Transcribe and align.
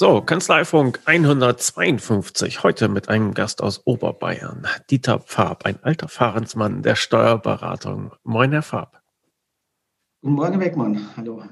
So, 0.00 0.20
Kanzleifunk 0.20 1.00
152. 1.06 2.62
Heute 2.62 2.88
mit 2.88 3.08
einem 3.08 3.32
Gast 3.32 3.62
aus 3.62 3.86
Oberbayern. 3.86 4.66
Dieter 4.90 5.20
Pfab, 5.20 5.64
ein 5.64 5.82
alter 5.82 6.08
Fahrensmann 6.08 6.82
der 6.82 6.96
Steuerberatung. 6.96 8.12
Moin, 8.22 8.52
Herr 8.52 8.62
Pfab. 8.62 9.00
Guten 10.20 10.34
Morgen, 10.34 10.52
Herr 10.52 10.60
Beckmann. 10.60 11.08
Hallo. 11.16 11.42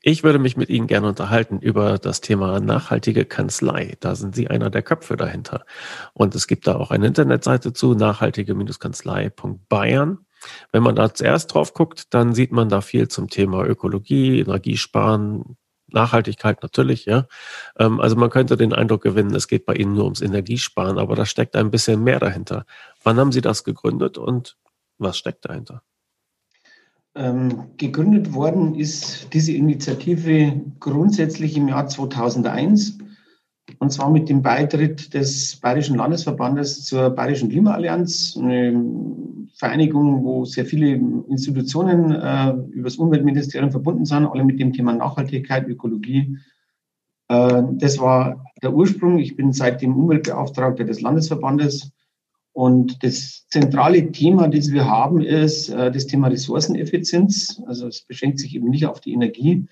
Ich 0.00 0.22
würde 0.22 0.38
mich 0.38 0.56
mit 0.56 0.70
Ihnen 0.70 0.86
gerne 0.86 1.08
unterhalten 1.08 1.58
über 1.58 1.98
das 1.98 2.22
Thema 2.22 2.60
nachhaltige 2.60 3.26
Kanzlei. 3.26 3.98
Da 4.00 4.14
sind 4.14 4.34
Sie 4.34 4.48
einer 4.48 4.70
der 4.70 4.82
Köpfe 4.82 5.16
dahinter. 5.16 5.66
Und 6.14 6.34
es 6.34 6.46
gibt 6.46 6.66
da 6.66 6.76
auch 6.76 6.90
eine 6.90 7.08
Internetseite 7.08 7.74
zu, 7.74 7.94
nachhaltige-kanzlei.bayern. 7.94 10.20
Wenn 10.72 10.82
man 10.82 10.96
da 10.96 11.12
zuerst 11.12 11.54
drauf 11.54 11.74
guckt, 11.74 12.14
dann 12.14 12.34
sieht 12.34 12.52
man 12.52 12.68
da 12.68 12.80
viel 12.80 13.08
zum 13.08 13.28
Thema 13.28 13.64
Ökologie, 13.64 14.40
Energiesparen, 14.40 15.56
Nachhaltigkeit 15.88 16.62
natürlich, 16.62 17.04
ja. 17.06 17.26
Ähm, 17.78 18.00
also 18.00 18.16
man 18.16 18.30
könnte 18.30 18.56
den 18.56 18.72
Eindruck 18.72 19.02
gewinnen, 19.02 19.34
es 19.34 19.48
geht 19.48 19.66
bei 19.66 19.74
Ihnen 19.74 19.94
nur 19.94 20.04
ums 20.04 20.20
Energiesparen, 20.20 20.98
aber 20.98 21.14
da 21.14 21.26
steckt 21.26 21.56
ein 21.56 21.70
bisschen 21.70 22.02
mehr 22.02 22.18
dahinter. 22.18 22.66
Wann 23.02 23.18
haben 23.18 23.32
Sie 23.32 23.40
das 23.40 23.64
gegründet 23.64 24.18
und 24.18 24.56
was 24.98 25.16
steckt 25.18 25.44
dahinter? 25.44 25.82
Ähm, 27.14 27.70
gegründet 27.76 28.34
worden 28.34 28.74
ist 28.74 29.32
diese 29.32 29.52
Initiative 29.52 30.60
grundsätzlich 30.80 31.56
im 31.56 31.68
Jahr 31.68 31.88
2001 31.88 32.98
und 33.78 33.92
zwar 33.92 34.10
mit 34.10 34.28
dem 34.28 34.42
Beitritt 34.42 35.14
des 35.14 35.56
Bayerischen 35.56 35.96
Landesverbandes 35.96 36.84
zur 36.84 37.10
Bayerischen 37.10 37.48
Klimaallianz, 37.48 38.36
eine 38.40 38.84
Vereinigung, 39.54 40.24
wo 40.24 40.44
sehr 40.44 40.66
viele 40.66 41.00
Institutionen 41.28 42.12
äh, 42.12 42.52
über 42.72 42.84
das 42.84 42.96
Umweltministerium 42.96 43.70
verbunden 43.70 44.04
sind, 44.04 44.26
alle 44.26 44.44
mit 44.44 44.60
dem 44.60 44.72
Thema 44.72 44.92
Nachhaltigkeit, 44.92 45.66
Ökologie. 45.66 46.38
Äh, 47.28 47.62
das 47.72 47.98
war 47.98 48.44
der 48.62 48.74
Ursprung. 48.74 49.18
Ich 49.18 49.36
bin 49.36 49.52
seitdem 49.52 49.96
Umweltbeauftragter 49.96 50.84
des 50.84 51.00
Landesverbandes. 51.00 51.92
Und 52.52 53.02
das 53.02 53.46
zentrale 53.48 54.12
Thema, 54.12 54.48
das 54.48 54.72
wir 54.72 54.86
haben, 54.86 55.20
ist 55.20 55.68
äh, 55.68 55.90
das 55.90 56.06
Thema 56.06 56.28
Ressourceneffizienz. 56.28 57.62
Also 57.66 57.88
es 57.88 58.02
beschränkt 58.02 58.38
sich 58.38 58.54
eben 58.54 58.70
nicht 58.70 58.86
auf 58.86 59.00
die 59.00 59.12
Energie, 59.12 59.66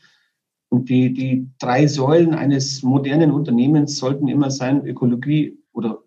und 0.74 0.88
die, 0.88 1.12
die 1.12 1.48
drei 1.60 1.86
Säulen 1.86 2.34
eines 2.34 2.82
modernen 2.82 3.30
Unternehmens 3.30 3.96
sollten 3.96 4.26
immer 4.26 4.50
sein, 4.50 4.84
Ökologie 4.84 5.56
oder 5.72 6.02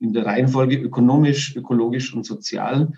in 0.00 0.12
der 0.12 0.26
Reihenfolge 0.26 0.76
ökonomisch, 0.76 1.54
ökologisch 1.54 2.12
und 2.12 2.26
sozial. 2.26 2.92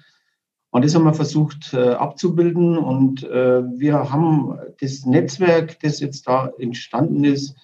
Und 0.71 0.83
das 0.83 0.95
haben 0.95 1.05
wir 1.05 1.13
versucht 1.13 1.75
äh, 1.75 1.91
abzubilden. 1.91 2.79
Und 2.79 3.23
äh, 3.23 3.63
wir 3.79 4.11
haben 4.11 4.59
das 4.81 5.05
Netzwerk, 5.05 5.79
das 5.81 6.01
jetzt 6.01 6.27
da 6.27 6.51
entstanden 6.59 7.23
ist, 7.25 7.55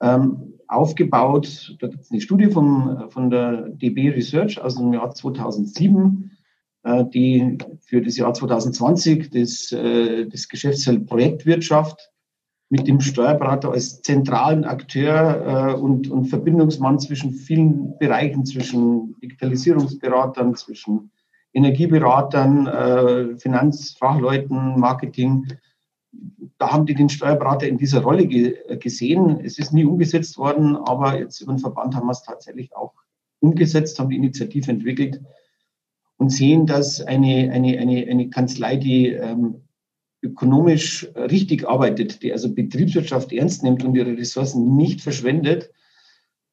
ähm, 0.00 0.54
aufgebaut. 0.66 1.76
Da 1.80 1.88
gibt 1.88 2.04
es 2.04 2.10
eine 2.10 2.22
Studie 2.22 2.46
vom, 2.46 3.10
von 3.10 3.28
der 3.28 3.68
DB 3.68 4.08
Research 4.08 4.58
aus 4.58 4.76
dem 4.76 4.94
Jahr 4.94 5.14
2007, 5.14 6.30
äh, 6.84 7.04
die 7.12 7.58
für 7.82 8.00
das 8.00 8.16
Jahr 8.16 8.32
2020 8.32 9.28
das, 9.28 9.70
äh, 9.70 10.26
das 10.26 10.48
Geschäftsfeld 10.48 11.06
Projektwirtschaft 11.06 12.10
mit 12.70 12.86
dem 12.86 13.00
Steuerberater 13.00 13.72
als 13.72 14.00
zentralen 14.00 14.64
Akteur 14.64 15.74
äh, 15.74 15.74
und, 15.74 16.08
und 16.08 16.26
Verbindungsmann 16.26 17.00
zwischen 17.00 17.32
vielen 17.32 17.98
Bereichen, 17.98 18.46
zwischen 18.46 19.16
Digitalisierungsberatern, 19.20 20.54
zwischen 20.54 21.10
Energieberatern, 21.52 22.66
äh, 22.68 23.38
Finanzfachleuten, 23.38 24.78
Marketing. 24.78 25.48
Da 26.58 26.72
haben 26.72 26.86
die 26.86 26.94
den 26.94 27.08
Steuerberater 27.08 27.66
in 27.66 27.76
dieser 27.76 28.02
Rolle 28.02 28.26
ge 28.26 28.56
gesehen. 28.78 29.40
Es 29.44 29.58
ist 29.58 29.72
nie 29.72 29.84
umgesetzt 29.84 30.38
worden, 30.38 30.76
aber 30.76 31.18
jetzt 31.18 31.40
über 31.40 31.52
den 31.52 31.58
Verband 31.58 31.96
haben 31.96 32.06
wir 32.06 32.12
es 32.12 32.22
tatsächlich 32.22 32.74
auch 32.76 32.94
umgesetzt, 33.40 33.98
haben 33.98 34.10
die 34.10 34.16
Initiative 34.16 34.70
entwickelt 34.70 35.20
und 36.18 36.30
sehen, 36.30 36.66
dass 36.66 37.00
eine, 37.00 37.50
eine, 37.50 37.78
eine, 37.78 38.06
eine 38.08 38.30
Kanzlei, 38.30 38.76
die 38.76 39.08
ähm, 39.08 39.62
ökonomisch 40.22 41.08
richtig 41.14 41.68
arbeitet, 41.68 42.22
die 42.22 42.32
also 42.32 42.52
Betriebswirtschaft 42.52 43.32
ernst 43.32 43.62
nimmt 43.62 43.84
und 43.84 43.94
ihre 43.94 44.16
Ressourcen 44.16 44.76
nicht 44.76 45.00
verschwendet, 45.00 45.70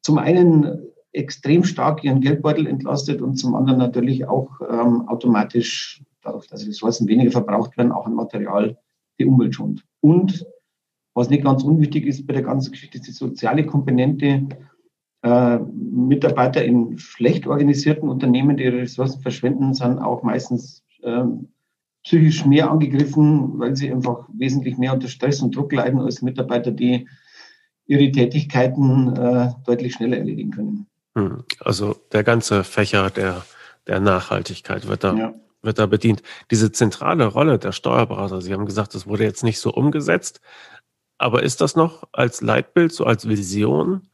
zum 0.01 0.17
einen 0.17 0.87
extrem 1.11 1.63
stark 1.63 2.03
ihren 2.03 2.21
Geldbeutel 2.21 2.67
entlastet 2.67 3.21
und 3.21 3.35
zum 3.35 3.55
anderen 3.55 3.79
natürlich 3.79 4.25
auch 4.25 4.61
ähm, 4.61 5.07
automatisch, 5.07 6.03
dadurch, 6.21 6.47
dass 6.47 6.67
Ressourcen 6.67 7.07
weniger 7.07 7.31
verbraucht 7.31 7.77
werden, 7.77 7.91
auch 7.91 8.05
an 8.05 8.13
Material 8.13 8.77
die 9.19 9.25
Umwelt 9.25 9.55
schont. 9.55 9.83
Und 9.99 10.45
was 11.13 11.29
nicht 11.29 11.43
ganz 11.43 11.63
unwichtig 11.63 12.05
ist 12.05 12.27
bei 12.27 12.33
der 12.33 12.43
ganzen 12.43 12.71
Geschichte, 12.71 12.99
ist 12.99 13.07
die 13.07 13.11
soziale 13.11 13.65
Komponente. 13.65 14.47
Äh, 15.23 15.57
Mitarbeiter 15.57 16.63
in 16.63 16.97
schlecht 16.99 17.47
organisierten 17.47 18.07
Unternehmen, 18.07 18.55
die 18.55 18.65
ihre 18.65 18.81
Ressourcen 18.81 19.21
verschwenden, 19.21 19.73
sind 19.73 19.97
auch 19.97 20.21
meistens 20.21 20.83
ähm, 21.03 21.47
psychisch 22.07 22.45
mehr 22.45 22.71
angegriffen, 22.71 23.59
weil 23.59 23.75
sie 23.75 23.91
einfach 23.91 24.29
wesentlich 24.33 24.77
mehr 24.77 24.93
unter 24.93 25.09
Stress 25.09 25.41
und 25.41 25.53
Druck 25.53 25.73
leiden 25.73 25.99
als 25.99 26.21
Mitarbeiter, 26.21 26.71
die 26.71 27.05
ihre 27.85 28.09
Tätigkeiten 28.11 29.13
äh, 29.13 29.49
deutlich 29.65 29.95
schneller 29.95 30.17
erledigen 30.17 30.51
können. 30.51 30.87
Hm. 31.15 31.43
Also 31.59 31.97
der 32.13 32.23
ganze 32.23 32.63
Fächer 32.63 33.09
der, 33.09 33.43
der 33.87 33.99
Nachhaltigkeit 33.99 34.87
wird 34.87 35.03
da, 35.03 35.15
ja. 35.15 35.33
wird 35.61 35.79
da 35.79 35.85
bedient. 35.85 36.23
Diese 36.49 36.71
zentrale 36.71 37.25
Rolle 37.25 37.59
der 37.59 37.73
Steuerberater, 37.73 38.39
Sie 38.39 38.53
haben 38.53 38.65
gesagt, 38.65 38.95
das 38.95 39.05
wurde 39.05 39.25
jetzt 39.25 39.43
nicht 39.43 39.59
so 39.59 39.73
umgesetzt, 39.73 40.39
aber 41.17 41.43
ist 41.43 41.59
das 41.59 41.75
noch 41.75 42.03
als 42.13 42.39
Leitbild, 42.41 42.93
so 42.93 43.03
als 43.03 43.27
Vision? 43.27 44.07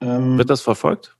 Ähm, 0.00 0.36
wird 0.36 0.50
das 0.50 0.62
verfolgt? 0.62 1.15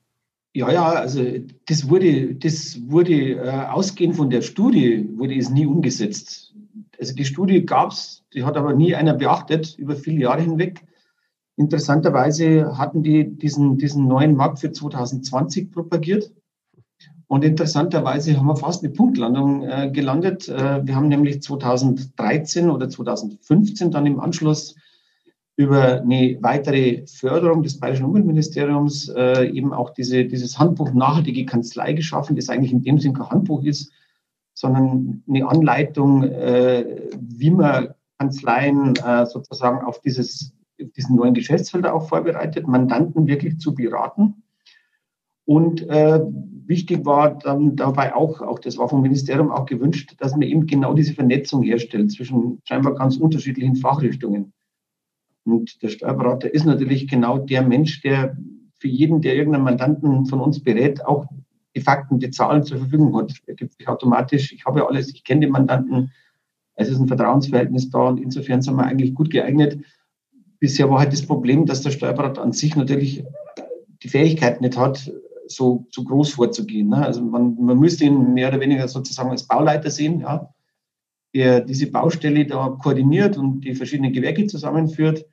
Ja, 0.56 0.72
ja, 0.72 0.89
also 0.89 1.22
das 1.67 1.91
wurde, 1.91 2.34
das 2.34 2.81
wurde 2.87 3.33
äh, 3.33 3.67
ausgehend 3.67 4.17
von 4.17 4.31
der 4.31 4.41
Studie, 4.41 5.06
wurde 5.15 5.37
es 5.37 5.50
nie 5.50 5.67
umgesetzt. 5.67 6.55
Also 6.99 7.15
die 7.15 7.27
Studie 7.27 7.67
gab 7.67 7.91
es, 7.91 8.25
die 8.33 8.43
hat 8.43 8.56
aber 8.56 8.72
nie 8.72 8.94
einer 8.94 9.12
beachtet 9.12 9.77
über 9.77 9.97
viele 9.97 10.21
Jahre 10.21 10.41
hinweg. 10.41 10.83
Interessanterweise 11.56 12.78
hatten 12.78 13.03
die 13.03 13.37
diesen, 13.37 13.77
diesen 13.77 14.09
neuen 14.09 14.34
Markt 14.34 14.61
für 14.61 14.72
2020 14.72 15.72
propagiert. 15.72 16.33
Und 17.27 17.44
interessanterweise 17.44 18.38
haben 18.38 18.47
wir 18.47 18.56
fast 18.56 18.83
eine 18.83 18.94
Punktlandung 18.94 19.62
äh, 19.62 19.91
gelandet. 19.93 20.49
Äh, 20.49 20.87
wir 20.87 20.97
haben 20.97 21.09
nämlich 21.09 21.43
2013 21.43 22.71
oder 22.71 22.88
2015 22.88 23.91
dann 23.91 24.06
im 24.06 24.21
Anschluss 24.21 24.75
über 25.56 26.03
eine 26.03 26.37
weitere 26.43 27.06
Förderung 27.06 27.62
des 27.62 27.81
Bayerischen 27.81 28.05
Umweltministeriums 28.05 29.09
äh, 29.09 29.49
eben 29.49 29.72
auch 29.72 29.91
diese, 29.91 30.27
dieses 30.27 30.59
Handbuch 30.59 30.93
Nachhaltige 30.93 31.47
Kanzlei 31.47 31.94
geschaffen, 31.94 32.37
das 32.37 32.50
eigentlich 32.50 32.72
in 32.72 32.83
dem 32.83 32.99
Sinne 32.99 33.15
kein 33.15 33.31
Handbuch 33.31 33.62
ist, 33.65 33.91
sondern 34.53 35.22
eine 35.28 35.49
Anleitung, 35.49 36.25
äh, 36.25 37.09
wie 37.19 37.50
man 37.50 37.94
Kanzleien 38.19 38.97
äh, 38.97 39.25
sozusagen 39.25 39.84
auf 39.84 40.00
dieses, 40.00 40.53
auf 40.83 40.91
diesen 40.93 41.17
neuen 41.17 41.34
Geschäftsfelder 41.34 41.94
auch 41.94 42.09
vorbereitet, 42.09 42.67
Mandanten 42.67 43.27
wirklich 43.27 43.59
zu 43.59 43.75
beraten. 43.75 44.43
Und 45.47 45.88
äh, 45.88 46.21
wichtig 46.67 47.06
war 47.06 47.38
dann 47.38 47.77
dabei 47.77 48.15
auch, 48.15 48.43
auch 48.43 48.59
das 48.59 48.77
war 48.77 48.88
vom 48.88 49.00
Ministerium 49.00 49.50
auch 49.50 49.65
gewünscht, 49.65 50.17
dass 50.19 50.33
man 50.33 50.43
eben 50.43 50.67
genau 50.67 50.93
diese 50.93 51.15
Vernetzung 51.15 51.62
herstellt 51.62 52.12
zwischen 52.12 52.61
scheinbar 52.65 52.94
ganz 52.94 53.17
unterschiedlichen 53.17 53.77
Fachrichtungen. 53.77 54.53
Und 55.46 55.82
der 55.82 55.88
Steuerberater 55.88 56.52
ist 56.52 56.66
natürlich 56.66 57.08
genau 57.08 57.38
der 57.38 57.62
Mensch, 57.62 58.02
der 58.02 58.36
für 58.78 58.88
jeden, 58.88 59.22
der 59.22 59.36
irgendeinen 59.36 59.64
Mandanten 59.64 60.26
von 60.26 60.40
uns 60.40 60.62
berät, 60.62 61.04
auch 61.06 61.26
die 61.74 61.80
Fakten, 61.80 62.18
die 62.18 62.30
Zahlen 62.30 62.62
zur 62.64 62.78
Verfügung 62.78 63.16
hat. 63.16 63.32
Er 63.46 63.54
gibt 63.54 63.74
sich 63.74 63.88
automatisch, 63.88 64.52
ich 64.52 64.64
habe 64.64 64.80
ja 64.80 64.86
alles, 64.86 65.12
ich 65.14 65.24
kenne 65.24 65.42
den 65.42 65.50
Mandanten, 65.50 66.12
es 66.74 66.88
ist 66.88 66.98
ein 66.98 67.08
Vertrauensverhältnis 67.08 67.90
da 67.90 68.08
und 68.08 68.18
insofern 68.18 68.62
sind 68.62 68.76
wir 68.76 68.84
eigentlich 68.84 69.14
gut 69.14 69.31
geeignet. 69.31 69.78
Bisher 70.58 70.90
war 70.90 71.00
halt 71.00 71.12
das 71.12 71.26
Problem, 71.26 71.66
dass 71.66 71.82
der 71.82 71.90
Steuerberater 71.90 72.42
an 72.42 72.52
sich 72.52 72.76
natürlich 72.76 73.25
die 74.02 74.08
Fähigkeit 74.08 74.60
nicht 74.60 74.76
hat, 74.76 75.10
so, 75.49 75.87
so 75.90 76.04
groß 76.04 76.34
vorzugehen. 76.34 76.88
Ne? 76.88 77.04
Also 77.04 77.22
man, 77.22 77.56
man 77.58 77.78
müsste 77.78 78.04
ihn 78.04 78.34
mehr 78.34 78.49
oder 78.49 78.60
weniger 78.60 78.88
sozusagen 78.88 79.31
als 79.31 79.46
Bauleiter 79.46 79.90
sehen, 79.90 80.20
ja, 80.20 80.50
der 81.34 81.60
diese 81.60 81.90
Baustelle 81.90 82.46
da 82.46 82.76
koordiniert 82.82 83.37
und 83.37 83.60
die 83.60 83.75
verschiedenen 83.75 84.12
Gewerke 84.12 84.46
zusammenführt. 84.46 85.26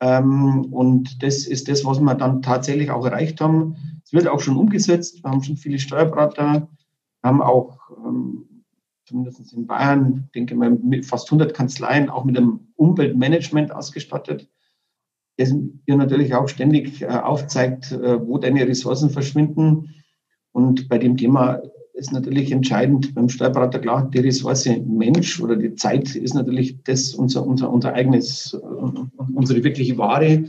Ähm, 0.00 0.66
und 0.72 1.22
das 1.22 1.46
ist 1.46 1.68
das, 1.68 1.84
was 1.84 2.00
wir 2.00 2.14
dann 2.14 2.42
tatsächlich 2.42 2.90
auch 2.90 3.04
erreicht 3.04 3.40
haben. 3.40 3.76
Es 4.04 4.12
wird 4.12 4.28
auch 4.28 4.40
schon 4.40 4.56
umgesetzt. 4.56 5.22
Wir 5.22 5.30
haben 5.30 5.42
schon 5.42 5.56
viele 5.56 5.78
Steuerberater, 5.78 6.68
haben 7.22 7.42
auch 7.42 7.78
ähm, 8.04 8.64
zumindest 9.06 9.52
in 9.52 9.66
Bayern, 9.66 10.28
denke 10.34 10.54
ich 10.54 10.58
mal, 10.58 10.70
mit 10.70 11.06
fast 11.06 11.28
100 11.28 11.54
Kanzleien 11.54 12.10
auch 12.10 12.24
mit 12.24 12.36
einem 12.36 12.60
Umweltmanagement 12.76 13.72
ausgestattet, 13.72 14.48
das 15.38 15.52
dir 15.52 15.96
natürlich 15.96 16.34
auch 16.34 16.48
ständig 16.48 17.02
äh, 17.02 17.06
aufzeigt, 17.06 17.92
äh, 17.92 18.26
wo 18.26 18.38
deine 18.38 18.66
Ressourcen 18.66 19.10
verschwinden. 19.10 19.94
Und 20.52 20.88
bei 20.88 20.98
dem 20.98 21.16
Thema 21.16 21.60
ist 21.96 22.12
natürlich 22.12 22.52
entscheidend 22.52 23.14
beim 23.14 23.28
Steuerberater 23.28 23.78
klar, 23.78 24.10
die 24.10 24.18
Ressource 24.18 24.68
Mensch 24.86 25.40
oder 25.40 25.56
die 25.56 25.74
Zeit 25.74 26.14
ist 26.14 26.34
natürlich 26.34 26.82
das 26.84 27.14
unser, 27.14 27.46
unser, 27.46 27.70
unser 27.70 27.94
eigenes, 27.94 28.54
unsere 29.34 29.64
wirkliche 29.64 29.96
Ware. 29.96 30.44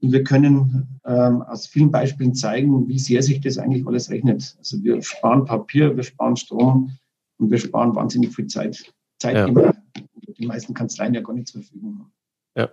Und 0.00 0.12
wir 0.12 0.24
können 0.24 1.00
ähm, 1.04 1.42
aus 1.42 1.66
vielen 1.66 1.90
Beispielen 1.90 2.34
zeigen, 2.34 2.88
wie 2.88 2.98
sehr 2.98 3.22
sich 3.22 3.40
das 3.40 3.58
eigentlich 3.58 3.86
alles 3.86 4.10
rechnet. 4.10 4.56
Also 4.58 4.82
wir 4.82 5.02
sparen 5.02 5.44
Papier, 5.44 5.94
wir 5.94 6.04
sparen 6.04 6.36
Strom 6.36 6.96
und 7.38 7.50
wir 7.50 7.58
sparen 7.58 7.94
wahnsinnig 7.94 8.34
viel 8.34 8.46
Zeit. 8.46 8.82
Zeit, 9.18 9.36
ja. 9.36 9.46
die 9.46 10.04
die 10.40 10.46
meisten 10.46 10.72
Kanzleien 10.72 11.14
ja 11.14 11.20
gar 11.20 11.34
nicht 11.34 11.48
zur 11.48 11.62
Verfügung 11.62 11.98
haben. 11.98 12.12
Ja. 12.56 12.70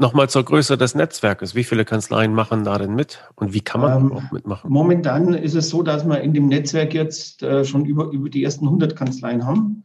Nochmal 0.00 0.30
zur 0.30 0.46
Größe 0.46 0.78
des 0.78 0.94
Netzwerkes. 0.94 1.54
Wie 1.54 1.62
viele 1.62 1.84
Kanzleien 1.84 2.32
machen 2.32 2.64
da 2.64 2.78
denn 2.78 2.94
mit 2.94 3.22
und 3.34 3.52
wie 3.52 3.60
kann 3.60 3.82
man 3.82 4.00
ähm, 4.00 4.12
auch 4.12 4.32
mitmachen? 4.32 4.72
Momentan 4.72 5.34
ist 5.34 5.54
es 5.54 5.68
so, 5.68 5.82
dass 5.82 6.06
wir 6.06 6.22
in 6.22 6.32
dem 6.32 6.46
Netzwerk 6.46 6.94
jetzt 6.94 7.42
äh, 7.42 7.66
schon 7.66 7.84
über, 7.84 8.10
über 8.10 8.30
die 8.30 8.42
ersten 8.42 8.64
100 8.64 8.96
Kanzleien 8.96 9.44
haben. 9.44 9.84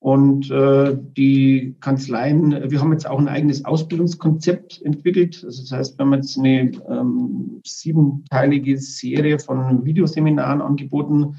Und 0.00 0.50
äh, 0.50 0.98
die 1.16 1.76
Kanzleien, 1.78 2.68
wir 2.68 2.80
haben 2.80 2.90
jetzt 2.90 3.08
auch 3.08 3.20
ein 3.20 3.28
eigenes 3.28 3.64
Ausbildungskonzept 3.64 4.82
entwickelt. 4.82 5.44
Also 5.44 5.62
das 5.62 5.70
heißt, 5.70 5.98
wir 5.98 6.04
haben 6.04 6.14
jetzt 6.14 6.36
eine 6.36 6.72
ähm, 6.90 7.60
siebenteilige 7.64 8.76
Serie 8.76 9.38
von 9.38 9.84
Videoseminaren 9.84 10.62
angeboten 10.62 11.36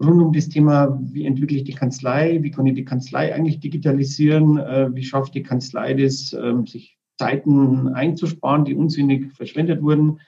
rund 0.00 0.22
um 0.22 0.32
das 0.32 0.48
Thema, 0.48 1.00
wie 1.02 1.26
entwickle 1.26 1.56
ich 1.56 1.64
die 1.64 1.74
Kanzlei, 1.74 2.38
wie 2.42 2.52
kann 2.52 2.66
ich 2.66 2.74
die 2.74 2.84
Kanzlei 2.84 3.34
eigentlich 3.34 3.58
digitalisieren, 3.58 4.56
äh, 4.56 4.94
wie 4.94 5.02
schafft 5.02 5.34
die 5.34 5.42
Kanzlei 5.42 5.94
das, 5.94 6.32
äh, 6.32 6.54
sich 6.66 6.96
Zeiten 7.18 7.88
einzusparen, 7.88 8.64
die 8.64 8.74
unsinnig 8.74 9.32
verschwendet 9.32 9.82
wurden. 9.82 10.20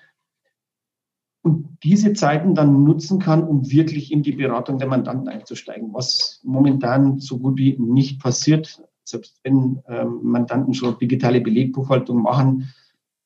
Und 1.43 1.79
diese 1.85 2.13
Zeiten 2.13 2.55
dann 2.55 2.85
nutzen 2.85 3.21
kann, 3.21 3.45
um 3.45 3.71
wirklich 3.71 4.11
in 4.11 4.23
die 4.23 4.33
Beratung 4.33 4.79
der 4.79 4.89
Mandanten 4.89 5.29
einzusteigen, 5.29 5.93
was 5.95 6.41
momentan 6.43 7.21
so 7.21 7.39
gut 7.39 7.57
wie 7.57 7.77
nicht 7.79 8.21
passiert. 8.21 8.83
Selbst 9.05 9.39
wenn 9.45 9.81
ähm, 9.87 10.21
Mandanten 10.23 10.75
schon 10.75 10.99
digitale 10.99 11.41
Belegbuchhaltung 11.41 12.21
machen, 12.21 12.73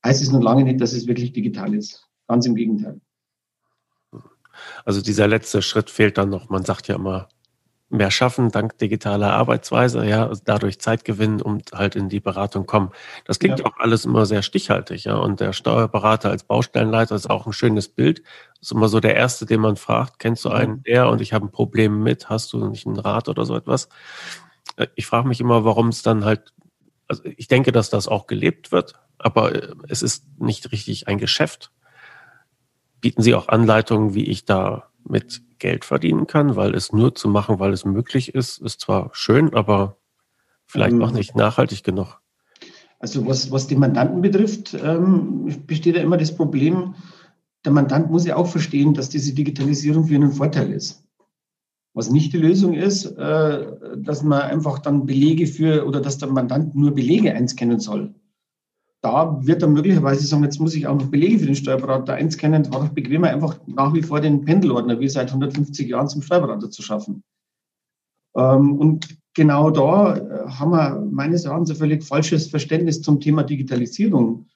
heißt 0.05 0.23
es 0.23 0.31
noch 0.31 0.43
lange 0.43 0.65
nicht, 0.65 0.81
dass 0.81 0.93
es 0.93 1.07
wirklich 1.07 1.33
digital 1.33 1.75
ist. 1.75 2.07
Ganz 2.29 2.45
im 2.47 2.55
Gegenteil. 2.55 3.01
Also 4.85 5.01
dieser 5.01 5.27
letzte 5.27 5.63
Schritt 5.63 5.89
fehlt 5.89 6.19
dann 6.19 6.29
noch. 6.29 6.51
Man 6.51 6.65
sagt 6.65 6.89
ja 6.89 6.97
immer, 6.97 7.29
mehr 7.91 8.11
schaffen 8.11 8.51
dank 8.51 8.79
digitaler 8.79 9.33
Arbeitsweise, 9.33 10.07
ja, 10.07 10.31
dadurch 10.45 10.81
Zeit 10.81 11.05
gewinnen 11.05 11.43
und 11.43 11.73
halt 11.73 11.97
in 11.97 12.09
die 12.09 12.21
Beratung 12.21 12.65
kommen. 12.65 12.91
Das 13.25 13.41
klingt 13.41 13.59
ja. 13.59 13.67
auch 13.67 13.77
alles 13.79 14.05
immer 14.05 14.27
sehr 14.27 14.43
stichhaltig, 14.43 15.05
ja. 15.05 15.17
Und 15.17 15.41
der 15.41 15.53
Steuerberater 15.53 16.31
als 16.31 16.45
Baustellenleiter 16.45 17.17
ist 17.17 17.29
auch 17.29 17.47
ein 17.47 17.53
schönes 17.53 17.89
Bild. 17.89 18.23
Das 18.55 18.69
ist 18.69 18.73
immer 18.73 18.89
so 18.89 19.01
der 19.01 19.17
erste, 19.17 19.45
den 19.45 19.61
man 19.61 19.77
fragt, 19.77 20.21
kennst 20.21 20.45
du 20.45 20.51
einen 20.51 20.83
der 20.85 21.09
und 21.09 21.21
ich 21.21 21.33
habe 21.33 21.47
ein 21.47 21.51
Problem 21.51 22.03
mit, 22.03 22.31
hast 22.31 22.53
du 22.53 22.65
nicht 22.69 22.87
einen 22.87 22.99
Rat 22.99 23.29
oder 23.29 23.45
so 23.45 23.57
etwas? 23.57 23.89
Äh, 24.77 24.87
ich 24.95 25.07
frage 25.07 25.27
mich 25.27 25.41
immer, 25.41 25.65
warum 25.65 25.89
es 25.89 26.03
dann 26.03 26.25
halt, 26.25 26.53
also 27.09 27.23
ich 27.25 27.49
denke, 27.49 27.73
dass 27.73 27.91
das 27.91 28.07
auch 28.07 28.29
gelebt 28.29 28.71
wird, 28.71 28.95
aber 29.19 29.55
äh, 29.55 29.75
es 29.89 30.03
ist 30.03 30.27
nicht 30.39 30.71
richtig 30.71 31.09
ein 31.09 31.19
Geschäft. 31.19 31.73
Bieten 33.01 33.23
Sie 33.23 33.35
auch 33.35 33.49
Anleitungen, 33.49 34.15
wie 34.15 34.27
ich 34.27 34.45
da 34.45 34.91
mit 35.03 35.43
Geld 35.61 35.85
verdienen 35.85 36.27
kann, 36.27 36.57
weil 36.57 36.75
es 36.75 36.93
nur 36.93 37.15
zu 37.15 37.29
machen, 37.29 37.61
weil 37.61 37.73
es 37.73 37.85
möglich 37.85 38.35
ist, 38.35 38.59
ist 38.59 38.81
zwar 38.81 39.11
schön, 39.13 39.55
aber 39.55 39.99
vielleicht 40.67 40.95
ähm, 40.95 41.03
auch 41.03 41.13
nicht 41.13 41.37
nachhaltig 41.37 41.85
genug. 41.85 42.21
Also 42.99 43.27
was, 43.27 43.51
was 43.53 43.67
die 43.67 43.77
Mandanten 43.77 44.21
betrifft, 44.21 44.75
ähm, 44.75 45.65
besteht 45.67 45.97
ja 45.97 46.03
immer 46.03 46.17
das 46.17 46.35
Problem, 46.35 46.95
der 47.65 47.73
Mandant 47.73 48.11
muss 48.11 48.27
ja 48.27 48.37
auch 48.37 48.47
verstehen, 48.47 48.95
dass 48.95 49.09
diese 49.09 49.35
Digitalisierung 49.35 50.07
für 50.07 50.15
ihn 50.15 50.25
ein 50.25 50.33
Vorteil 50.33 50.73
ist. 50.73 51.05
Was 51.93 52.11
nicht 52.11 52.33
die 52.33 52.39
Lösung 52.39 52.75
ist, 52.75 53.05
äh, 53.05 53.67
dass 53.97 54.23
man 54.23 54.43
einfach 54.43 54.79
dann 54.79 55.07
Belege 55.07 55.47
für 55.47 55.87
oder 55.87 56.01
dass 56.01 56.19
der 56.19 56.29
Mandant 56.29 56.75
nur 56.75 56.95
Belege 56.95 57.35
einscannen 57.35 57.81
soll 57.81 58.15
da 59.03 59.39
wird 59.47 59.63
er 59.63 59.69
möglicherweise 59.69 60.27
sagen, 60.27 60.45
jetzt 60.45 60.61
muss 60.61 60.75
ich 60.75 60.87
auch 60.87 60.95
noch 60.95 61.07
Belege 61.07 61.39
für 61.39 61.47
den 61.47 61.55
Steuerberater 61.55 62.15
einscannen. 62.15 62.63
Es 62.63 62.73
war 62.73 62.81
doch 62.81 62.91
bequemer, 62.91 63.29
einfach 63.29 63.59
nach 63.67 63.95
wie 63.95 64.03
vor 64.03 64.21
den 64.21 64.45
Pendelordner 64.45 65.01
wie 65.01 65.09
seit 65.09 65.29
150 65.29 65.89
Jahren 65.89 66.09
zum 66.09 66.23
Steuerberater 66.23 66.71
zu 66.71 66.83
schaffen. 66.83 67.23
Ähm, 68.37 68.75
und 68.77 69.09
genau 69.35 69.71
da 69.71 70.17
äh, 70.17 70.49
haben 70.49 70.71
wir 70.73 71.09
meines 71.11 71.47
Erachtens 71.47 71.71
ein 71.71 71.77
völlig 71.77 72.05
falsches 72.05 72.49
Verständnis 72.49 73.01
zum 73.01 73.21
Thema 73.21 73.43
Digitalisierung. 73.43 74.47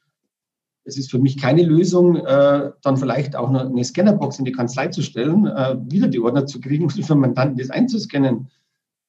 Es 0.85 0.99
ist 0.99 1.11
für 1.11 1.19
mich 1.19 1.39
keine 1.39 1.63
Lösung, 1.63 2.17
äh, 2.17 2.71
dann 2.83 2.97
vielleicht 2.99 3.37
auch 3.37 3.49
eine 3.49 3.83
Scannerbox 3.83 4.39
in 4.39 4.45
die 4.45 4.53
Kanzlei 4.53 4.89
zu 4.89 5.01
stellen, 5.01 5.47
äh, 5.47 5.77
wieder 5.89 6.09
die 6.09 6.21
Ordner 6.21 6.45
zu 6.45 6.61
kriegen 6.61 6.85
und 6.85 6.93
für 6.93 7.15
Mandanten 7.15 7.57
das 7.57 7.71
einzuscannen 7.71 8.51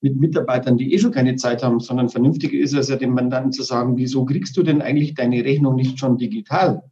mit 0.02 0.18
Mitarbeitern, 0.18 0.78
die 0.78 0.94
eh 0.94 1.00
schon 1.00 1.12
keine 1.12 1.36
Zeit 1.36 1.64
haben, 1.64 1.80
sondern 1.80 2.10
vernünftiger 2.10 2.58
ist 2.58 2.74
es 2.74 2.90
ja 2.90 2.96
dem 2.96 3.14
Mandanten 3.14 3.52
zu 3.52 3.64
sagen, 3.64 3.98
wieso 3.98 4.26
kriegst 4.26 4.56
du 4.58 4.64
denn 4.64 4.82
eigentlich 4.82 5.16
deine 5.16 5.44
Rechnung 5.44 5.76
nicht 5.76 6.00
schon 6.00 6.18
digital? 6.18 6.84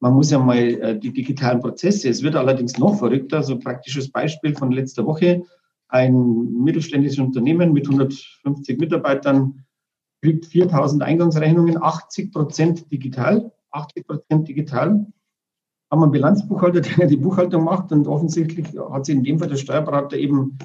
Man 0.00 0.14
muss 0.14 0.30
ja 0.30 0.38
mal 0.38 0.58
äh, 0.58 0.98
die 0.98 1.12
digitalen 1.12 1.60
Prozesse, 1.60 2.08
es 2.08 2.22
wird 2.22 2.36
allerdings 2.36 2.78
noch 2.78 2.98
verrückter, 2.98 3.42
so 3.42 3.54
ein 3.54 3.60
praktisches 3.60 4.10
Beispiel 4.10 4.54
von 4.54 4.72
letzter 4.72 5.06
Woche, 5.06 5.42
ein 5.88 6.62
mittelständisches 6.62 7.20
Unternehmen 7.20 7.72
mit 7.72 7.86
150 7.86 8.78
Mitarbeitern 8.78 9.64
kriegt 10.22 10.46
4000 10.46 11.02
Eingangsrechnungen, 11.02 11.80
80 11.80 12.32
Prozent 12.32 12.90
digital, 12.90 13.52
80 13.70 14.06
Prozent 14.06 14.48
digital. 14.48 15.06
Haben 15.90 16.02
einen 16.02 16.12
Bilanzbuchhalter, 16.12 16.80
der 16.98 17.06
die 17.06 17.16
Buchhaltung 17.16 17.64
macht 17.64 17.92
und 17.92 18.08
offensichtlich 18.08 18.66
hat 18.90 19.04
sich 19.04 19.14
in 19.14 19.22
dem 19.22 19.38
Fall 19.38 19.48
der 19.48 19.56
Steuerberater 19.56 20.16
eben 20.16 20.58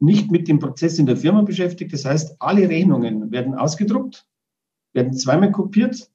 nicht 0.00 0.30
mit 0.30 0.48
dem 0.48 0.58
Prozess 0.58 0.98
in 0.98 1.06
der 1.06 1.16
Firma 1.16 1.42
beschäftigt. 1.42 1.92
Das 1.92 2.04
heißt, 2.04 2.36
alle 2.40 2.68
Rechnungen 2.68 3.30
werden 3.30 3.54
ausgedruckt, 3.54 4.26
werden 4.92 5.12
zweimal 5.12 5.52
kopiert. 5.52 6.10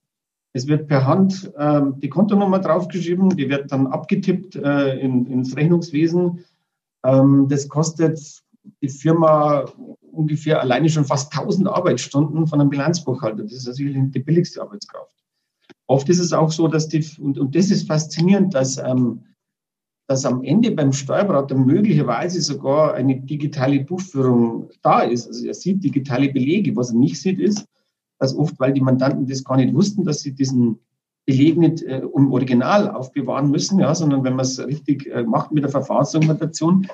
Es 0.53 0.67
wird 0.67 0.87
per 0.87 1.05
Hand 1.05 1.51
äh, 1.57 1.81
die 1.97 2.09
Kontonummer 2.09 2.59
draufgeschrieben, 2.59 3.29
die 3.29 3.49
wird 3.49 3.71
dann 3.71 3.87
abgetippt 3.87 4.55
äh, 4.55 4.99
in, 4.99 5.27
ins 5.27 5.55
Rechnungswesen. 5.55 6.43
Ähm, 7.03 7.47
das 7.49 7.69
kostet 7.69 8.43
die 8.81 8.89
Firma 8.89 9.65
ungefähr 10.11 10.61
alleine 10.61 10.89
schon 10.89 11.05
fast 11.05 11.37
1000 11.37 11.67
Arbeitsstunden 11.67 12.47
von 12.47 12.59
einem 12.59 12.69
Bilanzbuchhalter. 12.69 13.43
Das 13.43 13.53
ist 13.53 13.67
natürlich 13.67 13.97
die 14.11 14.19
billigste 14.19 14.61
Arbeitskraft. 14.61 15.13
Oft 15.87 16.09
ist 16.09 16.19
es 16.19 16.33
auch 16.33 16.51
so, 16.51 16.67
dass 16.67 16.87
die, 16.87 17.05
und, 17.19 17.37
und 17.37 17.55
das 17.55 17.69
ist 17.69 17.87
faszinierend, 17.87 18.55
dass 18.55 18.77
ähm, 18.77 19.23
dass 20.07 20.25
am 20.25 20.43
Ende 20.43 20.71
beim 20.71 20.93
Steuerberater 20.93 21.55
möglicherweise 21.55 22.41
sogar 22.41 22.93
eine 22.93 23.21
digitale 23.21 23.83
Buchführung 23.83 24.69
da 24.83 25.01
ist. 25.01 25.27
Also 25.27 25.47
er 25.47 25.53
sieht 25.53 25.83
digitale 25.83 26.31
Belege. 26.31 26.75
Was 26.75 26.91
er 26.91 26.97
nicht 26.97 27.19
sieht, 27.19 27.39
ist, 27.39 27.65
dass 28.19 28.35
oft, 28.35 28.59
weil 28.59 28.73
die 28.73 28.81
Mandanten 28.81 29.25
das 29.27 29.43
gar 29.43 29.57
nicht 29.57 29.73
wussten, 29.73 30.03
dass 30.05 30.19
sie 30.19 30.33
diesen 30.33 30.79
Beleg 31.25 31.57
nicht 31.57 31.81
äh, 31.81 32.01
im 32.15 32.31
Original 32.31 32.91
aufbewahren 32.91 33.49
müssen, 33.49 33.79
ja, 33.79 33.95
sondern 33.95 34.23
wenn 34.23 34.35
man 34.35 34.45
es 34.45 34.63
richtig 34.63 35.07
äh, 35.07 35.23
macht 35.23 35.51
mit 35.51 35.63
der 35.63 35.71
Verfahrensdokumentation, 35.71 36.87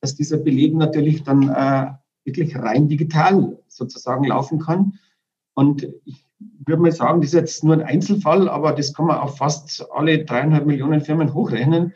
dass 0.00 0.16
dieser 0.16 0.38
Beleg 0.38 0.74
natürlich 0.74 1.22
dann 1.22 1.48
äh, 1.48 1.92
wirklich 2.24 2.56
rein 2.56 2.88
digital 2.88 3.56
sozusagen 3.68 4.24
laufen 4.24 4.58
kann. 4.58 4.98
Und 5.54 5.86
ich 6.04 6.24
würde 6.66 6.82
mal 6.82 6.92
sagen, 6.92 7.20
das 7.20 7.30
ist 7.30 7.34
jetzt 7.34 7.64
nur 7.64 7.74
ein 7.74 7.82
Einzelfall, 7.82 8.48
aber 8.48 8.72
das 8.72 8.92
kann 8.92 9.06
man 9.06 9.18
auf 9.18 9.36
fast 9.36 9.86
alle 9.92 10.24
dreieinhalb 10.24 10.66
Millionen 10.66 11.00
Firmen 11.00 11.32
hochrechnen 11.32 11.92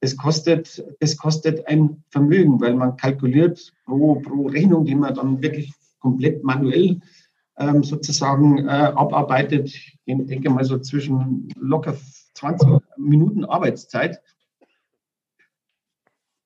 das 0.00 0.16
kostet, 0.16 0.84
das 1.00 1.16
kostet 1.16 1.66
ein 1.68 2.02
Vermögen, 2.10 2.60
weil 2.60 2.74
man 2.74 2.96
kalkuliert 2.96 3.72
pro, 3.84 4.16
pro 4.16 4.46
Rechnung, 4.46 4.84
die 4.84 4.94
man 4.94 5.14
dann 5.14 5.42
wirklich 5.42 5.72
komplett 5.98 6.44
manuell 6.44 7.00
ähm, 7.58 7.82
sozusagen 7.82 8.66
äh, 8.66 8.70
abarbeitet. 8.70 9.68
Ich 9.68 9.98
denke 10.06 10.50
mal 10.50 10.64
so 10.64 10.78
zwischen 10.78 11.48
locker 11.58 11.96
20 12.34 12.68
Minuten 12.98 13.44
Arbeitszeit. 13.44 14.20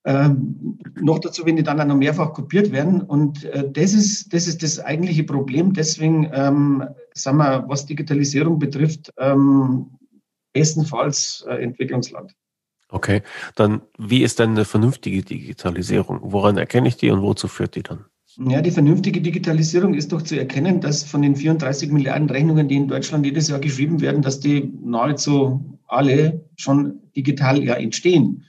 Ähm, 0.05 0.79
noch 0.99 1.19
dazu, 1.19 1.45
wenn 1.45 1.57
die 1.57 1.63
dann 1.63 1.81
auch 1.81 1.85
noch 1.85 1.97
mehrfach 1.97 2.33
kopiert 2.33 2.73
werden. 2.73 3.03
Und 3.03 3.45
äh, 3.45 3.71
das, 3.71 3.93
ist, 3.93 4.33
das 4.33 4.47
ist 4.47 4.63
das 4.63 4.81
eigentliche 4.81 5.25
Problem. 5.25 5.75
Deswegen, 5.75 6.31
ähm, 6.33 6.85
sagen 7.13 7.37
wir, 7.37 7.65
was 7.69 7.85
Digitalisierung 7.85 8.59
betrifft, 8.59 9.13
ähm, 9.19 9.91
bestenfalls 10.55 11.45
äh, 11.49 11.57
Entwicklungsland. 11.57 12.35
Okay, 12.91 13.23
dann 13.55 13.83
wie 13.99 14.23
ist 14.23 14.39
denn 14.39 14.51
eine 14.51 14.65
vernünftige 14.65 15.23
Digitalisierung? 15.23 16.19
Woran 16.23 16.57
erkenne 16.57 16.89
ich 16.89 16.97
die 16.97 17.11
und 17.11 17.23
wozu 17.23 17.47
führt 17.47 17.77
die 17.77 17.83
dann? 17.83 18.05
Ja, 18.37 18.63
die 18.63 18.71
vernünftige 18.71 19.21
Digitalisierung 19.21 19.95
ist 19.95 20.13
doch 20.13 20.23
zu 20.23 20.39
erkennen, 20.39 20.81
dass 20.81 21.03
von 21.03 21.23
den 21.23 21.37
34 21.37 21.91
Milliarden 21.91 22.31
Rechnungen, 22.31 22.69
die 22.69 22.77
in 22.77 22.89
Deutschland 22.89 23.27
jedes 23.27 23.49
Jahr 23.49 23.59
geschrieben 23.59 24.01
werden, 24.01 24.23
dass 24.23 24.41
die 24.41 24.73
nahezu 24.83 25.79
alle 25.87 26.45
schon 26.57 27.01
digital 27.17 27.63
ja 27.63 27.75
entstehen. 27.75 28.45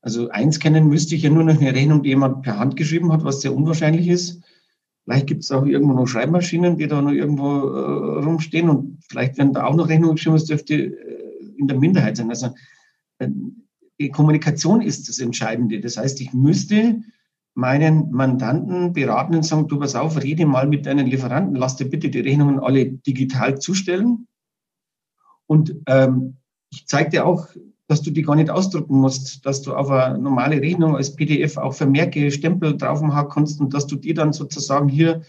Also 0.00 0.28
eins 0.30 0.58
kennen 0.58 0.88
müsste 0.88 1.14
ich 1.14 1.22
ja 1.22 1.30
nur 1.30 1.44
noch 1.44 1.60
eine 1.60 1.74
Rechnung, 1.74 2.02
die 2.02 2.10
jemand 2.10 2.42
per 2.42 2.58
Hand 2.58 2.76
geschrieben 2.76 3.12
hat, 3.12 3.24
was 3.24 3.40
sehr 3.40 3.54
unwahrscheinlich 3.54 4.08
ist. 4.08 4.42
Vielleicht 5.04 5.26
gibt 5.26 5.42
es 5.42 5.50
auch 5.52 5.64
irgendwo 5.64 5.94
noch 5.94 6.06
Schreibmaschinen, 6.06 6.76
die 6.76 6.86
da 6.86 7.00
noch 7.00 7.12
irgendwo 7.12 7.68
äh, 7.68 8.24
rumstehen 8.24 8.68
und 8.68 8.98
vielleicht 9.08 9.38
werden 9.38 9.54
da 9.54 9.64
auch 9.64 9.74
noch 9.74 9.88
Rechnungen 9.88 10.16
geschrieben, 10.16 10.36
das 10.36 10.44
dürfte 10.44 10.74
äh, 10.74 10.92
in 11.56 11.66
der 11.66 11.78
Minderheit 11.78 12.16
sein. 12.16 12.30
Also 12.30 12.50
die 13.20 14.10
Kommunikation 14.10 14.80
ist 14.80 15.08
das 15.08 15.18
Entscheidende. 15.18 15.80
Das 15.80 15.96
heißt, 15.96 16.20
ich 16.20 16.32
müsste 16.32 17.02
meinen 17.54 18.12
Mandanten 18.12 18.92
beraten 18.92 19.34
und 19.34 19.44
sagen, 19.44 19.66
du 19.66 19.78
pass 19.80 19.96
auf, 19.96 20.22
rede 20.22 20.46
mal 20.46 20.68
mit 20.68 20.86
deinen 20.86 21.06
Lieferanten, 21.06 21.56
lass 21.56 21.76
dir 21.76 21.86
bitte 21.86 22.08
die 22.08 22.20
Rechnungen 22.20 22.60
alle 22.60 22.86
digital 22.86 23.58
zustellen. 23.58 24.28
Und 25.46 25.74
ähm, 25.86 26.36
ich 26.70 26.86
zeige 26.86 27.10
dir 27.10 27.26
auch, 27.26 27.48
dass 27.88 28.02
du 28.02 28.10
die 28.10 28.22
gar 28.22 28.36
nicht 28.36 28.50
ausdrucken 28.50 29.00
musst, 29.00 29.44
dass 29.46 29.62
du 29.62 29.74
auf 29.74 29.90
eine 29.90 30.18
normale 30.18 30.60
Rechnung 30.60 30.94
als 30.94 31.16
PDF 31.16 31.56
auch 31.56 31.74
Vermerke, 31.74 32.30
Stempel 32.30 32.76
drauf 32.76 33.00
machen 33.00 33.28
kannst 33.30 33.60
und 33.60 33.74
dass 33.74 33.86
du 33.86 33.96
die 33.96 34.14
dann 34.14 34.32
sozusagen 34.32 34.88
hier 34.88 35.22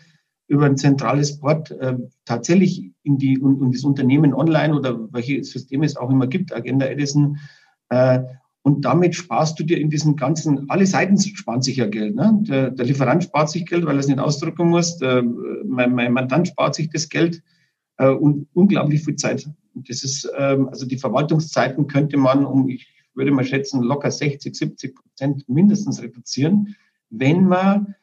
über 0.48 0.66
ein 0.66 0.78
zentrales 0.78 1.40
Board 1.40 1.72
äh, 1.72 1.96
tatsächlich 2.26 2.92
in 3.04 3.18
die 3.18 3.40
und, 3.40 3.62
und 3.62 3.74
das 3.74 3.84
Unternehmen 3.84 4.34
online 4.34 4.76
oder 4.76 5.12
welche 5.14 5.44
Systeme 5.44 5.86
es 5.86 5.96
auch 5.96 6.10
immer 6.10 6.28
gibt, 6.28 6.54
Agenda 6.54 6.88
Edison, 6.88 7.38
äh, 7.38 7.40
und 8.62 8.86
damit 8.86 9.16
sparst 9.16 9.60
du 9.60 9.64
dir 9.64 9.80
in 9.80 9.90
diesem 9.90 10.16
ganzen, 10.16 10.70
alle 10.70 10.86
Seiten 10.86 11.20
sparen 11.20 11.62
sich 11.62 11.78
ja 11.78 11.88
Geld. 11.88 12.16
Ne? 12.16 12.40
Der, 12.42 12.72
der 12.72 12.86
Lieferant 12.86 13.24
spart 13.24 13.50
sich 13.50 13.66
Geld, 13.66 13.86
weil 13.86 13.96
er 13.96 14.00
es 14.00 14.08
nicht 14.08 14.20
ausdrucken 14.20 14.70
muss. 14.70 14.98
Der, 14.98 15.24
mein, 15.24 15.94
mein 15.96 16.14
Mandant 16.14 16.50
spart 16.50 16.76
sich 16.76 16.90
das 16.90 17.10
Geld 17.10 17.42
äh, 17.98 18.10
und 18.10 18.48
unglaublich 18.54 19.04
viel 19.04 19.16
Zeit. 19.16 19.50
Das 19.74 20.04
ist, 20.04 20.30
ähm, 20.38 20.68
also 20.70 20.86
die 20.86 20.98
Verwaltungszeiten 20.98 21.88
könnte 21.88 22.18
man 22.18 22.46
um, 22.46 22.70
ich 22.70 22.88
würde 23.14 23.32
mal 23.32 23.46
schätzen, 23.46 23.82
locker 23.82 24.12
60, 24.12 24.56
70 24.56 24.96
Prozent 24.96 25.48
mindestens 25.48 26.02
reduzieren, 26.02 26.76
wenn 27.10 27.46
man 27.46 27.96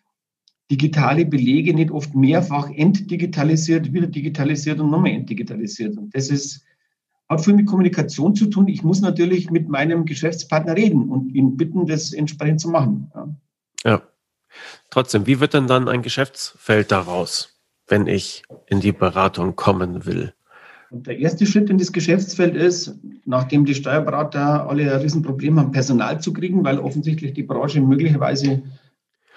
digitale 0.70 1.26
Belege 1.26 1.74
nicht 1.74 1.90
oft 1.90 2.14
mehrfach 2.14 2.70
entdigitalisiert, 2.70 3.92
wieder 3.92 4.08
digitalisiert 4.08 4.80
und 4.80 4.90
nochmal 4.90 5.12
entdigitalisiert. 5.12 5.96
Und 5.96 6.14
das 6.14 6.28
ist, 6.28 6.64
hat 7.28 7.44
viel 7.44 7.54
mit 7.54 7.66
Kommunikation 7.66 8.34
zu 8.34 8.46
tun. 8.46 8.68
Ich 8.68 8.82
muss 8.82 9.00
natürlich 9.00 9.50
mit 9.50 9.68
meinem 9.68 10.04
Geschäftspartner 10.04 10.76
reden 10.76 11.08
und 11.08 11.34
ihn 11.34 11.56
bitten, 11.56 11.86
das 11.86 12.12
entsprechend 12.12 12.60
zu 12.60 12.68
machen. 12.68 13.10
Ja. 13.14 13.28
ja. 13.84 14.02
Trotzdem, 14.90 15.26
wie 15.26 15.40
wird 15.40 15.54
denn 15.54 15.66
dann 15.66 15.88
ein 15.88 16.02
Geschäftsfeld 16.02 16.92
daraus, 16.92 17.60
wenn 17.88 18.06
ich 18.06 18.42
in 18.66 18.80
die 18.80 18.92
Beratung 18.92 19.56
kommen 19.56 20.06
will? 20.06 20.32
Und 20.90 21.06
der 21.06 21.18
erste 21.18 21.46
Schritt 21.46 21.68
in 21.68 21.78
das 21.78 21.92
Geschäftsfeld 21.92 22.54
ist, 22.54 22.94
nachdem 23.24 23.64
die 23.64 23.74
Steuerberater 23.74 24.68
alle 24.68 24.94
ein 24.94 25.00
Riesenproblem 25.00 25.58
haben, 25.58 25.72
Personal 25.72 26.20
zu 26.20 26.32
kriegen, 26.32 26.64
weil 26.64 26.78
offensichtlich 26.78 27.34
die 27.34 27.42
Branche 27.42 27.80
möglicherweise 27.80 28.62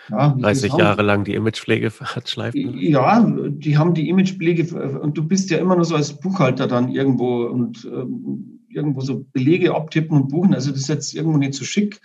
ja, 0.09 0.29
30 0.39 0.73
Jahre 0.73 1.01
lang 1.01 1.23
die 1.23 1.35
Imagepflege 1.35 1.91
hat 2.01 2.29
schleifen. 2.29 2.77
Ja, 2.77 3.19
die 3.21 3.77
haben 3.77 3.93
die 3.93 4.09
Imagepflege 4.09 4.99
und 4.99 5.17
du 5.17 5.27
bist 5.27 5.49
ja 5.49 5.57
immer 5.57 5.75
nur 5.75 5.85
so 5.85 5.95
als 5.95 6.19
Buchhalter 6.19 6.67
dann 6.67 6.91
irgendwo 6.91 7.45
und 7.45 7.85
ähm, 7.85 8.59
irgendwo 8.69 9.01
so 9.01 9.25
Belege 9.33 9.73
abtippen 9.73 10.15
und 10.15 10.29
buchen. 10.29 10.53
Also 10.53 10.71
das 10.71 10.81
ist 10.81 10.89
jetzt 10.89 11.15
irgendwo 11.15 11.37
nicht 11.37 11.53
so 11.53 11.65
schick. 11.65 11.99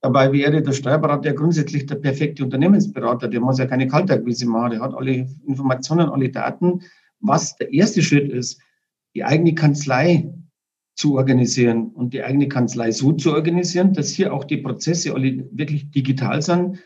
Dabei 0.00 0.32
wäre 0.32 0.62
der 0.62 0.72
Steuerberater 0.72 1.28
ja 1.28 1.34
grundsätzlich 1.34 1.86
der 1.86 1.94
perfekte 1.94 2.42
Unternehmensberater. 2.42 3.28
Der 3.28 3.40
muss 3.40 3.58
ja 3.58 3.66
keine 3.66 3.86
Kaltakquise 3.86 4.46
machen. 4.46 4.72
Der 4.72 4.80
hat 4.80 4.94
alle 4.94 5.28
Informationen, 5.46 6.08
alle 6.08 6.28
Daten. 6.28 6.80
Was 7.20 7.56
der 7.56 7.72
erste 7.72 8.02
Schritt 8.02 8.32
ist, 8.32 8.60
die 9.14 9.22
eigene 9.22 9.54
Kanzlei 9.54 10.32
zu 10.96 11.16
organisieren 11.16 11.90
und 11.90 12.12
die 12.14 12.22
eigene 12.22 12.48
Kanzlei 12.48 12.90
so 12.90 13.12
zu 13.12 13.32
organisieren, 13.32 13.94
dass 13.94 14.10
hier 14.10 14.34
auch 14.34 14.44
die 14.44 14.58
Prozesse 14.58 15.14
alle 15.14 15.46
wirklich 15.52 15.90
digital 15.90 16.42
sind 16.42 16.78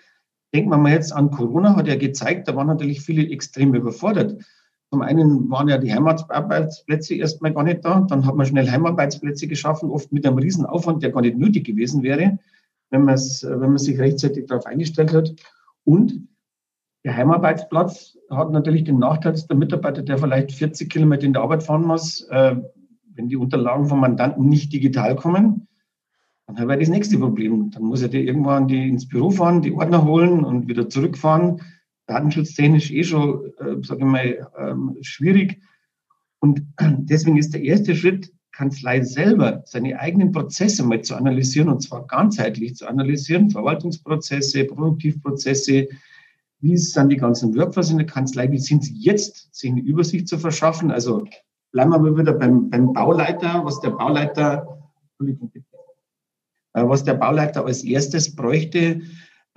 Denken 0.57 0.71
wir 0.71 0.79
mal 0.79 0.93
jetzt 0.93 1.13
an 1.13 1.31
Corona, 1.31 1.77
hat 1.77 1.87
ja 1.87 1.97
gezeigt, 1.97 2.49
da 2.49 2.57
waren 2.57 2.67
natürlich 2.67 3.03
viele 3.03 3.29
extrem 3.31 3.75
überfordert. 3.75 4.43
Zum 4.91 5.03
einen 5.03 5.51
waren 5.51 5.69
ja 5.69 5.77
die 5.77 5.93
Heimatarbeitsplätze 5.93 7.15
erstmal 7.15 7.53
gar 7.53 7.63
nicht 7.63 7.85
da, 7.85 8.01
dann 8.09 8.25
hat 8.25 8.37
man 8.37 8.47
schnell 8.47 8.71
Heimarbeitsplätze 8.71 9.49
geschaffen, 9.49 9.91
oft 9.91 10.13
mit 10.13 10.27
einem 10.27 10.39
Riesenaufwand, 10.39 11.03
der 11.03 11.13
gar 11.13 11.21
nicht 11.21 11.37
nötig 11.37 11.67
gewesen 11.67 12.03
wäre, 12.03 12.39
wenn 12.89 13.07
wenn 13.07 13.59
man 13.59 13.77
sich 13.77 13.99
rechtzeitig 13.99 14.47
darauf 14.47 14.65
eingestellt 14.65 15.13
hat. 15.13 15.35
Und 15.85 16.27
der 17.05 17.15
Heimarbeitsplatz 17.15 18.17
hat 18.31 18.51
natürlich 18.51 18.85
den 18.85 18.99
Nachteil, 18.99 19.33
dass 19.33 19.47
der 19.47 19.59
Mitarbeiter, 19.59 20.01
der 20.01 20.17
vielleicht 20.17 20.53
40 20.53 20.89
Kilometer 20.89 21.25
in 21.25 21.35
der 21.35 21.43
Arbeit 21.43 21.65
fahren 21.65 21.85
muss, 21.85 22.23
äh, 22.31 22.57
wenn 23.13 23.29
die 23.29 23.37
Unterlagen 23.37 23.89
vom 23.89 24.01
Mandanten 24.01 24.49
nicht 24.49 24.73
digital 24.73 25.17
kommen, 25.17 25.69
dann 26.47 26.59
haben 26.59 26.69
wir 26.69 26.77
das 26.77 26.89
nächste 26.89 27.19
Problem. 27.19 27.71
Dann 27.71 27.83
muss 27.83 28.03
er 28.03 28.09
dir 28.09 28.23
irgendwann 28.23 28.69
die 28.69 28.89
ins 28.89 29.09
Büro 29.09 29.31
fahren, 29.31 29.63
die 29.63 29.73
Ordner 29.73 30.05
holen 30.05 30.45
und 30.45 30.69
wieder 30.69 30.89
zurückfahren. 30.89 31.61
Datenschutztechnisch 32.07 32.93
eh 32.93 33.03
schon, 33.03 33.53
äh, 33.59 33.83
sage 33.83 34.01
ich 34.01 34.07
mal, 34.07 34.49
ähm, 34.57 34.97
schwierig. 35.01 35.61
Und 36.39 36.63
deswegen 36.81 37.37
ist 37.37 37.53
der 37.53 37.63
erste 37.63 37.97
Schritt, 37.97 38.33
Kanzlei 38.53 39.03
selber 39.03 39.63
seine 39.67 39.99
eigenen 39.99 40.33
Prozesse 40.33 40.83
mal 40.83 41.03
zu 41.03 41.15
analysieren 41.15 41.69
und 41.69 41.83
zwar 41.83 42.07
ganzheitlich 42.07 42.75
zu 42.75 42.87
analysieren, 42.89 43.51
Verwaltungsprozesse, 43.51 44.65
Produktivprozesse, 44.65 45.89
wie 46.61 46.77
sind 46.79 47.11
die 47.11 47.19
ganzen 47.19 47.55
Workflows 47.55 47.91
in 47.91 47.99
der 47.99 48.07
Kanzlei, 48.07 48.51
wie 48.51 48.59
sind 48.59 48.83
sie 48.83 48.95
jetzt, 48.95 49.55
sich 49.55 49.71
eine 49.71 49.83
Übersicht 49.83 50.27
zu 50.27 50.39
verschaffen. 50.39 50.91
Also 50.91 51.25
bleiben 51.71 51.91
wir 51.91 51.99
mal 51.99 52.17
wieder 52.17 52.33
beim, 52.33 52.71
beim 52.71 52.95
Bauleiter, 52.95 53.63
was 53.63 53.81
der 53.81 53.91
Bauleiter, 53.91 54.67
Entschuldigung, 55.11 55.51
bitte 55.51 55.66
was 56.85 57.05
der 57.05 57.15
Bauleiter 57.15 57.65
als 57.65 57.83
erstes 57.85 58.35
bräuchte, 58.35 59.01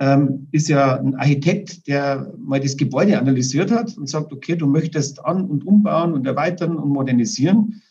ähm, 0.00 0.48
ist 0.50 0.68
ja 0.68 0.98
ein 0.98 1.14
Architekt, 1.16 1.86
der 1.86 2.32
mal 2.38 2.60
das 2.60 2.76
Gebäude 2.76 3.18
analysiert 3.18 3.70
hat 3.70 3.96
und 3.98 4.08
sagt, 4.08 4.32
okay, 4.32 4.56
du 4.56 4.66
möchtest 4.66 5.24
an- 5.24 5.44
und 5.44 5.66
umbauen 5.66 6.14
und 6.14 6.26
erweitern 6.26 6.76
und 6.76 6.88
modernisieren. 6.88 7.82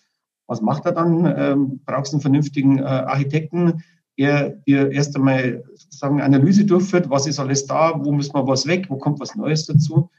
Was 0.47 0.61
macht 0.61 0.85
er 0.85 0.93
dann? 0.93 1.31
Ähm, 1.37 1.79
brauchst 1.85 2.13
einen 2.13 2.21
vernünftigen 2.21 2.79
äh, 2.79 2.83
Architekten, 2.83 3.83
der 4.17 4.49
dir 4.49 4.91
erst 4.91 5.15
einmal 5.15 5.63
sagen, 5.89 6.19
Analyse 6.19 6.65
durchführt, 6.65 7.09
was 7.09 7.27
ist 7.27 7.39
alles 7.39 7.67
da, 7.67 7.93
wo 8.03 8.11
muss 8.11 8.33
man 8.33 8.47
was 8.47 8.65
weg, 8.65 8.87
wo 8.89 8.97
kommt 8.97 9.19
was 9.19 9.35
Neues 9.35 9.67
dazu. 9.67 10.09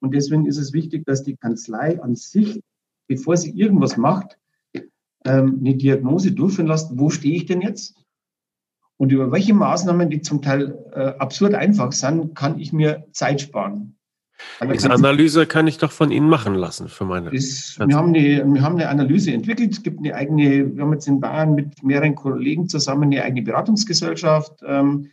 Und 0.00 0.14
deswegen 0.14 0.44
ist 0.44 0.58
es 0.58 0.74
wichtig, 0.74 1.06
dass 1.06 1.22
die 1.22 1.36
Kanzlei 1.36 2.00
an 2.02 2.14
sich, 2.14 2.60
bevor 3.08 3.38
sie 3.38 3.50
irgendwas 3.50 3.96
macht, 3.96 4.38
ähm, 5.24 5.58
eine 5.60 5.74
Diagnose 5.74 6.32
durchführen 6.32 6.66
lässt, 6.66 6.90
wo 6.98 7.08
stehe 7.08 7.36
ich 7.36 7.46
denn 7.46 7.62
jetzt? 7.62 7.94
Und 8.96 9.10
über 9.10 9.32
welche 9.32 9.54
Maßnahmen, 9.54 10.10
die 10.10 10.20
zum 10.20 10.42
Teil 10.42 10.78
äh, 10.92 11.00
absurd 11.18 11.54
einfach 11.54 11.92
sind, 11.92 12.34
kann 12.34 12.58
ich 12.58 12.72
mir 12.72 13.06
Zeit 13.12 13.40
sparen. 13.40 13.96
Diese 14.72 14.90
Analyse 14.90 15.46
kann 15.46 15.66
ich 15.66 15.78
doch 15.78 15.92
von 15.92 16.10
Ihnen 16.10 16.28
machen 16.28 16.54
lassen 16.54 16.88
für 16.88 17.04
meine. 17.04 17.30
Ist, 17.30 17.78
wir, 17.78 17.96
haben 17.96 18.08
eine, 18.08 18.44
wir 18.44 18.62
haben 18.62 18.74
eine 18.74 18.88
Analyse 18.88 19.32
entwickelt. 19.32 19.72
Es 19.72 19.82
gibt 19.82 19.98
eine 19.98 20.14
eigene, 20.14 20.74
wir 20.74 20.82
haben 20.82 20.92
jetzt 20.92 21.06
in 21.06 21.20
Bayern 21.20 21.54
mit 21.54 21.82
mehreren 21.82 22.14
Kollegen 22.14 22.68
zusammen 22.68 23.04
eine 23.04 23.22
eigene 23.22 23.42
Beratungsgesellschaft 23.42 24.62
ähm, 24.66 25.10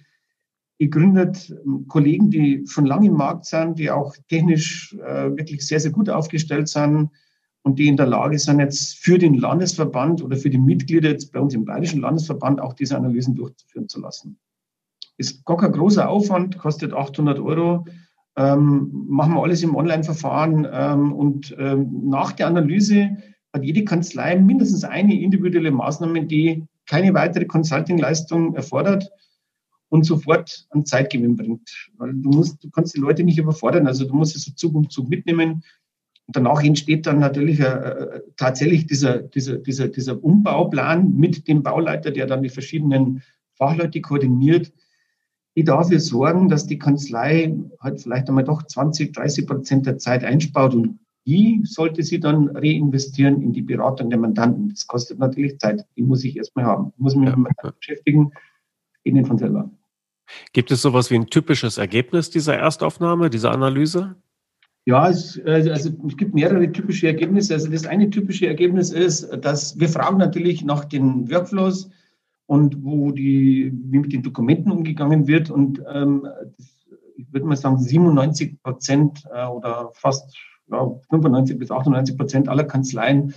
gegründet. 0.80 1.54
Kollegen, 1.88 2.32
die 2.32 2.66
schon 2.68 2.86
lange 2.86 3.08
im 3.08 3.14
Markt 3.14 3.46
sind, 3.46 3.78
die 3.78 3.92
auch 3.92 4.16
technisch 4.30 4.96
äh, 4.96 5.30
wirklich 5.36 5.66
sehr, 5.66 5.80
sehr 5.80 5.92
gut 5.92 6.10
aufgestellt 6.10 6.70
sind 6.70 7.10
und 7.70 7.78
die 7.78 7.88
in 7.88 7.98
der 7.98 8.08
Lage 8.08 8.40
sind, 8.40 8.60
jetzt 8.60 8.98
für 8.98 9.20
den 9.20 9.36
Landesverband 9.36 10.24
oder 10.24 10.36
für 10.38 10.50
die 10.50 10.58
Mitglieder 10.58 11.10
jetzt 11.10 11.32
bei 11.32 11.40
uns 11.40 11.54
im 11.54 11.66
Bayerischen 11.66 12.02
Landesverband 12.02 12.60
auch 12.60 12.74
diese 12.74 12.98
Analysen 12.98 13.36
durchführen 13.36 13.88
zu 13.88 14.02
lassen. 14.02 14.40
Ist 15.18 15.46
gar 15.46 15.58
kein 15.58 15.72
großer 15.72 16.10
Aufwand, 16.10 16.58
kostet 16.58 16.94
800 16.94 17.40
Euro. 17.40 17.86
Ähm, 18.36 19.06
machen 19.08 19.36
wir 19.36 19.44
alles 19.44 19.62
im 19.62 19.76
Online-Verfahren 19.76 20.68
ähm, 20.72 21.14
und 21.14 21.56
ähm, 21.60 22.10
nach 22.10 22.32
der 22.32 22.48
Analyse 22.48 23.18
hat 23.54 23.64
jede 23.64 23.84
Kanzlei 23.84 24.36
mindestens 24.36 24.84
eine 24.84 25.20
individuelle 25.20 25.72
Maßnahme, 25.72 26.26
die 26.26 26.66
keine 26.88 27.14
weitere 27.14 27.46
Consulting-Leistung 27.46 28.56
erfordert 28.56 29.12
und 29.90 30.06
sofort 30.06 30.66
einen 30.72 30.88
Zeitgewinn 30.88 31.36
bringt. 31.36 31.70
Weil 31.98 32.14
du 32.14 32.30
musst, 32.30 32.64
du 32.64 32.72
kannst 32.72 32.96
die 32.96 33.00
Leute 33.00 33.24
nicht 33.24 33.38
überfordern. 33.38 33.86
Also 33.86 34.06
du 34.06 34.16
musst 34.16 34.36
es 34.36 34.46
so 34.46 34.54
Zug 34.54 34.74
um 34.74 34.90
Zug 34.90 35.08
mitnehmen. 35.08 35.64
Und 36.30 36.36
danach 36.36 36.64
entsteht 36.64 37.08
dann 37.08 37.18
natürlich 37.18 37.60
äh, 37.60 38.22
tatsächlich 38.38 38.86
dieser, 38.86 39.18
dieser, 39.18 39.58
dieser, 39.58 39.88
dieser 39.88 40.24
Umbauplan 40.24 41.16
mit 41.16 41.48
dem 41.48 41.64
Bauleiter, 41.64 42.12
der 42.12 42.28
dann 42.28 42.44
die 42.44 42.50
verschiedenen 42.50 43.24
Fachleute 43.56 44.00
koordiniert, 44.00 44.72
die 45.56 45.64
dafür 45.64 46.00
sorgen, 46.00 46.48
dass 46.48 46.68
die 46.68 46.78
Kanzlei 46.78 47.58
halt 47.80 48.00
vielleicht 48.00 48.30
einmal 48.30 48.44
doch 48.44 48.62
20, 48.62 49.12
30 49.12 49.48
Prozent 49.48 49.88
der 49.88 49.98
Zeit 49.98 50.24
einspart 50.24 50.76
und 50.76 51.00
die 51.26 51.62
sollte 51.64 52.04
sie 52.04 52.20
dann 52.20 52.56
reinvestieren 52.56 53.42
in 53.42 53.52
die 53.52 53.64
Beratung 53.64 54.12
der 54.12 54.20
Mandanten. 54.20 54.70
Das 54.70 54.86
kostet 54.86 55.18
natürlich 55.18 55.58
Zeit. 55.58 55.84
Die 55.96 56.04
muss 56.04 56.24
ich 56.24 56.38
erstmal 56.38 56.66
haben. 56.66 56.94
Ich 56.94 57.00
muss 57.00 57.16
mich 57.16 57.28
ja. 57.28 57.36
mit 57.36 57.48
dem 57.64 57.72
beschäftigen. 57.76 58.32
Geht 59.04 59.16
nicht 59.16 59.26
von 59.26 59.40
selber. 59.40 59.72
Gibt 60.54 60.70
es 60.70 60.84
sowas 60.84 61.10
wie 61.10 61.16
ein 61.16 61.26
typisches 61.26 61.80
Ergebnis 61.80 62.30
dieser 62.30 62.56
Erstaufnahme, 62.56 63.32
dieser 63.32 63.52
Analyse? 63.52 64.16
Ja, 64.86 65.10
es, 65.10 65.38
äh, 65.38 65.70
also 65.72 65.92
es 66.08 66.18
gibt 66.18 66.34
mehrere 66.34 66.72
typische 66.72 67.08
Ergebnisse. 67.08 67.54
Also 67.54 67.70
das 67.70 67.86
eine 67.86 68.10
typische 68.10 68.48
Ergebnis 68.48 68.92
ist, 68.92 69.30
dass 69.44 69.80
wir 69.80 69.90
fragen 69.90 70.18
natürlich 70.18 70.64
nach 70.64 70.86
den 70.86 71.30
Workflows 71.30 71.90
und 72.48 72.84
wo 72.84 73.12
die, 73.12 73.72
wie 73.74 74.00
mit 74.00 74.14
den 74.14 74.24
Dokumenten 74.24 74.72
umgegangen 74.72 75.28
wird. 75.28 75.52
Und 75.52 75.84
ähm, 75.94 76.28
ich 77.16 77.32
würde 77.32 77.46
mal 77.46 77.56
sagen, 77.56 77.80
97 77.80 78.64
Prozent 78.64 79.24
äh, 79.32 79.46
oder 79.46 79.92
fast 79.94 80.36
ja, 80.72 80.90
95 81.10 81.60
bis 81.60 81.72
98 81.72 82.18
Prozent 82.18 82.50
aller 82.50 82.64
Kanzleien 82.64 83.34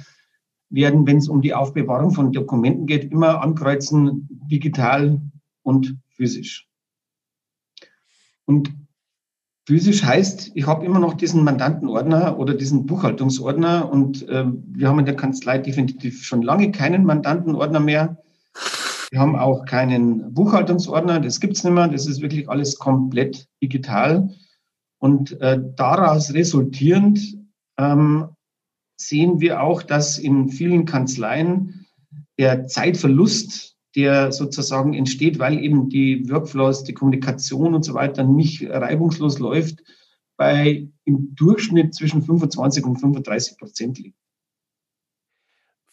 werden, 0.71 1.07
wenn 1.07 1.19
es 1.19 1.29
um 1.29 1.43
die 1.43 1.55
Aufbewahrung 1.55 2.13
von 2.13 2.33
Dokumenten 2.33 2.87
geht, 2.87 3.11
immer 3.13 3.43
ankreuzen, 3.43 4.27
digital 4.31 5.21
und 5.63 5.99
physisch. 6.09 6.67
Und 8.47 8.73
physisch 9.67 10.05
heißt, 10.05 10.53
ich 10.55 10.67
habe 10.67 10.85
immer 10.85 10.99
noch 10.99 11.15
diesen 11.15 11.45
Mandantenordner 11.45 12.39
oder 12.39 12.55
diesen 12.55 12.87
Buchhaltungsordner 12.87 13.91
und 13.91 14.29
äh, 14.29 14.45
wir 14.47 14.89
haben 14.89 14.99
in 14.99 15.07
der 15.07 15.17
Kanzlei 15.17 15.59
definitiv 15.59 16.25
schon 16.25 16.43
lange 16.43 16.73
keinen 16.73 17.05
Mandantenordner 17.05 17.81
mehr. 17.81 18.19
Wir 19.11 19.21
haben 19.21 19.37
auch 19.37 19.67
keinen 19.67 20.33
Buchhaltungsordner, 20.33 21.21
das 21.21 21.39
gibt's 21.39 21.63
nicht 21.65 21.75
mehr. 21.75 21.89
Das 21.89 22.07
ist 22.07 22.23
wirklich 22.23 22.49
alles 22.49 22.79
komplett 22.79 23.47
digital. 23.63 24.31
Und 24.99 25.41
äh, 25.41 25.61
daraus 25.77 26.33
resultierend 26.33 27.21
ähm, 27.79 28.29
sehen 28.97 29.41
wir 29.41 29.61
auch, 29.61 29.83
dass 29.83 30.19
in 30.19 30.49
vielen 30.49 30.87
Kanzleien 30.87 31.87
der 32.39 32.67
Zeitverlust, 32.67 33.72
der 33.95 34.33
sozusagen 34.33 34.95
entsteht, 34.95 35.39
weil 35.39 35.59
eben 35.59 35.89
die 35.89 36.29
Workflows, 36.31 36.85
die 36.85 36.95
Kommunikation 36.95 37.75
und 37.75 37.85
so 37.85 37.95
weiter 37.95 38.25
nicht 38.25 38.69
reibungslos 38.69 39.39
läuft, 39.39 39.83
bei 40.37 40.89
im 41.05 41.35
Durchschnitt 41.35 41.95
zwischen 41.95 42.23
25 42.23 42.85
und 42.85 42.97
35 42.97 43.59
Prozent 43.59 43.99
liegt. 43.99 44.19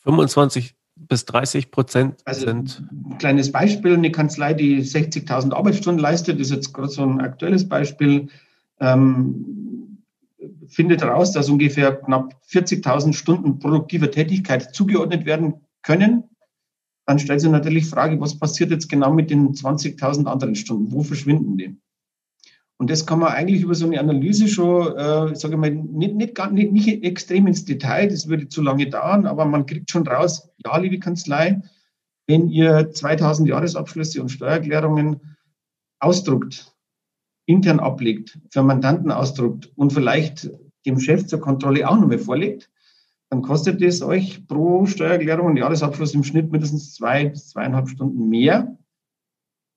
25 0.03 0.75
bis 0.96 1.25
30 1.25 1.72
Prozent 1.72 2.22
also 2.25 2.46
sind. 2.46 2.84
Ein 2.91 3.18
kleines 3.18 3.51
Beispiel: 3.51 3.94
Eine 3.94 4.12
Kanzlei, 4.12 4.53
die 4.53 4.82
60.000 4.82 5.53
Arbeitsstunden 5.53 6.01
leistet, 6.01 6.39
ist 6.39 6.51
jetzt 6.51 6.74
gerade 6.74 6.89
so 6.89 7.03
ein 7.03 7.22
aktuelles 7.22 7.68
Beispiel. 7.68 8.29
Ähm, 8.79 10.06
findet 10.68 11.01
heraus, 11.01 11.32
dass 11.32 11.50
ungefähr 11.50 11.96
knapp 11.96 12.36
40.000 12.48 13.13
Stunden 13.13 13.60
produktiver 13.60 14.12
Tätigkeit 14.12 14.74
zugeordnet 14.74 15.25
werden 15.25 15.65
können. 15.82 16.24
Dann 17.09 17.17
stellt 17.17 17.41
sich 17.41 17.49
natürlich 17.49 17.85
die 17.85 17.89
Frage, 17.89 18.21
was 18.21 18.37
passiert 18.37 18.69
jetzt 18.69 18.87
genau 18.87 19.11
mit 19.11 19.31
den 19.31 19.51
20.000 19.55 20.27
anderen 20.27 20.53
Stunden? 20.53 20.91
Wo 20.91 21.01
verschwinden 21.01 21.57
die? 21.57 21.75
Und 22.77 22.91
das 22.91 23.07
kann 23.07 23.17
man 23.17 23.29
eigentlich 23.29 23.63
über 23.63 23.73
so 23.73 23.87
eine 23.87 23.99
Analyse 23.99 24.47
schon, 24.47 24.95
äh, 24.95 25.35
sage 25.35 25.55
ich 25.55 25.59
mal, 25.59 25.71
nicht, 25.71 26.13
nicht, 26.13 26.51
nicht, 26.51 26.71
nicht 26.71 27.03
extrem 27.03 27.47
ins 27.47 27.65
Detail, 27.65 28.09
das 28.09 28.27
würde 28.27 28.47
zu 28.47 28.61
lange 28.61 28.87
dauern, 28.91 29.25
aber 29.25 29.45
man 29.45 29.65
kriegt 29.65 29.89
schon 29.89 30.07
raus, 30.07 30.51
ja, 30.63 30.77
liebe 30.77 30.99
Kanzlei, 30.99 31.63
wenn 32.27 32.47
ihr 32.47 32.91
2000 32.91 33.49
Jahresabschlüsse 33.49 34.21
und 34.21 34.29
Steuererklärungen 34.29 35.35
ausdruckt, 35.99 36.75
intern 37.47 37.79
ablegt, 37.79 38.37
für 38.51 38.61
Mandanten 38.61 39.11
ausdruckt 39.11 39.71
und 39.75 39.93
vielleicht 39.93 40.51
dem 40.85 40.99
Chef 40.99 41.25
zur 41.25 41.41
Kontrolle 41.41 41.89
auch 41.89 41.99
nochmal 41.99 42.19
vorlegt, 42.19 42.69
dann 43.29 43.41
kostet 43.43 43.81
es 43.81 44.01
euch 44.01 44.48
pro 44.48 44.86
Steuererklärung 44.86 45.48
und 45.48 45.57
Jahresabschluss 45.57 46.15
im 46.15 46.24
Schnitt 46.24 46.51
mindestens 46.51 46.95
zwei 46.95 47.29
bis 47.29 47.50
zweieinhalb 47.50 47.88
Stunden 47.88 48.27
mehr, 48.27 48.75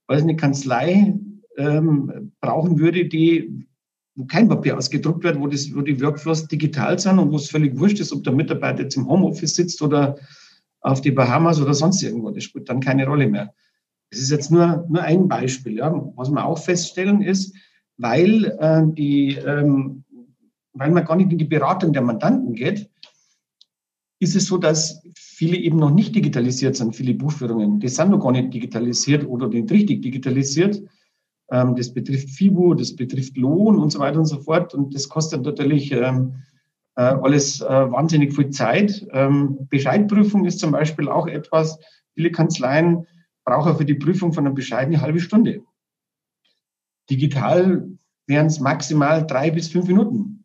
als 0.06 0.22
eine 0.22 0.36
Kanzlei 0.36 1.18
ähm, 1.58 2.32
brauchen 2.40 2.78
würde, 2.78 3.06
die, 3.06 3.66
wo 4.14 4.24
kein 4.24 4.48
Papier 4.48 4.76
ausgedruckt 4.76 5.22
wird, 5.22 5.38
wo, 5.38 5.46
das, 5.46 5.74
wo 5.74 5.82
die 5.82 6.00
Workflows 6.00 6.48
digital 6.48 6.98
sind 6.98 7.18
und 7.18 7.30
wo 7.30 7.36
es 7.36 7.50
völlig 7.50 7.78
wurscht 7.78 8.00
ist, 8.00 8.12
ob 8.12 8.24
der 8.24 8.32
Mitarbeiter 8.32 8.82
jetzt 8.82 8.96
im 8.96 9.06
Homeoffice 9.06 9.54
sitzt 9.54 9.82
oder 9.82 10.16
auf 10.80 11.02
die 11.02 11.12
Bahamas 11.12 11.60
oder 11.60 11.74
sonst 11.74 12.02
irgendwo. 12.02 12.30
Das 12.30 12.44
spielt 12.44 12.68
dann 12.68 12.80
keine 12.80 13.06
Rolle 13.06 13.28
mehr. 13.28 13.52
Das 14.10 14.20
ist 14.20 14.30
jetzt 14.30 14.50
nur, 14.50 14.86
nur 14.88 15.02
ein 15.02 15.28
Beispiel. 15.28 15.76
Ja. 15.76 15.92
Was 16.16 16.30
wir 16.30 16.44
auch 16.44 16.58
feststellen 16.58 17.22
ist, 17.22 17.54
weil, 17.98 18.44
äh, 18.60 18.82
die, 18.86 19.36
ähm, 19.36 20.04
weil 20.72 20.90
man 20.90 21.04
gar 21.04 21.16
nicht 21.16 21.30
in 21.32 21.38
die 21.38 21.44
Beratung 21.44 21.92
der 21.92 22.02
Mandanten 22.02 22.54
geht, 22.54 22.90
ist 24.22 24.36
es 24.36 24.46
so, 24.46 24.56
dass 24.56 25.02
viele 25.16 25.56
eben 25.56 25.78
noch 25.78 25.90
nicht 25.90 26.14
digitalisiert 26.14 26.76
sind, 26.76 26.94
viele 26.94 27.12
Buchführungen. 27.12 27.80
Die 27.80 27.88
sind 27.88 28.10
noch 28.10 28.20
gar 28.20 28.30
nicht 28.30 28.54
digitalisiert 28.54 29.26
oder 29.26 29.48
nicht 29.48 29.68
richtig 29.72 30.00
digitalisiert. 30.00 30.80
Ähm, 31.50 31.74
das 31.74 31.92
betrifft 31.92 32.30
FIBU, 32.30 32.74
das 32.74 32.94
betrifft 32.94 33.36
Lohn 33.36 33.80
und 33.80 33.90
so 33.90 33.98
weiter 33.98 34.20
und 34.20 34.26
so 34.26 34.40
fort. 34.40 34.74
Und 34.74 34.94
das 34.94 35.08
kostet 35.08 35.42
natürlich 35.42 35.90
ähm, 35.90 36.36
äh, 36.94 37.02
alles 37.02 37.62
äh, 37.62 37.64
wahnsinnig 37.66 38.32
viel 38.32 38.50
Zeit. 38.50 39.04
Ähm, 39.10 39.66
Bescheidprüfung 39.68 40.44
ist 40.44 40.60
zum 40.60 40.70
Beispiel 40.70 41.08
auch 41.08 41.26
etwas, 41.26 41.80
viele 42.14 42.30
Kanzleien 42.30 43.08
brauchen 43.44 43.76
für 43.76 43.84
die 43.84 43.94
Prüfung 43.94 44.32
von 44.32 44.46
einem 44.46 44.54
Bescheid 44.54 44.86
eine 44.86 45.00
halbe 45.00 45.18
Stunde. 45.18 45.62
Digital 47.10 47.88
wären 48.28 48.46
es 48.46 48.60
maximal 48.60 49.26
drei 49.26 49.50
bis 49.50 49.66
fünf 49.66 49.88
Minuten. 49.88 50.41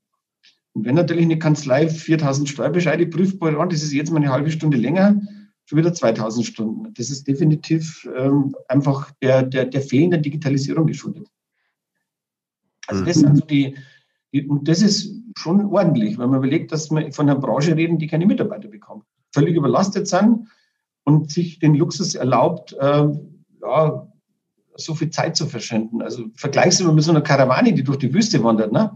Und 0.77 0.85
wenn 0.85 0.93
natürlich 0.93 1.23
eine 1.23 1.39
Kanzlei 1.39 1.89
4000 1.89 2.49
Steuerbescheide 2.49 3.07
prüft, 3.07 3.41
das 3.41 3.81
ist 3.81 3.93
jetzt 3.93 4.11
mal 4.11 4.17
eine 4.17 4.31
halbe 4.31 4.51
Stunde 4.51 4.77
länger, 4.77 5.19
schon 5.65 5.79
wieder 5.79 5.91
2000 5.91 6.45
Stunden. 6.45 6.93
Das 6.93 7.09
ist 7.09 7.27
definitiv 7.27 8.07
ähm, 8.15 8.55
einfach 8.67 9.09
der, 9.23 9.41
der, 9.41 9.65
der 9.65 9.81
fehlenden 9.81 10.21
Digitalisierung 10.21 10.85
geschuldet. 10.85 11.27
Also 12.85 13.03
das 13.03 13.15
sind 13.15 13.49
die, 13.49 13.75
die, 14.31 14.45
und 14.45 14.67
das 14.67 14.83
ist 14.83 15.15
schon 15.35 15.65
ordentlich, 15.65 16.19
wenn 16.19 16.29
man 16.29 16.37
überlegt, 16.37 16.71
dass 16.71 16.91
wir 16.91 17.11
von 17.11 17.27
einer 17.27 17.39
Branche 17.39 17.75
reden, 17.75 17.97
die 17.97 18.05
keine 18.05 18.27
Mitarbeiter 18.27 18.67
bekommt, 18.67 19.03
völlig 19.33 19.55
überlastet 19.55 20.07
sind 20.07 20.47
und 21.05 21.31
sich 21.31 21.57
den 21.57 21.73
Luxus 21.73 22.13
erlaubt, 22.13 22.73
äh, 22.79 23.07
ja, 23.63 24.07
so 24.75 24.93
viel 24.93 25.09
Zeit 25.09 25.35
zu 25.35 25.47
verschwenden. 25.47 26.03
Also 26.03 26.25
vergleichst 26.35 26.81
du 26.81 26.93
mit 26.93 27.03
so 27.03 27.09
einer 27.09 27.21
Karawane, 27.21 27.73
die 27.73 27.83
durch 27.83 27.97
die 27.97 28.13
Wüste 28.13 28.43
wandert. 28.43 28.71
Ne? 28.71 28.95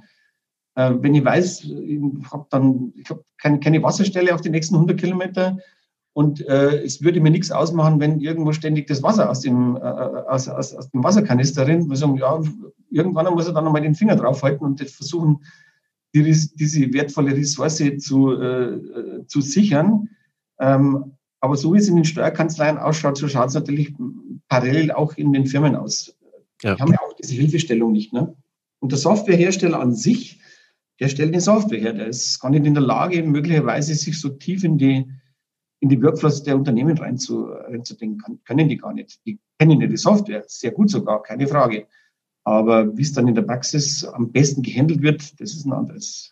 Äh, 0.75 0.93
wenn 0.99 1.15
ich 1.15 1.25
weiß, 1.25 1.63
ich 1.63 1.99
habe 2.31 2.47
dann 2.49 2.93
ich 2.95 3.09
hab 3.09 3.21
keine, 3.37 3.59
keine 3.59 3.83
Wasserstelle 3.83 4.33
auf 4.33 4.41
die 4.41 4.49
nächsten 4.49 4.75
100 4.75 4.99
Kilometer, 4.99 5.57
und 6.13 6.45
äh, 6.47 6.83
es 6.83 7.01
würde 7.01 7.21
mir 7.21 7.29
nichts 7.29 7.51
ausmachen, 7.51 7.99
wenn 7.99 8.19
irgendwo 8.19 8.51
ständig 8.51 8.87
das 8.87 9.01
Wasser 9.01 9.29
aus 9.29 9.39
dem, 9.39 9.77
äh, 9.77 9.79
aus, 9.79 10.49
aus, 10.49 10.75
aus 10.75 10.89
dem 10.89 11.03
Wasserkanister 11.03 11.65
rinnt. 11.65 11.89
Wir 11.89 11.95
sagen, 11.95 12.17
ja, 12.17 12.41
irgendwann 12.89 13.33
muss 13.33 13.47
er 13.47 13.53
dann 13.53 13.63
nochmal 13.63 13.81
den 13.81 13.95
Finger 13.95 14.17
draufhalten 14.17 14.65
und 14.65 14.81
versuchen, 14.81 15.45
die, 16.13 16.23
diese 16.23 16.93
wertvolle 16.93 17.31
Ressource 17.31 17.81
zu, 17.99 18.33
äh, 18.33 19.25
zu 19.27 19.39
sichern. 19.39 20.09
Ähm, 20.59 21.13
aber 21.39 21.55
so 21.55 21.73
wie 21.73 21.77
es 21.77 21.87
in 21.87 21.95
den 21.95 22.05
Steuerkanzleien 22.05 22.77
ausschaut, 22.77 23.17
so 23.17 23.29
schaut 23.29 23.47
es 23.47 23.55
natürlich 23.55 23.93
parallel 24.49 24.91
auch 24.91 25.13
in 25.15 25.31
den 25.31 25.45
Firmen 25.45 25.77
aus. 25.77 26.13
Ja. 26.61 26.75
Die 26.75 26.81
haben 26.81 26.91
ja 26.91 26.99
auch 26.99 27.13
diese 27.13 27.33
Hilfestellung 27.33 27.93
nicht. 27.93 28.11
Ne? 28.11 28.35
Und 28.79 28.91
der 28.91 28.99
Softwarehersteller 28.99 29.79
an 29.79 29.95
sich, 29.95 30.40
der 31.01 31.09
stellt 31.09 31.33
eine 31.33 31.41
Software 31.41 31.79
her. 31.79 31.93
Der 31.93 32.07
ist 32.07 32.39
gar 32.39 32.51
nicht 32.51 32.65
in 32.65 32.75
der 32.75 32.83
Lage, 32.83 33.23
möglicherweise 33.23 33.95
sich 33.95 34.19
so 34.19 34.29
tief 34.29 34.63
in 34.63 34.77
die 34.77 35.11
in 35.81 35.89
die 35.89 36.01
Workflows 36.01 36.43
der 36.43 36.55
Unternehmen 36.55 36.95
reinzudenken, 36.95 38.39
können 38.45 38.69
die 38.69 38.77
gar 38.77 38.93
nicht. 38.93 39.19
Die 39.25 39.39
kennen 39.57 39.81
ja 39.81 39.87
die 39.87 39.97
Software, 39.97 40.43
sehr 40.45 40.69
gut 40.69 40.91
sogar, 40.91 41.23
keine 41.23 41.47
Frage. 41.47 41.87
Aber 42.43 42.95
wie 42.95 43.01
es 43.01 43.13
dann 43.13 43.27
in 43.27 43.33
der 43.33 43.41
Praxis 43.41 44.05
am 44.05 44.31
besten 44.31 44.61
gehandelt 44.61 45.01
wird, 45.01 45.41
das 45.41 45.53
ist 45.53 45.65
ein 45.65 45.73
anderes. 45.73 46.31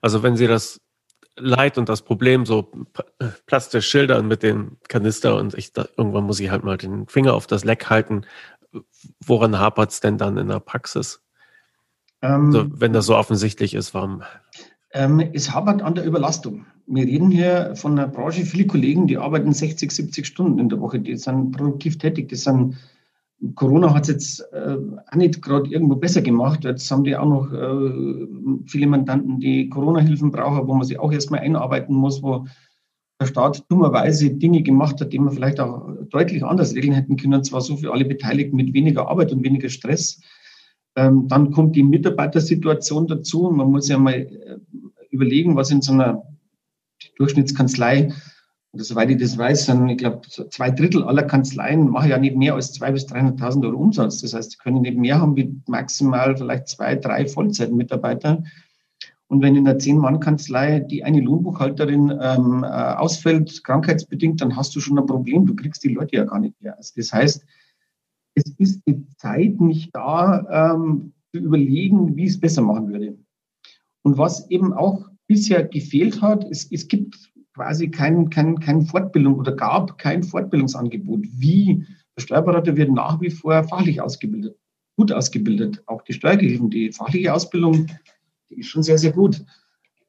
Also 0.00 0.22
wenn 0.22 0.36
Sie 0.36 0.46
das 0.46 0.80
Leid 1.36 1.78
und 1.78 1.88
das 1.88 2.02
Problem 2.02 2.46
so 2.46 2.70
plastisch 3.46 3.88
schildern 3.88 4.28
mit 4.28 4.42
den 4.42 4.76
Kanister 4.88 5.36
und 5.36 5.54
ich 5.54 5.72
da, 5.72 5.86
irgendwann 5.96 6.24
muss 6.24 6.40
ich 6.40 6.50
halt 6.50 6.64
mal 6.64 6.76
den 6.76 7.06
Finger 7.06 7.34
auf 7.34 7.46
das 7.46 7.64
Leck 7.64 7.88
halten. 7.88 8.22
Woran 9.24 9.58
hapert 9.58 9.90
es 9.90 10.00
denn 10.00 10.18
dann 10.18 10.36
in 10.36 10.48
der 10.48 10.60
Praxis? 10.60 11.20
Ähm, 12.22 12.52
so, 12.52 12.66
wenn 12.80 12.92
das 12.92 13.06
so 13.06 13.16
offensichtlich 13.16 13.74
ist, 13.74 13.94
warum? 13.94 14.22
Ähm, 14.92 15.20
es 15.32 15.52
hapert 15.52 15.82
an 15.82 15.94
der 15.94 16.04
Überlastung. 16.04 16.66
Wir 16.86 17.04
reden 17.04 17.30
hier 17.30 17.74
von 17.76 17.92
einer 17.92 18.08
Branche, 18.08 18.44
viele 18.44 18.66
Kollegen, 18.66 19.06
die 19.06 19.16
arbeiten 19.16 19.52
60, 19.52 19.90
70 19.90 20.26
Stunden 20.26 20.58
in 20.58 20.68
der 20.68 20.80
Woche, 20.80 20.98
die 20.98 21.16
sind 21.16 21.52
produktiv 21.52 21.98
tätig, 21.98 22.28
das 22.28 22.42
sind 22.42 22.76
Corona 23.54 23.94
hat 23.94 24.02
es 24.02 24.08
jetzt 24.08 24.52
äh, 24.52 24.76
auch 25.10 25.16
nicht 25.16 25.40
gerade 25.40 25.70
irgendwo 25.70 25.96
besser 25.96 26.20
gemacht. 26.20 26.64
Jetzt 26.64 26.90
haben 26.90 27.04
die 27.04 27.16
auch 27.16 27.26
noch 27.26 27.52
äh, 27.52 28.26
viele 28.66 28.86
Mandanten, 28.86 29.40
die 29.40 29.68
Corona-Hilfen 29.70 30.30
brauchen, 30.30 30.66
wo 30.66 30.74
man 30.74 30.86
sich 30.86 30.98
auch 30.98 31.12
erstmal 31.12 31.40
einarbeiten 31.40 31.94
muss, 31.94 32.22
wo 32.22 32.46
der 33.20 33.26
Staat 33.26 33.64
dummerweise 33.70 34.30
Dinge 34.30 34.62
gemacht 34.62 35.00
hat, 35.00 35.12
die 35.12 35.18
man 35.18 35.32
vielleicht 35.32 35.60
auch 35.60 35.88
deutlich 36.10 36.44
anders 36.44 36.74
regeln 36.74 36.94
hätten 36.94 37.16
können, 37.16 37.34
und 37.34 37.44
zwar 37.44 37.60
so 37.60 37.76
für 37.76 37.92
alle 37.92 38.04
Beteiligten 38.04 38.56
mit 38.56 38.72
weniger 38.74 39.08
Arbeit 39.08 39.32
und 39.32 39.42
weniger 39.42 39.68
Stress. 39.68 40.20
Ähm, 40.96 41.28
dann 41.28 41.50
kommt 41.50 41.76
die 41.76 41.82
Mitarbeitersituation 41.82 43.06
dazu. 43.06 43.50
Man 43.50 43.70
muss 43.70 43.88
ja 43.88 43.98
mal 43.98 44.14
äh, 44.14 44.58
überlegen, 45.10 45.56
was 45.56 45.70
in 45.70 45.82
so 45.82 45.92
einer 45.92 46.22
Durchschnittskanzlei 47.16 48.12
oder 48.72 48.84
soweit 48.84 49.10
ich 49.10 49.18
das 49.18 49.36
weiß, 49.36 49.66
sind, 49.66 49.88
ich 49.88 49.98
glaube, 49.98 50.20
zwei 50.28 50.70
Drittel 50.70 51.02
aller 51.02 51.24
Kanzleien 51.24 51.88
machen 51.88 52.10
ja 52.10 52.18
nicht 52.18 52.36
mehr 52.36 52.54
als 52.54 52.80
200.000 52.80 52.92
bis 52.92 53.06
300.000 53.06 53.64
Euro 53.64 53.76
Umsatz. 53.78 54.20
Das 54.20 54.32
heißt, 54.32 54.52
sie 54.52 54.58
können 54.58 54.82
nicht 54.82 54.96
mehr 54.96 55.20
haben 55.20 55.36
wie 55.36 55.60
maximal 55.66 56.36
vielleicht 56.36 56.68
zwei, 56.68 56.94
drei 56.94 57.26
Vollzeitmitarbeiter. 57.26 58.44
Und 59.26 59.42
wenn 59.42 59.56
in 59.56 59.66
einer 59.66 59.78
Zehn-Mann-Kanzlei 59.78 60.80
die 60.80 61.02
eine 61.04 61.20
Lohnbuchhalterin 61.20 62.16
ähm, 62.20 62.64
äh, 62.64 62.66
ausfällt, 62.66 63.62
krankheitsbedingt, 63.64 64.40
dann 64.40 64.56
hast 64.56 64.74
du 64.74 64.80
schon 64.80 64.98
ein 64.98 65.06
Problem. 65.06 65.46
Du 65.46 65.54
kriegst 65.54 65.82
die 65.82 65.94
Leute 65.94 66.16
ja 66.16 66.24
gar 66.24 66.38
nicht 66.38 66.60
mehr. 66.60 66.76
Also 66.76 66.92
das 66.96 67.12
heißt, 67.12 67.44
es 68.34 68.44
ist 68.58 68.82
die 68.86 69.04
Zeit 69.16 69.60
nicht 69.60 69.94
da, 69.94 70.74
ähm, 70.74 71.12
zu 71.32 71.40
überlegen, 71.40 72.16
wie 72.16 72.26
es 72.26 72.40
besser 72.40 72.62
machen 72.62 72.88
würde. 72.88 73.16
Und 74.02 74.18
was 74.18 74.48
eben 74.50 74.72
auch 74.72 75.08
bisher 75.26 75.64
gefehlt 75.64 76.22
hat, 76.22 76.44
es, 76.50 76.70
es 76.70 76.88
gibt 76.88 77.29
quasi 77.60 77.90
kein, 77.90 78.30
kein, 78.30 78.58
kein 78.58 78.82
Fortbildung 78.82 79.34
oder 79.34 79.52
gab 79.52 79.98
kein 79.98 80.22
Fortbildungsangebot. 80.22 81.26
Wie 81.36 81.84
der 82.16 82.22
Steuerberater 82.22 82.74
wird 82.74 82.90
nach 82.90 83.20
wie 83.20 83.28
vor 83.28 83.62
fachlich 83.64 84.00
ausgebildet, 84.00 84.56
gut 84.96 85.12
ausgebildet. 85.12 85.82
Auch 85.86 86.00
die 86.02 86.14
Steuergehilfen, 86.14 86.70
die 86.70 86.90
fachliche 86.90 87.34
Ausbildung, 87.34 87.88
die 88.48 88.60
ist 88.60 88.68
schon 88.68 88.82
sehr, 88.82 88.96
sehr 88.96 89.12
gut. 89.12 89.44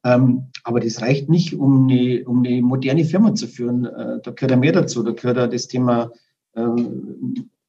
Ähm, 0.05 0.45
aber 0.63 0.79
das 0.79 1.01
reicht 1.01 1.27
nicht, 1.27 1.53
um 1.53 1.89
eine, 1.89 2.23
um 2.25 2.39
eine 2.39 2.61
moderne 2.61 3.03
Firma 3.03 3.35
zu 3.35 3.47
führen. 3.47 3.83
Äh, 3.83 4.21
da 4.23 4.31
gehört 4.31 4.51
ja 4.51 4.57
mehr 4.57 4.71
dazu. 4.71 5.03
Da 5.03 5.11
gehört 5.11 5.37
ja 5.37 5.47
das 5.47 5.67
Thema, 5.67 6.09
äh, 6.53 6.65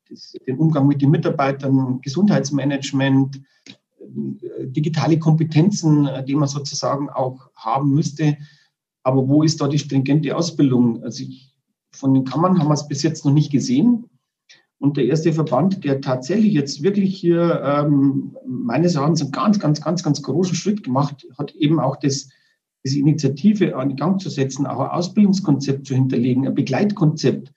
das, 0.09 0.33
den 0.47 0.59
Umgang 0.59 0.87
mit 0.87 1.03
den 1.03 1.11
Mitarbeitern, 1.11 2.01
Gesundheitsmanagement, 2.03 3.37
äh, 3.37 4.67
digitale 4.69 5.19
Kompetenzen, 5.19 6.07
äh, 6.07 6.25
die 6.25 6.37
man 6.37 6.49
sozusagen 6.49 7.11
auch 7.11 7.51
haben 7.57 7.91
müsste. 7.91 8.37
Aber 9.03 9.29
wo 9.29 9.43
ist 9.43 9.61
da 9.61 9.69
die 9.69 9.79
stringente 9.79 10.37
Ausbildung? 10.37 11.03
Also 11.03 11.25
ich, 11.25 11.53
von 11.93 12.15
den 12.15 12.25
Kammern 12.25 12.59
haben 12.59 12.69
wir 12.69 12.75
es 12.75 12.89
bis 12.89 13.03
jetzt 13.03 13.25
noch 13.25 13.33
nicht 13.33 13.51
gesehen. 13.51 14.09
Und 14.79 14.97
der 14.97 15.05
erste 15.05 15.33
Verband, 15.33 15.85
der 15.85 16.01
tatsächlich 16.01 16.55
jetzt 16.55 16.83
wirklich 16.83 17.17
hier 17.17 17.63
ähm, 17.65 18.37
meines 18.45 18.97
Erachtens 18.97 19.23
einen 19.23 19.31
ganz, 19.31 19.61
ganz, 19.61 19.81
ganz, 19.81 20.03
ganz 20.03 20.23
großen 20.23 20.57
Schritt 20.57 20.83
gemacht 20.83 21.25
hat, 21.39 21.55
eben 21.55 21.79
auch 21.79 21.97
das, 21.97 22.29
diese 22.85 22.99
Initiative 22.99 23.77
an 23.77 23.91
den 23.91 23.97
Gang 23.97 24.21
zu 24.21 24.29
setzen, 24.29 24.67
auch 24.67 24.81
ein 24.81 24.91
Ausbildungskonzept 24.91 25.87
zu 25.87 25.95
hinterlegen, 25.95 26.49
ein 26.49 26.55
Begleitkonzept. 26.55 27.53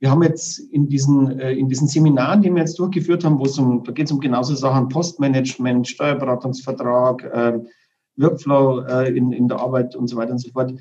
Wir 0.00 0.10
haben 0.10 0.22
jetzt 0.22 0.58
in 0.58 0.88
diesen, 0.88 1.38
äh, 1.38 1.52
in 1.52 1.68
diesen 1.68 1.86
Seminaren, 1.86 2.40
die 2.40 2.50
wir 2.50 2.60
jetzt 2.60 2.78
durchgeführt 2.78 3.24
haben, 3.24 3.38
wo 3.38 3.44
es 3.44 3.58
um, 3.58 3.84
da 3.84 3.92
geht 3.92 4.06
es 4.06 4.12
um 4.12 4.20
genauso 4.20 4.54
Sachen, 4.54 4.88
Postmanagement, 4.88 5.86
Steuerberatungsvertrag, 5.86 7.24
äh, 7.24 7.60
Workflow 8.18 8.82
äh, 8.86 9.16
in, 9.16 9.32
in 9.32 9.48
der 9.48 9.60
Arbeit 9.60 9.96
und 9.96 10.08
so 10.08 10.16
weiter 10.16 10.32
und 10.32 10.38
so 10.38 10.50
fort. 10.50 10.74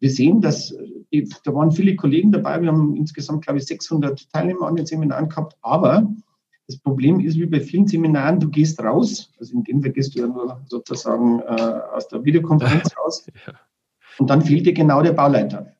Wir 0.00 0.10
sehen, 0.10 0.40
dass 0.40 0.72
äh, 1.10 1.24
da 1.44 1.54
waren 1.54 1.70
viele 1.70 1.96
Kollegen 1.96 2.32
dabei. 2.32 2.60
Wir 2.60 2.68
haben 2.68 2.96
insgesamt, 2.96 3.44
glaube 3.44 3.58
ich, 3.58 3.66
600 3.66 4.30
Teilnehmer 4.32 4.66
an 4.66 4.76
den 4.76 4.86
Seminaren 4.86 5.28
gehabt. 5.28 5.56
Aber 5.62 6.08
das 6.66 6.78
Problem 6.78 7.20
ist, 7.20 7.38
wie 7.38 7.46
bei 7.46 7.60
vielen 7.60 7.86
Seminaren, 7.86 8.40
du 8.40 8.48
gehst 8.48 8.80
raus. 8.80 9.32
Also 9.38 9.54
in 9.54 9.64
dem 9.64 9.82
Fall 9.82 9.92
gehst 9.92 10.14
du 10.14 10.20
ja 10.20 10.26
nur 10.26 10.60
sozusagen 10.66 11.40
äh, 11.40 11.80
aus 11.94 12.08
der 12.08 12.24
Videokonferenz 12.24 12.96
raus. 13.04 13.26
Und 14.18 14.30
dann 14.30 14.42
fehlt 14.42 14.66
dir 14.66 14.74
genau 14.74 15.02
der 15.02 15.12
Bauleiter. 15.12 15.72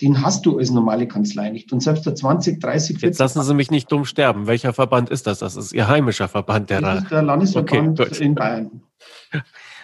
Den 0.00 0.22
hast 0.22 0.46
du 0.46 0.58
als 0.58 0.70
normale 0.70 1.06
Kanzlei 1.06 1.50
nicht. 1.50 1.70
Und 1.72 1.80
selbst 1.80 2.06
der 2.06 2.14
20, 2.14 2.58
30, 2.58 2.98
40. 2.98 3.02
Jetzt 3.02 3.18
lassen 3.18 3.42
Sie 3.42 3.54
mich 3.54 3.70
nicht 3.70 3.92
dumm 3.92 4.06
sterben. 4.06 4.46
Welcher 4.46 4.72
Verband 4.72 5.10
ist 5.10 5.26
das? 5.26 5.40
Das 5.40 5.56
ist 5.56 5.72
Ihr 5.72 5.88
heimischer 5.88 6.28
Verband, 6.28 6.70
der 6.70 6.80
das 6.80 6.90
da. 6.90 7.02
ist 7.02 7.10
der 7.10 7.22
Landesverband 7.22 8.00
okay, 8.00 8.24
in 8.24 8.34
Bayern. 8.34 8.82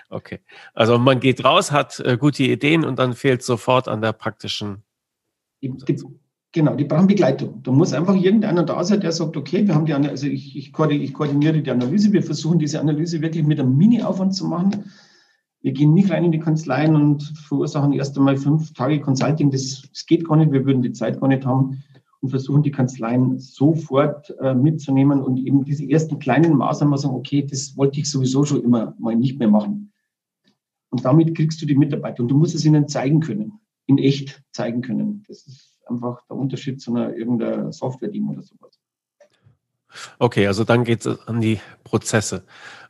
Okay. 0.08 0.40
Also 0.74 0.98
man 0.98 1.20
geht 1.20 1.44
raus, 1.44 1.72
hat 1.72 2.00
äh, 2.00 2.16
gute 2.16 2.44
Ideen 2.44 2.84
und 2.84 2.98
dann 2.98 3.14
fehlt 3.14 3.42
sofort 3.42 3.88
an 3.88 4.00
der 4.00 4.12
praktischen. 4.12 4.82
Die, 5.62 5.70
die, 5.70 6.02
genau, 6.52 6.74
die 6.76 6.84
brauchen 6.84 7.06
Begleitung. 7.06 7.62
Da 7.62 7.72
muss 7.72 7.92
einfach 7.92 8.14
irgendeiner 8.14 8.62
da 8.62 8.82
sein, 8.84 9.00
der 9.00 9.12
sagt, 9.12 9.36
okay, 9.36 9.66
wir 9.66 9.74
haben 9.74 9.86
die 9.86 9.94
also 9.94 10.26
ich, 10.26 10.56
ich, 10.56 10.72
koordiniere 10.72 11.60
die 11.60 11.70
Analyse, 11.70 12.12
wir 12.12 12.22
versuchen 12.22 12.58
diese 12.58 12.80
Analyse 12.80 13.20
wirklich 13.20 13.44
mit 13.44 13.58
einem 13.58 13.76
Mini-Aufwand 13.76 14.34
zu 14.34 14.46
machen. 14.46 14.90
Wir 15.60 15.72
gehen 15.72 15.94
nicht 15.94 16.10
rein 16.10 16.24
in 16.24 16.30
die 16.30 16.38
Kanzleien 16.38 16.94
und 16.94 17.22
verursachen 17.48 17.92
erst 17.92 18.16
einmal 18.16 18.36
fünf 18.36 18.72
Tage 18.74 19.00
Consulting. 19.00 19.50
Das, 19.50 19.82
das 19.92 20.06
geht 20.06 20.28
gar 20.28 20.36
nicht, 20.36 20.52
wir 20.52 20.64
würden 20.64 20.82
die 20.82 20.92
Zeit 20.92 21.20
gar 21.20 21.26
nicht 21.26 21.44
haben 21.44 21.82
und 22.20 22.30
versuchen 22.30 22.62
die 22.62 22.70
Kanzleien 22.70 23.38
sofort 23.38 24.34
äh, 24.40 24.54
mitzunehmen 24.54 25.22
und 25.22 25.38
eben 25.38 25.64
diese 25.64 25.88
ersten 25.88 26.18
kleinen 26.18 26.56
Maßnahmen 26.56 26.96
sagen, 26.96 27.14
okay, 27.14 27.44
das 27.44 27.76
wollte 27.76 27.98
ich 27.98 28.10
sowieso 28.10 28.44
schon 28.44 28.62
immer 28.62 28.94
mal 28.98 29.16
nicht 29.16 29.38
mehr 29.38 29.48
machen. 29.48 29.92
Und 30.90 31.04
damit 31.04 31.34
kriegst 31.34 31.60
du 31.60 31.66
die 31.66 31.76
Mitarbeiter 31.76 32.22
und 32.22 32.28
du 32.28 32.36
musst 32.36 32.54
es 32.54 32.64
ihnen 32.64 32.88
zeigen 32.88 33.20
können. 33.20 33.60
in 33.88 33.98
echt 33.98 34.42
zeigen 34.50 34.82
können. 34.82 35.22
Das 35.28 35.46
ist 35.46 35.80
einfach 35.86 36.20
der 36.28 36.36
Unterschied 36.36 36.80
zu 36.80 36.90
einer 36.90 37.14
irgendeiner 37.14 37.72
Software-Team 37.72 38.30
oder 38.30 38.42
sowas. 38.42 38.80
Okay, 40.18 40.46
also 40.46 40.64
dann 40.64 40.84
geht 40.84 41.06
es 41.06 41.28
an 41.28 41.40
die 41.40 41.60
Prozesse. 41.84 42.44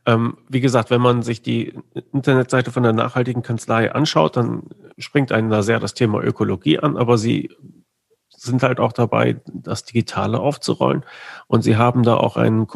Ähm, 0.06 0.38
wie 0.48 0.60
gesagt, 0.60 0.90
wenn 0.90 1.00
man 1.00 1.22
sich 1.22 1.42
die 1.42 1.74
Internetseite 2.12 2.70
von 2.70 2.82
der 2.82 2.92
nachhaltigen 2.92 3.42
Kanzlei 3.42 3.92
anschaut, 3.92 4.36
dann 4.36 4.62
springt 4.98 5.32
einem 5.32 5.50
da 5.50 5.62
sehr 5.62 5.80
das 5.80 5.94
Thema 5.94 6.22
Ökologie 6.22 6.78
an, 6.78 6.96
aber 6.96 7.18
sie 7.18 7.50
sind 8.28 8.62
halt 8.62 8.80
auch 8.80 8.92
dabei, 8.92 9.40
das 9.46 9.84
Digitale 9.84 10.40
aufzurollen 10.40 11.04
und 11.46 11.62
sie 11.62 11.76
haben 11.76 12.02
da 12.02 12.16
auch 12.16 12.36
ein 12.36 12.66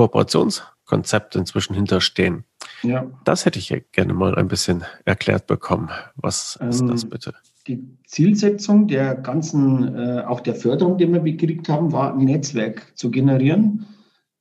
Kooperationskonzept 0.90 1.37
inzwischen 1.37 1.74
hinterstehen. 1.74 2.44
Ja. 2.83 3.07
Das 3.24 3.46
hätte 3.46 3.59
ich 3.59 3.72
gerne 3.92 4.12
mal 4.12 4.35
ein 4.35 4.48
bisschen 4.48 4.85
erklärt 5.05 5.46
bekommen. 5.46 5.90
Was 6.16 6.59
ist 6.68 6.81
ähm, 6.81 6.88
das 6.88 7.05
bitte? 7.05 7.35
Die 7.66 7.81
Zielsetzung 8.07 8.88
der 8.88 9.14
ganzen, 9.14 9.94
äh, 9.94 10.22
auch 10.26 10.40
der 10.40 10.55
Förderung, 10.55 10.98
die 10.98 11.11
wir 11.12 11.20
gekriegt 11.20 11.68
haben, 11.68 11.92
war 11.92 12.14
ein 12.14 12.24
Netzwerk 12.24 12.92
zu 12.96 13.11
generieren 13.11 13.87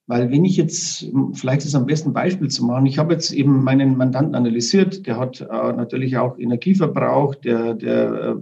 weil 0.08 0.32
wenn 0.32 0.44
ich 0.44 0.58
jetzt, 0.58 1.06
vielleicht 1.34 1.60
ist 1.62 1.68
es 1.68 1.76
am 1.76 1.86
besten 1.86 2.14
Beispiel 2.14 2.48
zu 2.48 2.66
machen, 2.66 2.88
ich 2.88 2.98
habe 2.98 3.14
jetzt 3.14 3.32
eben 3.32 3.64
meinen 3.64 3.96
Mandanten 3.96 4.34
analysiert, 4.34 5.06
der 5.06 5.20
hat 5.20 5.40
äh, 5.40 5.46
natürlich 5.46 6.18
auch 6.18 6.40
Energieverbrauch, 6.40 7.36
der, 7.36 7.76
der 7.76 8.14
äh, 8.14 8.36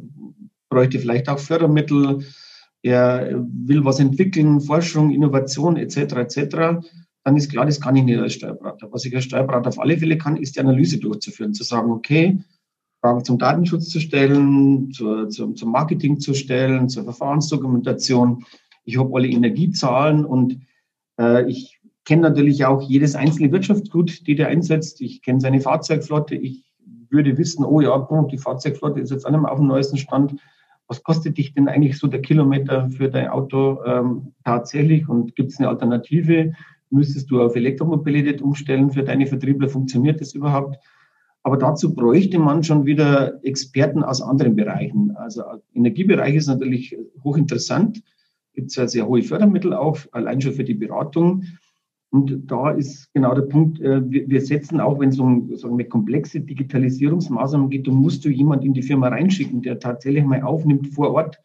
bräuchte 0.69 0.97
vielleicht 0.97 1.27
auch 1.27 1.39
Fördermittel, 1.39 2.23
er 2.83 3.45
will 3.65 3.83
was 3.83 3.99
entwickeln, 3.99 4.61
Forschung, 4.61 5.11
Innovation 5.11 5.75
etc. 5.75 5.97
etc. 5.97 6.87
Dann 7.27 7.35
ist 7.35 7.51
klar, 7.51 7.65
das 7.65 7.81
kann 7.81 7.97
ich 7.97 8.05
nicht 8.05 8.19
als 8.19 8.35
Steuerberater. 8.35 8.87
Was 8.93 9.03
ich 9.03 9.13
als 9.13 9.25
Steuerberater 9.25 9.67
auf 9.67 9.81
alle 9.81 9.97
Fälle 9.97 10.17
kann, 10.17 10.37
ist 10.37 10.55
die 10.55 10.61
Analyse 10.61 10.97
durchzuführen, 10.97 11.53
zu 11.53 11.65
sagen, 11.65 11.91
okay, 11.91 12.39
Fragen 13.01 13.25
zum 13.25 13.37
Datenschutz 13.37 13.89
zu 13.89 13.99
stellen, 13.99 14.93
zur, 14.93 15.27
zum, 15.27 15.57
zum 15.57 15.73
Marketing 15.73 16.21
zu 16.21 16.33
stellen, 16.33 16.87
zur 16.87 17.03
Verfahrensdokumentation. 17.03 18.45
Ich 18.85 18.97
habe 18.97 19.13
alle 19.13 19.27
Energiezahlen 19.27 20.23
und 20.23 20.61
äh, 21.19 21.45
ich 21.49 21.81
kenne 22.05 22.21
natürlich 22.21 22.63
auch 22.63 22.81
jedes 22.81 23.13
einzelne 23.15 23.51
Wirtschaftsgut, 23.51 24.25
die 24.25 24.35
der 24.35 24.47
einsetzt. 24.47 25.01
Ich 25.01 25.21
kenne 25.21 25.41
seine 25.41 25.59
Fahrzeugflotte. 25.59 26.33
Ich 26.33 26.63
würde 27.09 27.37
wissen, 27.37 27.65
oh 27.65 27.81
ja, 27.81 28.07
die 28.31 28.37
Fahrzeugflotte 28.37 29.01
ist 29.01 29.11
jetzt 29.11 29.29
nicht 29.29 29.37
mehr 29.37 29.51
auf 29.51 29.59
dem 29.59 29.67
neuesten 29.67 29.97
Stand. 29.97 30.39
Was 30.87 31.03
kostet 31.03 31.37
dich 31.37 31.53
denn 31.53 31.67
eigentlich 31.67 31.99
so 31.99 32.07
der 32.07 32.21
Kilometer 32.21 32.89
für 32.89 33.09
dein 33.09 33.27
Auto 33.27 33.83
ähm, 33.85 34.31
tatsächlich? 34.45 35.09
Und 35.09 35.35
gibt 35.35 35.51
es 35.51 35.59
eine 35.59 35.67
Alternative? 35.67 36.53
Müsstest 36.89 37.29
du 37.29 37.41
auf 37.41 37.55
Elektromobilität 37.55 38.41
umstellen 38.41 38.91
für 38.91 39.03
deine 39.03 39.27
Vertriebler? 39.27 39.69
Funktioniert 39.69 40.21
das 40.21 40.33
überhaupt? 40.33 40.77
Aber 41.43 41.57
dazu 41.57 41.93
bräuchte 41.93 42.39
man 42.39 42.63
schon 42.63 42.85
wieder 42.85 43.43
Experten 43.43 44.03
aus 44.03 44.21
anderen 44.21 44.55
Bereichen. 44.55 45.15
Also 45.15 45.43
Energiebereich 45.73 46.35
ist 46.35 46.47
natürlich 46.47 46.97
hochinteressant 47.23 48.03
gibt 48.57 48.71
es 48.71 48.75
ja 48.75 48.87
sehr 48.87 49.07
hohe 49.07 49.21
Fördermittel 49.21 49.71
auch, 49.71 49.99
allein 50.11 50.41
schon 50.41 50.53
für 50.53 50.63
die 50.63 50.73
Beratung. 50.73 51.43
Und 52.09 52.49
da 52.49 52.71
ist 52.71 53.13
genau 53.13 53.35
der 53.35 53.43
Punkt, 53.43 53.79
äh, 53.79 54.01
wir 54.09 54.41
setzen 54.41 54.79
auch, 54.79 54.99
wenn 54.99 55.09
es 55.09 55.19
um 55.19 55.55
sagen 55.55 55.77
wir, 55.77 55.87
komplexe 55.87 56.41
Digitalisierungsmaßnahmen 56.41 57.69
geht, 57.69 57.85
dann 57.85 57.93
musst 57.93 58.25
du 58.25 58.29
jemand 58.29 58.65
in 58.65 58.73
die 58.73 58.81
Firma 58.81 59.09
reinschicken, 59.09 59.61
der 59.61 59.77
tatsächlich 59.77 60.23
mal 60.23 60.41
aufnimmt 60.41 60.87
vor 60.87 61.11
Ort, 61.11 61.37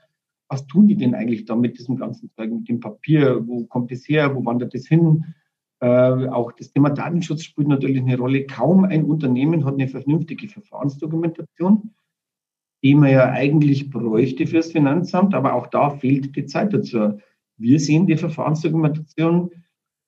was 0.52 0.66
tun 0.66 0.86
die 0.86 0.96
denn 0.96 1.14
eigentlich 1.14 1.44
da 1.46 1.56
mit 1.56 1.78
diesem 1.78 1.96
ganzen 1.96 2.30
Zeug, 2.36 2.52
mit 2.52 2.68
dem 2.68 2.80
Papier, 2.80 3.46
wo 3.46 3.64
kommt 3.64 3.90
es 3.90 4.08
her, 4.08 4.34
wo 4.34 4.44
wandert 4.44 4.74
es 4.74 4.86
hin? 4.86 5.24
Äh, 5.80 6.28
auch 6.28 6.52
das 6.52 6.72
Thema 6.72 6.90
Datenschutz 6.90 7.42
spielt 7.42 7.68
natürlich 7.68 8.00
eine 8.00 8.16
Rolle. 8.16 8.46
Kaum 8.46 8.84
ein 8.84 9.04
Unternehmen 9.04 9.64
hat 9.64 9.74
eine 9.74 9.88
vernünftige 9.88 10.48
Verfahrensdokumentation 10.48 11.90
die 12.82 12.94
man 12.94 13.10
ja 13.10 13.30
eigentlich 13.30 13.90
bräuchte 13.90 14.46
fürs 14.46 14.72
Finanzamt, 14.72 15.34
aber 15.34 15.54
auch 15.54 15.68
da 15.68 15.90
fehlt 15.90 16.34
die 16.34 16.46
Zeit 16.46 16.72
dazu. 16.72 17.20
Wir 17.56 17.78
sehen 17.78 18.06
die 18.06 18.16
Verfahrensdokumentation, 18.16 19.50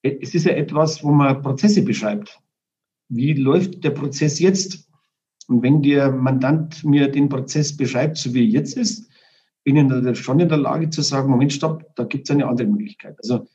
es 0.03 0.35
ist 0.35 0.45
ja 0.45 0.53
etwas, 0.53 1.03
wo 1.05 1.13
man 1.13 1.41
Prozesse 1.41 1.83
beschreibt. 1.83 2.41
Wie 3.09 3.33
läuft 3.33 3.85
der 3.85 3.91
Prozess 3.91 4.39
jetzt? 4.41 4.89
Und 5.47 5.63
wenn 5.63 5.83
der 5.83 6.11
Mandant 6.11 6.85
mir 6.85 7.09
den 7.09 7.29
Prozess 7.29 7.77
beschreibt, 7.77 8.17
so 8.17 8.35
wie 8.35 8.41
er 8.41 8.61
jetzt 8.61 8.77
ist, 8.77 9.09
bin 9.65 10.07
ich 10.07 10.19
schon 10.19 10.41
in 10.41 10.49
der 10.49 10.59
Lage 10.59 10.91
zu 10.91 11.03
sagen, 11.03 11.31
Moment, 11.31 11.53
stopp, 11.53 11.85
da 11.97 12.05
gibt 12.05 12.29
es 12.29 12.31
eine 12.31 12.47
andere 12.47 12.69
Möglichkeit. 12.69 13.17
Also 13.19 13.47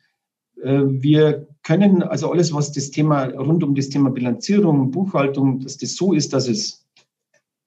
äh, 0.61 0.81
wir 0.85 1.47
können 1.63 2.03
also 2.03 2.31
alles, 2.31 2.53
was 2.53 2.71
das 2.71 2.91
Thema 2.91 3.25
rund 3.25 3.63
um 3.63 3.75
das 3.75 3.89
Thema 3.89 4.09
Bilanzierung, 4.09 4.91
Buchhaltung, 4.91 5.59
dass 5.59 5.77
das 5.77 5.95
so 5.95 6.13
ist, 6.13 6.33
dass 6.33 6.47
es 6.47 6.87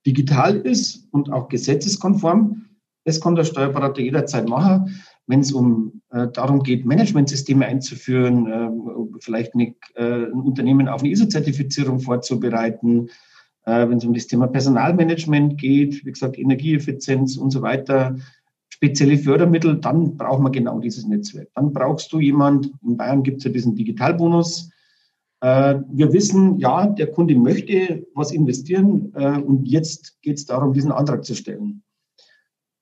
digital 0.05 0.57
ist 0.57 1.09
und 1.13 1.33
auch 1.33 1.49
gesetzeskonform. 1.49 2.67
Das 3.05 3.21
kann 3.21 3.35
der 3.35 3.45
Steuerberater 3.45 4.01
jederzeit 4.01 4.49
machen. 4.49 5.01
Wenn 5.29 5.41
es 5.41 5.53
um 5.53 6.03
äh, 6.11 6.27
darum 6.33 6.63
geht, 6.63 6.85
Managementsysteme 6.85 7.65
einzuführen, 7.65 8.47
äh, 8.47 9.19
vielleicht 9.21 9.55
eine, 9.55 9.75
äh, 9.95 10.27
ein 10.27 10.33
Unternehmen 10.33 10.89
auf 10.89 11.03
eine 11.03 11.11
ISO-Zertifizierung 11.11 12.01
vorzubereiten, 12.01 13.09
äh, 13.64 13.88
wenn 13.88 13.98
es 13.98 14.05
um 14.05 14.14
das 14.14 14.27
Thema 14.27 14.46
Personalmanagement 14.46 15.59
geht, 15.59 16.05
wie 16.05 16.12
gesagt, 16.12 16.38
Energieeffizienz 16.38 17.37
und 17.37 17.51
so 17.51 17.62
weiter, 17.62 18.16
spezielle 18.68 19.18
Fördermittel, 19.18 19.79
dann 19.79 20.16
braucht 20.16 20.40
man 20.40 20.53
genau 20.53 20.81
dieses 20.81 21.07
Netzwerk. 21.07 21.48
Dann 21.55 21.72
brauchst 21.72 22.12
du 22.12 22.20
jemand, 22.20 22.72
in 22.83 22.96
Bayern 22.96 23.22
gibt 23.22 23.38
es 23.38 23.44
ja 23.44 23.51
diesen 23.51 23.75
Digitalbonus, 23.75 24.70
äh, 25.42 25.81
wir 25.90 26.12
wissen, 26.12 26.59
ja, 26.59 26.87
der 26.87 27.09
Kunde 27.09 27.35
möchte 27.35 28.07
was 28.14 28.31
investieren 28.31 29.12
äh, 29.14 29.38
und 29.38 29.66
jetzt 29.66 30.20
geht 30.22 30.38
es 30.38 30.46
darum, 30.46 30.72
diesen 30.72 30.92
Antrag 30.92 31.25
zu 31.25 31.35
stellen. 31.35 31.83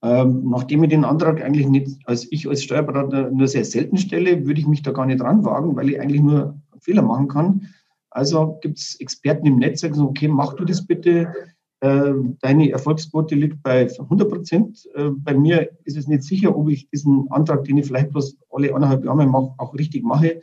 Ähm, 0.03 0.49
nachdem 0.49 0.85
ich 0.85 0.91
den 0.91 1.05
Antrag 1.05 1.43
eigentlich 1.43 1.67
nicht, 1.67 1.99
als 2.05 2.31
ich 2.31 2.49
als 2.49 2.63
Steuerberater 2.63 3.31
nur 3.31 3.49
sehr 3.49 3.65
selten 3.65 3.97
stelle, 3.97 4.47
würde 4.47 4.61
ich 4.61 4.67
mich 4.67 4.83
da 4.83 4.93
gar 4.93 5.07
nicht 5.07 5.21
dran 5.21 5.45
wagen, 5.45 5.75
weil 5.77 5.91
ich 5.91 6.01
eigentlich 6.01 6.23
nur 6.23 6.61
Fehler 6.81 7.03
machen 7.03 7.29
kann. 7.29 7.69
Also 8.11 8.59
gibt 8.61 8.79
es 8.79 8.99
Experten 9.01 9.47
im 9.47 9.57
Netzwerk, 9.57 9.93
die 9.93 9.99
sagen, 9.99 10.09
okay, 10.11 10.29
mach 10.29 10.55
du 10.55 10.65
das 10.65 10.87
bitte. 10.87 11.33
Äh, 11.81 12.13
deine 12.41 12.71
Erfolgsquote 12.71 13.35
liegt 13.35 13.63
bei 13.63 13.89
100 13.89 14.29
Prozent. 14.29 14.89
Bei 15.17 15.35
mir 15.35 15.71
ist 15.85 15.97
es 15.97 16.09
nicht 16.09 16.25
sicher, 16.25 16.57
ob 16.57 16.69
ich 16.69 16.91
diesen 16.91 17.31
Antrag, 17.31 17.65
den 17.65 17.79
ich 17.79 17.87
vielleicht 17.87 18.11
bloß 18.11 18.37
alle 18.51 18.75
anderthalb 18.75 19.05
Jahre 19.05 19.27
mache, 19.27 19.55
auch 19.59 19.75
richtig 19.75 20.05
mache. 20.05 20.41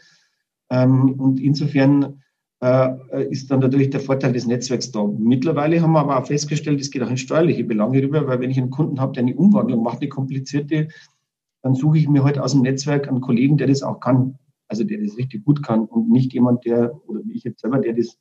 Ähm, 0.69 1.13
und 1.13 1.39
insofern 1.39 2.21
äh, 2.61 3.23
ist 3.29 3.51
dann 3.51 3.59
natürlich 3.59 3.89
der 3.89 3.99
Vorteil 3.99 4.33
des 4.33 4.47
Netzwerks 4.47 4.91
da. 4.91 5.03
Mittlerweile 5.03 5.81
haben 5.81 5.91
wir 5.91 5.99
aber 5.99 6.17
auch 6.17 6.25
festgestellt, 6.25 6.81
es 6.81 6.91
geht 6.91 7.03
auch 7.03 7.09
in 7.09 7.17
steuerliche 7.17 7.63
Belange 7.63 8.01
rüber, 8.01 8.27
weil 8.27 8.39
wenn 8.39 8.49
ich 8.49 8.57
einen 8.57 8.71
Kunden 8.71 8.99
habe, 8.99 9.13
der 9.13 9.23
eine 9.23 9.35
Umwandlung 9.35 9.83
macht, 9.83 10.01
eine 10.01 10.09
komplizierte, 10.09 10.87
dann 11.61 11.75
suche 11.75 11.99
ich 11.99 12.07
mir 12.07 12.23
heute 12.23 12.39
halt 12.39 12.45
aus 12.45 12.53
dem 12.53 12.61
Netzwerk 12.61 13.07
einen 13.07 13.21
Kollegen, 13.21 13.57
der 13.57 13.67
das 13.67 13.83
auch 13.83 13.99
kann, 13.99 14.39
also 14.67 14.83
der 14.83 14.99
das 14.99 15.17
richtig 15.17 15.45
gut 15.45 15.63
kann 15.63 15.85
und 15.85 16.09
nicht 16.09 16.33
jemand, 16.33 16.65
der, 16.65 16.99
oder 17.07 17.21
wie 17.23 17.33
ich 17.33 17.43
jetzt 17.43 17.61
selber, 17.61 17.79
der 17.79 17.93
das, 17.93 18.17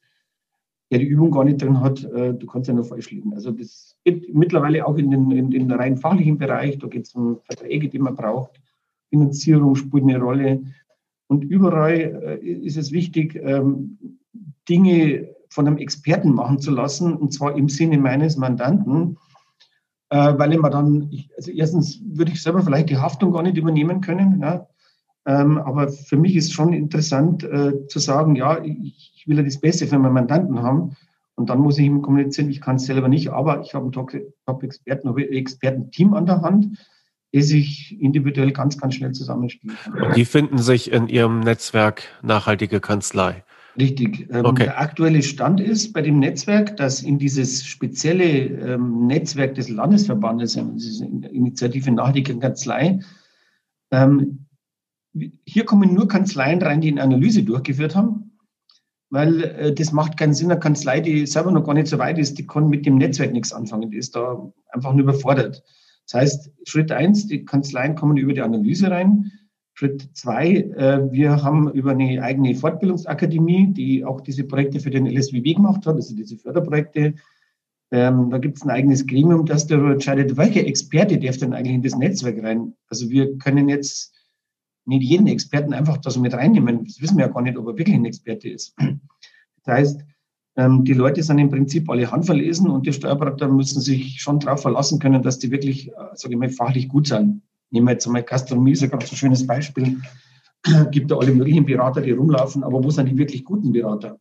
der 0.91 1.01
die 1.01 1.07
Übung 1.07 1.31
gar 1.31 1.45
nicht 1.45 1.61
drin 1.61 1.81
hat, 1.81 2.05
äh, 2.05 2.35
du 2.35 2.47
kannst 2.47 2.69
ja 2.69 2.75
nur 2.75 2.85
falsch 2.85 3.11
liegen. 3.11 3.35
Also 3.35 3.51
das 3.51 3.97
geht 4.05 4.35
mittlerweile 4.35 4.87
auch 4.87 4.97
in 4.97 5.11
den, 5.11 5.31
in 5.31 5.51
den 5.51 5.71
rein 5.71 5.97
fachlichen 5.97 6.39
Bereich, 6.39 6.79
da 6.79 6.87
geht 6.87 7.07
es 7.07 7.15
um 7.15 7.41
Verträge, 7.45 7.89
die 7.89 7.99
man 7.99 8.15
braucht, 8.15 8.61
Finanzierung 9.11 9.75
spielt 9.75 10.05
eine 10.05 10.19
Rolle. 10.21 10.63
Und 11.29 11.43
überall 11.45 12.39
äh, 12.43 12.47
ist 12.47 12.77
es 12.77 12.93
wichtig, 12.93 13.35
ähm, 13.43 13.99
Dinge 14.69 15.35
von 15.49 15.67
einem 15.67 15.79
Experten 15.79 16.33
machen 16.33 16.61
zu 16.61 16.71
lassen, 16.71 17.15
und 17.15 17.33
zwar 17.33 17.57
im 17.57 17.69
Sinne 17.69 17.99
meines 17.99 18.37
Mandanten, 18.37 19.17
äh, 20.11 20.35
weil 20.39 20.53
immer 20.53 20.71
dann, 20.71 21.09
ich, 21.11 21.31
also 21.37 21.51
erstens 21.51 22.01
würde 22.05 22.33
ich 22.33 22.43
selber 22.43 22.63
vielleicht 22.63 22.91
die 22.91 22.99
Haftung 22.99 23.33
gar 23.33 23.43
nicht 23.43 23.57
übernehmen 23.57 24.01
können, 24.01 24.41
ja, 24.41 24.69
ähm, 25.27 25.59
aber 25.59 25.89
für 25.89 26.17
mich 26.17 26.37
ist 26.37 26.53
schon 26.53 26.73
interessant 26.73 27.43
äh, 27.43 27.87
zu 27.89 27.99
sagen, 27.99 28.37
ja, 28.37 28.63
ich, 28.63 29.25
will 29.27 29.37
ja 29.37 29.43
das 29.43 29.61
Beste 29.61 29.89
für 29.89 29.99
meinen 29.99 30.13
Mandanten 30.13 30.63
haben 30.63 30.97
und 31.35 31.51
dann 31.51 31.59
muss 31.59 31.79
ich 31.79 31.87
ihm 31.87 32.01
kommunizieren, 32.01 32.49
ich 32.49 32.61
kann 32.61 32.77
es 32.77 32.87
selber 32.87 33.09
nicht, 33.09 33.31
aber 33.31 33.61
ich 33.61 33.75
habe 33.75 33.87
ein 33.87 33.93
Top-Experten, 33.93 35.09
ein 35.09 35.19
Experten-Team 35.19 36.15
an 36.15 36.27
der 36.27 36.43
Hand, 36.43 36.79
die 37.35 37.43
sich 37.43 38.01
individuell 38.01 38.53
ganz, 38.53 38.79
ganz 38.79 38.95
schnell 38.95 39.13
zusammenspielen. 39.13 39.77
Und 40.01 40.17
die 40.17 40.25
finden 40.25 40.59
sich 40.59 40.93
in 40.93 41.09
Ihrem 41.09 41.41
Netzwerk 41.41 42.05
Nachhaltige 42.23 42.79
Kanzlei. 42.79 43.43
Richtig. 43.79 44.29
Ähm, 44.31 44.45
okay. 44.45 44.65
Der 44.65 44.81
aktuelle 44.81 45.23
Stand 45.23 45.61
ist 45.61 45.93
bei 45.93 46.03
dem 46.03 46.21
Netzwerk, 46.21 46.77
dass 46.77 47.03
in 47.03 47.19
dieses 47.19 47.67
spezielle 47.67 48.25
ähm, 48.25 49.07
Netzwerk 49.07 49.57
des 49.57 49.69
Landesverbandes, 49.69 50.57
ähm, 50.57 50.77
diese 50.77 51.05
Initiative 51.05 51.91
Nachhaltige 51.91 52.39
Kanzlei, 52.39 53.01
ähm, 53.91 54.46
hier 55.45 55.65
kommen 55.65 55.95
nur 55.95 56.09
Kanzleien 56.09 56.61
rein, 56.63 56.81
die 56.81 56.91
eine 56.91 57.03
Analyse 57.03 57.43
durchgeführt 57.43 57.95
haben, 57.97 58.39
weil 59.11 59.43
äh, 59.45 59.75
das 59.75 59.93
macht 59.93 60.17
keinen 60.17 60.35
Sinn. 60.35 60.51
Eine 60.51 60.61
Kanzlei, 60.61 61.01
die 61.01 61.27
selber 61.27 61.51
noch 61.51 61.65
gar 61.65 61.75
nicht 61.75 61.87
so 61.87 61.99
weit 61.99 62.19
ist, 62.19 62.39
die 62.39 62.47
kann 62.47 62.69
mit 62.69 62.87
dem 62.87 62.97
Netzwerk 62.97 63.33
nichts 63.33 63.53
anfangen. 63.53 63.91
Die 63.91 63.97
ist 63.97 64.17
da 64.17 64.53
einfach 64.71 64.93
nur 64.93 65.03
überfordert. 65.03 65.63
Das 66.11 66.21
heißt, 66.21 66.51
Schritt 66.65 66.93
eins, 66.93 67.27
die 67.27 67.45
Kanzleien 67.45 67.95
kommen 67.95 68.17
über 68.17 68.33
die 68.33 68.43
Analyse 68.43 68.91
rein. 68.91 69.33
Schritt 69.75 70.09
zwei, 70.15 70.55
äh, 70.55 71.13
wir 71.13 71.43
haben 71.43 71.71
über 71.73 71.91
eine 71.91 72.23
eigene 72.23 72.55
Fortbildungsakademie, 72.55 73.73
die 73.73 74.05
auch 74.05 74.21
diese 74.21 74.45
Projekte 74.45 74.81
für 74.81 74.91
den 74.91 75.07
LSWB 75.07 75.55
gemacht 75.55 75.87
hat, 75.87 75.97
also 75.97 76.15
diese 76.15 76.37
Förderprojekte, 76.37 77.15
Ähm, 77.93 78.31
da 78.31 78.39
gibt 78.39 78.57
es 78.57 78.65
ein 78.65 78.71
eigenes 78.71 79.07
Gremium, 79.07 79.47
das 79.47 79.69
darüber 79.69 79.93
entscheidet, 79.93 80.37
welcher 80.37 80.67
Experte 80.67 81.19
darf 81.19 81.37
denn 81.39 81.53
eigentlich 81.53 81.77
in 81.77 81.83
das 81.83 81.97
Netzwerk 81.97 82.43
rein. 82.43 82.75
Also 82.89 83.11
wir 83.11 83.39
können 83.39 83.69
jetzt 83.69 84.13
nicht 84.87 85.03
jeden 85.03 85.27
Experten 85.27 85.75
einfach 85.75 85.99
da 85.99 86.11
so 86.11 86.21
mit 86.21 86.33
reinnehmen. 86.33 86.85
Das 86.85 87.01
wissen 87.01 87.19
wir 87.19 87.27
ja 87.27 87.33
gar 87.33 87.43
nicht, 87.43 87.59
ob 87.59 87.67
er 87.67 87.77
wirklich 87.77 87.97
ein 87.97 88.05
Experte 88.05 88.49
ist. 88.49 88.75
Das 89.65 89.75
heißt, 89.75 90.05
ähm, 90.57 90.85
die 90.85 90.95
Leute 90.95 91.23
sind 91.23 91.39
im 91.39 91.51
Prinzip 91.51 91.91
alle 91.91 92.11
handverlesen 92.11 92.71
und 92.71 92.87
die 92.87 92.93
Steuerberater 92.93 93.49
müssen 93.49 93.81
sich 93.81 94.21
schon 94.21 94.41
darauf 94.41 94.63
verlassen 94.63 94.99
können, 94.99 95.23
dass 95.23 95.39
die 95.39 95.51
wirklich, 95.51 95.89
äh, 95.89 95.93
sage 96.15 96.35
ich 96.35 96.41
mal, 96.41 96.49
fachlich 96.49 96.89
gut 96.89 97.09
sind. 97.09 97.43
Nehmen 97.71 97.87
wir 97.87 97.93
jetzt 97.93 98.07
einmal 98.07 98.23
Gastronomie, 98.23 98.73
ist 98.73 98.83
ein 98.83 98.91
ganz 98.91 99.11
so 99.11 99.17
schönes 99.17 99.47
Beispiel. 99.47 100.01
Gibt 100.91 101.11
da 101.11 101.17
alle 101.17 101.33
möglichen 101.33 101.67
Berater, 101.67 102.01
die 102.01 102.13
rumlaufen, 102.13 102.65
aber 102.65 102.83
wo 102.83 102.91
sind 102.91 103.11
die 103.11 103.19
wirklich 103.19 103.45
guten 103.45 103.73
Berater? 103.73 104.19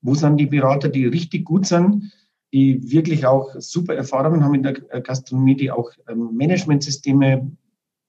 Wo 0.00 0.14
sind 0.14 0.38
die 0.38 0.46
Berater, 0.46 0.88
die 0.88 1.06
richtig 1.06 1.44
gut 1.44 1.66
sind, 1.66 2.12
die 2.52 2.90
wirklich 2.90 3.26
auch 3.26 3.54
super 3.58 3.94
Erfahrungen 3.94 4.42
haben 4.42 4.54
in 4.54 4.62
der 4.62 4.74
Gastronomie, 4.74 5.56
die 5.56 5.70
auch 5.70 5.90
ähm, 6.08 6.30
Managementsysteme 6.34 7.50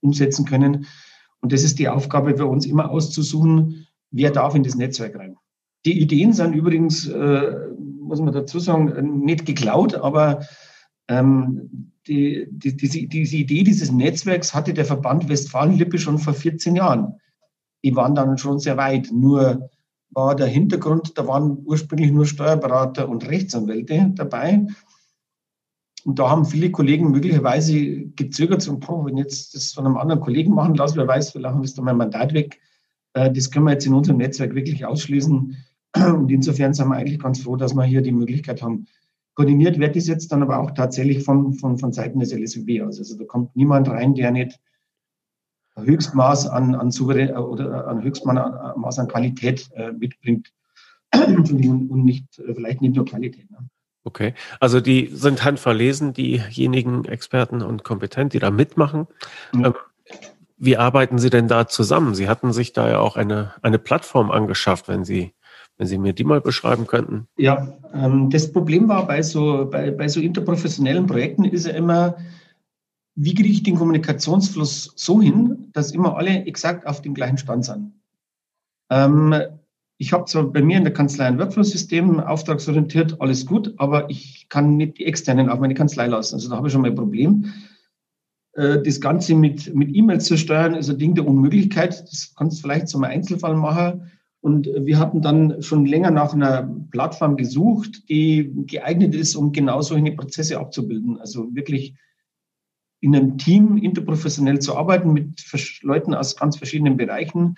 umsetzen 0.02 0.46
können? 0.46 0.86
Und 1.44 1.52
das 1.52 1.64
ist 1.64 1.78
die 1.78 1.90
Aufgabe 1.90 2.38
für 2.38 2.46
uns 2.46 2.66
immer 2.66 2.90
auszusuchen, 2.90 3.86
wer 4.12 4.32
darf 4.32 4.56
in 4.56 4.64
das 4.64 4.76
Netzwerk 4.76 5.20
rein. 5.20 5.36
Die 5.86 6.00
Ideen 6.00 6.32
sind 6.32 6.54
übrigens, 6.54 7.06
äh, 7.06 7.68
muss 8.00 8.22
man 8.22 8.34
dazu 8.34 8.60
sagen, 8.60 9.20
nicht 9.20 9.46
geklaut, 9.46 9.94
aber 9.94 10.46
ähm, 11.10 11.92
die, 12.08 12.48
die, 12.50 12.78
diese, 12.78 13.08
diese 13.08 13.36
Idee 13.36 13.64
dieses 13.64 13.92
Netzwerks 13.92 14.54
hatte 14.54 14.74
der 14.74 14.86
Verband 14.86 15.28
Westfalen-Lippe 15.28 15.98
schon 15.98 16.18
vor 16.18 16.34
14 16.34 16.78
Jahren. 16.78 17.16
Die 17.84 17.94
waren 17.94 18.16
dann 18.16 18.38
schon 18.38 18.60
sehr 18.60 18.78
weit. 18.78 19.10
Nur 19.12 19.70
war 20.12 20.38
der 20.38 20.48
Hintergrund, 20.48 21.18
da 21.18 21.28
waren 21.28 21.58
ursprünglich 21.66 22.12
nur 22.12 22.26
Steuerberater 22.26 23.10
und 23.10 23.28
Rechtsanwälte 23.28 24.12
dabei. 24.16 24.66
Und 26.06 26.20
da 26.20 26.30
haben 26.30 26.46
viele 26.46 26.70
Kollegen 26.72 27.12
möglicherweise 27.12 28.08
gezögert 28.16 28.68
und, 28.68 28.88
oh, 28.90 29.06
wenn 29.06 29.18
jetzt 29.18 29.56
das 29.56 29.72
von 29.72 29.86
einem 29.86 29.98
anderen 29.98 30.22
Kollegen 30.22 30.54
machen 30.54 30.76
lasse, 30.76 30.98
wer 30.98 31.08
weiß, 31.08 31.32
vielleicht 31.32 31.64
ist 31.64 31.78
da 31.78 31.82
mein 31.82 31.98
Mandat 31.98 32.34
weg. 32.34 32.60
Äh, 33.14 33.32
das 33.32 33.50
können 33.50 33.66
wir 33.66 33.72
jetzt 33.72 33.86
in 33.86 33.94
unserem 33.94 34.18
Netzwerk 34.18 34.54
wirklich 34.54 34.86
ausschließen. 34.86 35.56
Und 35.96 36.30
insofern 36.30 36.74
sind 36.74 36.90
wir 36.90 36.96
eigentlich 36.96 37.20
ganz 37.20 37.42
froh, 37.42 37.56
dass 37.56 37.74
wir 37.74 37.84
hier 37.84 38.02
die 38.02 38.12
Möglichkeit 38.12 38.62
haben. 38.62 38.88
Koordiniert 39.36 39.80
wird 39.80 39.96
das 39.96 40.08
jetzt 40.08 40.32
dann 40.32 40.44
aber 40.44 40.60
auch 40.60 40.72
tatsächlich 40.72 41.24
von, 41.24 41.54
von, 41.54 41.78
von 41.78 41.92
Seiten 41.92 42.20
des 42.20 42.34
LSUB 42.34 42.82
aus. 42.86 43.00
Also 43.00 43.18
da 43.18 43.24
kommt 43.24 43.56
niemand 43.56 43.90
rein, 43.90 44.14
der 44.14 44.32
nicht 44.32 44.60
Höchstmaß 45.76 46.48
an, 46.48 46.76
an 46.76 46.92
Souverän 46.92 47.30
äh, 47.30 47.34
oder 47.34 47.88
an 47.88 48.04
Höchstmaß 48.04 49.00
an 49.00 49.08
Qualität 49.08 49.70
äh, 49.74 49.92
mitbringt 49.92 50.54
und 51.14 52.06
nicht, 52.06 52.40
äh, 52.40 52.54
vielleicht 52.54 52.82
nicht 52.82 52.96
nur 52.96 53.06
Qualität. 53.06 53.50
Ne? 53.50 53.58
Okay, 54.06 54.34
also 54.60 54.82
die 54.82 55.08
sind 55.14 55.44
handverlesen, 55.46 56.14
diejenigen 56.14 57.06
Experten 57.06 57.62
und 57.62 57.84
kompetent, 57.84 58.34
die 58.34 58.40
da 58.40 58.52
mitmachen. 58.52 59.08
Mhm. 59.54 59.74
Wie 60.58 60.78
arbeiten 60.78 61.18
Sie 61.18 61.30
denn 61.30 61.48
da 61.48 61.68
zusammen? 61.68 62.14
Sie 62.16 62.28
hatten 62.28 62.54
sich 62.54 62.74
da 62.74 62.90
ja 62.90 63.00
auch 63.00 63.16
eine, 63.16 63.54
eine 63.62 63.80
Plattform 63.80 64.32
angeschafft, 64.32 64.88
wenn 64.88 65.04
Sie 65.04 65.34
wenn 65.78 65.88
Sie 65.88 65.98
mir 65.98 66.14
die 66.14 66.24
mal 66.24 66.42
beschreiben 66.42 66.88
könnten. 66.88 67.28
Ja, 67.38 67.74
ähm, 67.94 68.30
das 68.30 68.52
Problem 68.52 68.88
war 68.88 69.08
bei 69.08 69.22
so, 69.22 69.68
bei, 69.70 69.92
bei 69.92 70.08
so 70.08 70.20
interprofessionellen 70.20 71.08
Projekten 71.08 71.46
ist 71.46 71.66
ja 71.66 71.74
immer, 71.74 72.18
wie 73.16 73.34
kriege 73.34 73.50
ich 73.50 73.64
den 73.64 73.76
Kommunikationsfluss 73.76 74.94
so 74.96 75.22
hin, 75.22 75.70
dass 75.74 75.92
immer 75.92 76.16
alle 76.18 76.46
exakt 76.46 76.86
auf 76.86 77.02
dem 77.02 77.14
gleichen 77.14 77.38
Stand 77.38 77.66
sind. 77.66 77.94
Ähm, 78.90 79.36
ich 80.04 80.12
habe 80.12 80.26
zwar 80.26 80.44
bei 80.44 80.62
mir 80.62 80.76
in 80.76 80.84
der 80.84 80.92
Kanzlei 80.92 81.28
ein 81.28 81.40
Workflow-System, 81.40 82.20
auftragsorientiert, 82.20 83.22
alles 83.22 83.46
gut, 83.46 83.74
aber 83.78 84.10
ich 84.10 84.48
kann 84.50 84.76
nicht 84.76 84.98
die 84.98 85.06
externen 85.06 85.48
auf 85.48 85.62
meine 85.62 85.76
Kanzlei 85.76 86.08
lassen. 86.08 86.36
Also 86.36 86.50
da 86.50 86.58
habe 86.58 86.68
ich 86.68 86.74
schon 86.74 86.82
mal 86.82 86.90
ein 86.90 86.96
Problem. 86.96 87.54
Äh, 88.52 88.82
das 88.82 89.00
Ganze 89.00 89.34
mit, 89.34 89.74
mit 89.74 89.96
E-Mails 89.96 90.26
zu 90.26 90.38
steuern, 90.38 90.76
ist 90.76 90.90
ein 90.90 90.98
Ding 90.98 91.16
der 91.16 91.26
Unmöglichkeit. 91.26 92.02
Das 92.02 92.34
kannst 92.36 92.58
du 92.58 92.64
vielleicht 92.64 92.94
im 92.94 93.06
Einzelfall 93.06 93.56
machen. 93.56 94.12
Und 94.42 94.68
wir 94.68 95.00
hatten 95.00 95.22
dann 95.22 95.62
schon 95.62 95.86
länger 95.86 96.12
nach 96.12 96.34
einer 96.34 96.70
Plattform 96.92 97.38
gesucht, 97.38 98.10
die 98.10 98.52
geeignet 98.68 99.16
ist, 99.16 99.36
um 99.36 99.54
genau 99.54 99.80
solche 99.80 100.12
Prozesse 100.12 100.60
abzubilden. 100.60 101.18
Also 101.18 101.56
wirklich 101.56 101.96
in 103.00 103.16
einem 103.16 103.38
Team 103.38 103.78
interprofessionell 103.78 104.60
zu 104.60 104.76
arbeiten 104.76 105.14
mit 105.14 105.46
Leuten 105.82 106.14
aus 106.14 106.36
ganz 106.36 106.58
verschiedenen 106.58 106.98
Bereichen, 106.98 107.56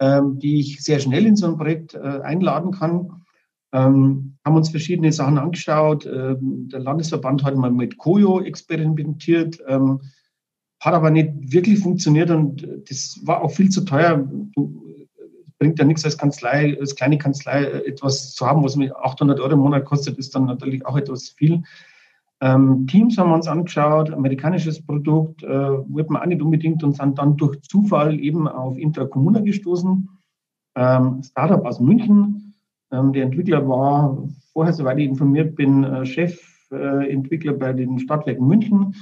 ähm, 0.00 0.38
die 0.38 0.60
ich 0.60 0.82
sehr 0.82 1.00
schnell 1.00 1.26
in 1.26 1.36
so 1.36 1.46
ein 1.46 1.56
Projekt 1.56 1.94
äh, 1.94 1.98
einladen 1.98 2.72
kann. 2.72 3.24
Ähm, 3.72 4.38
haben 4.44 4.56
uns 4.56 4.70
verschiedene 4.70 5.12
Sachen 5.12 5.38
angeschaut. 5.38 6.06
Ähm, 6.06 6.68
der 6.72 6.80
Landesverband 6.80 7.44
hat 7.44 7.56
mal 7.56 7.70
mit 7.70 7.98
Koyo 7.98 8.40
experimentiert, 8.40 9.58
ähm, 9.66 10.00
hat 10.80 10.94
aber 10.94 11.10
nicht 11.10 11.32
wirklich 11.52 11.80
funktioniert 11.80 12.30
und 12.30 12.66
das 12.88 13.20
war 13.24 13.42
auch 13.42 13.50
viel 13.50 13.68
zu 13.68 13.84
teuer. 13.84 14.16
Du, 14.54 14.88
bringt 15.58 15.78
ja 15.78 15.84
nichts 15.84 16.04
als 16.04 16.16
Kanzlei, 16.16 16.76
als 16.80 16.94
kleine 16.94 17.18
Kanzlei 17.18 17.64
äh, 17.64 17.86
etwas 17.88 18.32
zu 18.32 18.46
haben, 18.46 18.64
was 18.64 18.76
mir 18.76 18.96
800 18.96 19.40
Euro 19.40 19.52
im 19.52 19.58
Monat 19.60 19.84
kostet, 19.84 20.18
ist 20.18 20.34
dann 20.34 20.46
natürlich 20.46 20.86
auch 20.86 20.96
etwas 20.96 21.30
viel. 21.30 21.62
Ähm, 22.40 22.86
Teams 22.86 23.18
haben 23.18 23.30
wir 23.30 23.34
uns 23.34 23.48
angeschaut, 23.48 24.12
amerikanisches 24.12 24.84
Produkt, 24.84 25.42
äh, 25.42 25.48
wollten 25.48 26.12
wir 26.12 26.22
auch 26.22 26.26
nicht 26.26 26.40
unbedingt 26.42 26.84
und 26.84 26.96
sind 26.96 27.18
dann 27.18 27.36
durch 27.36 27.60
Zufall 27.62 28.20
eben 28.20 28.46
auf 28.46 28.78
Intracommuna 28.78 29.40
gestoßen. 29.40 30.08
Ähm, 30.76 31.22
Startup 31.24 31.64
aus 31.64 31.80
München. 31.80 32.54
Ähm, 32.92 33.12
der 33.12 33.24
Entwickler 33.24 33.68
war 33.68 34.28
vorher, 34.52 34.72
soweit 34.72 34.98
ich 34.98 35.08
informiert 35.08 35.56
bin, 35.56 35.82
äh, 35.82 36.06
Chefentwickler 36.06 37.52
äh, 37.52 37.56
bei 37.56 37.72
den 37.72 37.98
Stadtwerken 37.98 38.46
München. 38.46 38.94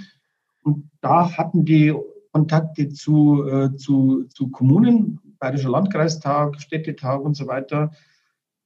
Und 0.62 0.90
da 1.02 1.36
hatten 1.36 1.64
die 1.66 1.94
Kontakte 2.32 2.88
zu, 2.88 3.46
äh, 3.46 3.76
zu, 3.76 4.24
zu 4.24 4.48
Kommunen, 4.48 5.20
Bayerischer 5.38 5.70
Landkreistag, 5.70 6.60
Städtetag 6.60 7.20
und 7.20 7.34
so 7.36 7.46
weiter, 7.46 7.92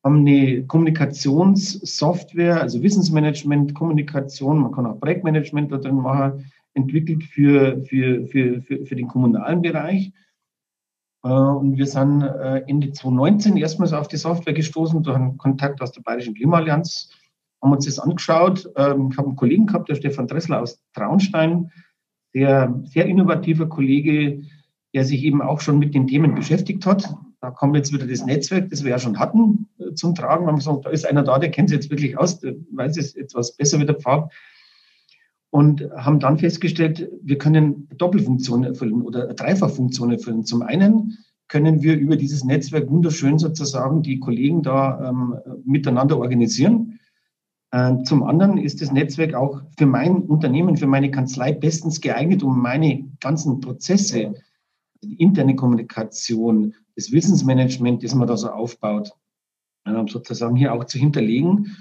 haben 0.02 0.26
eine 0.26 0.64
Kommunikationssoftware, 0.66 2.60
also 2.60 2.82
Wissensmanagement, 2.82 3.74
Kommunikation, 3.74 4.58
man 4.58 4.72
kann 4.72 4.86
auch 4.86 4.98
Projektmanagement 4.98 5.70
da 5.70 5.76
drin 5.76 5.96
machen, 5.96 6.50
entwickelt 6.74 7.24
für, 7.24 7.82
für, 7.84 8.26
für, 8.26 8.62
für, 8.62 8.86
für 8.86 8.96
den 8.96 9.08
kommunalen 9.08 9.60
Bereich. 9.62 10.12
Äh, 11.22 11.28
und 11.28 11.76
wir 11.76 11.86
sind 11.86 12.22
äh, 12.22 12.62
Ende 12.66 12.92
2019 12.92 13.56
erstmals 13.56 13.92
auf 13.92 14.08
die 14.08 14.16
Software 14.16 14.54
gestoßen, 14.54 15.02
durch 15.02 15.16
einen 15.16 15.36
Kontakt 15.36 15.82
aus 15.82 15.92
der 15.92 16.02
Bayerischen 16.02 16.34
Klimaallianz, 16.34 17.10
haben 17.62 17.72
uns 17.72 17.84
das 17.84 17.98
angeschaut. 17.98 18.70
Ähm, 18.76 19.10
ich 19.12 19.18
habe 19.18 19.28
einen 19.28 19.36
Kollegen 19.36 19.66
gehabt, 19.66 19.88
der 19.88 19.96
Stefan 19.96 20.28
Dressler 20.28 20.62
aus 20.62 20.80
Traunstein, 20.94 21.70
sehr, 22.32 22.80
sehr 22.84 23.06
innovativer 23.06 23.68
Kollege, 23.68 24.44
der 24.94 25.04
sich 25.04 25.22
eben 25.24 25.42
auch 25.42 25.60
schon 25.60 25.78
mit 25.78 25.94
den 25.94 26.06
Themen 26.06 26.34
beschäftigt 26.34 26.86
hat. 26.86 27.14
Da 27.40 27.50
kommt 27.50 27.74
jetzt 27.74 27.92
wieder 27.92 28.06
das 28.06 28.24
Netzwerk, 28.24 28.68
das 28.68 28.84
wir 28.84 28.90
ja 28.90 28.98
schon 28.98 29.18
hatten, 29.18 29.68
äh, 29.78 29.94
zum 29.94 30.14
Tragen. 30.14 30.46
Haben 30.46 30.56
gesagt, 30.56 30.84
da 30.84 30.90
ist 30.90 31.06
einer 31.06 31.22
da, 31.22 31.38
der 31.38 31.50
kennt 31.50 31.70
sich 31.70 31.76
jetzt 31.76 31.90
wirklich 31.90 32.18
aus, 32.18 32.40
der 32.40 32.54
weiß 32.72 32.96
es 32.98 33.16
etwas 33.16 33.56
besser 33.56 33.80
wie 33.80 33.86
der 33.86 33.96
Pfad. 33.96 34.30
Und 35.52 35.90
haben 35.96 36.20
dann 36.20 36.38
festgestellt, 36.38 37.10
wir 37.22 37.38
können 37.38 37.88
Doppelfunktionen 37.96 38.64
erfüllen 38.70 39.02
oder 39.02 39.34
Dreifachfunktionen 39.34 40.16
erfüllen. 40.16 40.44
Zum 40.44 40.62
einen 40.62 41.18
können 41.48 41.82
wir 41.82 41.96
über 41.98 42.16
dieses 42.16 42.44
Netzwerk 42.44 42.88
wunderschön 42.88 43.38
sozusagen 43.38 44.02
die 44.02 44.20
Kollegen 44.20 44.62
da 44.62 45.08
ähm, 45.08 45.36
miteinander 45.64 46.18
organisieren. 46.18 47.00
Ähm, 47.72 48.04
zum 48.04 48.22
anderen 48.22 48.58
ist 48.58 48.80
das 48.80 48.92
Netzwerk 48.92 49.34
auch 49.34 49.62
für 49.76 49.86
mein 49.86 50.22
Unternehmen, 50.22 50.76
für 50.76 50.86
meine 50.86 51.10
Kanzlei 51.10 51.52
bestens 51.52 52.00
geeignet, 52.00 52.44
um 52.44 52.60
meine 52.60 53.08
ganzen 53.20 53.60
Prozesse 53.60 54.34
die 55.02 55.14
interne 55.14 55.56
Kommunikation, 55.56 56.74
das 57.00 57.12
Wissensmanagement, 57.12 58.04
das 58.04 58.14
man 58.14 58.28
da 58.28 58.36
so 58.36 58.50
aufbaut, 58.50 59.12
ähm, 59.86 60.06
sozusagen 60.06 60.56
hier 60.56 60.74
auch 60.74 60.84
zu 60.84 60.98
hinterlegen 60.98 61.76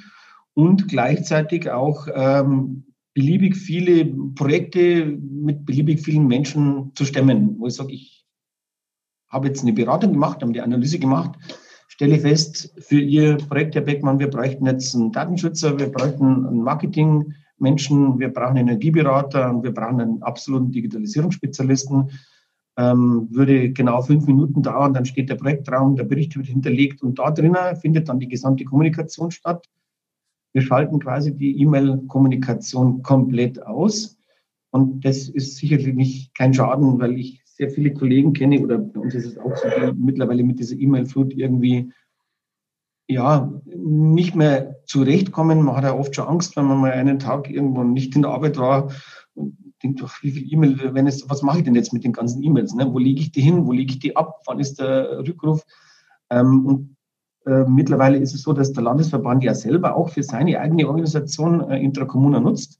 und 0.53 0.87
gleichzeitig 0.87 1.69
auch 1.69 2.07
ähm, 2.13 2.85
beliebig 3.13 3.57
viele 3.57 4.05
Projekte 4.05 5.05
mit 5.05 5.65
beliebig 5.65 6.01
vielen 6.01 6.27
Menschen 6.27 6.91
zu 6.95 7.03
stemmen, 7.03 7.59
wo 7.59 7.67
ich 7.67 7.73
sage, 7.73 7.93
ich 7.93 8.25
habe 9.27 9.47
jetzt 9.47 9.61
eine 9.61 9.73
Beratung 9.73 10.13
gemacht, 10.13 10.41
habe 10.41 10.53
die 10.53 10.61
Analyse 10.61 10.99
gemacht, 10.99 11.37
stelle 11.87 12.19
fest, 12.19 12.73
für 12.79 12.99
Ihr 12.99 13.37
Projekt, 13.37 13.75
Herr 13.75 13.81
Beckmann, 13.81 14.19
wir 14.19 14.29
bräuchten 14.29 14.65
jetzt 14.65 14.95
einen 14.95 15.11
Datenschützer, 15.11 15.77
wir 15.77 15.91
bräuchten 15.91 16.45
einen 16.45 16.63
Marketingmenschen, 16.63 18.19
wir 18.19 18.29
brauchen 18.29 18.57
einen 18.57 18.69
Energieberater 18.69 19.61
wir 19.61 19.73
brauchen 19.73 19.99
einen 19.99 20.23
absoluten 20.23 20.71
Digitalisierungsspezialisten 20.71 22.09
ähm, 22.79 23.27
würde 23.29 23.71
genau 23.71 24.01
fünf 24.01 24.25
Minuten 24.25 24.63
dauern, 24.63 24.93
dann 24.93 25.03
steht 25.03 25.29
der 25.29 25.35
Projektraum, 25.35 25.97
der 25.97 26.05
Bericht 26.05 26.37
wird 26.37 26.47
hinterlegt 26.47 27.03
und 27.03 27.19
da 27.19 27.29
drinnen 27.29 27.75
findet 27.75 28.07
dann 28.07 28.19
die 28.19 28.29
gesamte 28.29 28.63
Kommunikation 28.63 29.31
statt. 29.31 29.67
Wir 30.53 30.61
schalten 30.61 30.99
quasi 30.99 31.35
die 31.35 31.59
E-Mail-Kommunikation 31.59 33.03
komplett 33.03 33.61
aus 33.61 34.17
und 34.71 35.03
das 35.03 35.27
ist 35.27 35.57
sicherlich 35.57 35.93
nicht 35.93 36.35
kein 36.37 36.53
Schaden, 36.53 36.99
weil 36.99 37.19
ich 37.19 37.43
sehr 37.43 37.69
viele 37.69 37.91
Kollegen 37.91 38.31
kenne 38.31 38.61
oder 38.61 38.77
bei 38.77 39.01
uns 39.01 39.13
ist 39.13 39.25
es 39.25 39.37
auch 39.37 39.57
so, 39.57 39.67
die 39.67 39.93
mittlerweile 39.93 40.43
mit 40.43 40.59
dieser 40.59 40.77
E-Mail-Flut 40.77 41.33
irgendwie 41.33 41.91
ja, 43.09 43.51
nicht 43.65 44.35
mehr 44.35 44.77
zurechtkommen. 44.85 45.63
Man 45.63 45.75
hat 45.75 45.83
ja 45.83 45.95
oft 45.95 46.15
schon 46.15 46.27
Angst, 46.27 46.55
wenn 46.55 46.65
man 46.65 46.77
mal 46.77 46.91
einen 46.91 47.19
Tag 47.19 47.49
irgendwo 47.49 47.83
nicht 47.83 48.15
in 48.15 48.21
der 48.21 48.31
Arbeit 48.31 48.57
war 48.57 48.91
und 49.33 49.68
denkt, 49.79 50.01
ach, 50.03 50.21
wie 50.21 50.31
viel 50.31 50.51
E-Mail, 50.51 50.93
wenn 50.93 51.07
es, 51.07 51.29
was 51.29 51.41
mache 51.41 51.59
ich 51.59 51.63
denn 51.63 51.75
jetzt 51.75 51.93
mit 51.93 52.03
den 52.03 52.13
ganzen 52.13 52.43
E-Mails? 52.43 52.73
Ne? 52.73 52.91
Wo 52.91 52.99
lege 52.99 53.21
ich 53.21 53.31
die 53.31 53.41
hin? 53.41 53.65
Wo 53.65 53.71
lege 53.71 53.93
ich 53.93 53.99
die 53.99 54.15
ab? 54.15 54.41
Wann 54.45 54.59
ist 54.59 54.79
der 54.79 55.19
Rückruf? 55.27 55.65
Ähm, 56.29 56.65
und 56.65 56.95
äh, 57.45 57.63
mittlerweile 57.65 58.17
ist 58.17 58.33
es 58.33 58.41
so, 58.41 58.53
dass 58.53 58.73
der 58.73 58.83
Landesverband 58.83 59.43
ja 59.43 59.53
selber 59.53 59.95
auch 59.95 60.09
für 60.09 60.23
seine 60.23 60.59
eigene 60.59 60.87
Organisation 60.87 61.69
äh, 61.69 61.79
Intracommuna 61.79 62.39
nutzt. 62.39 62.79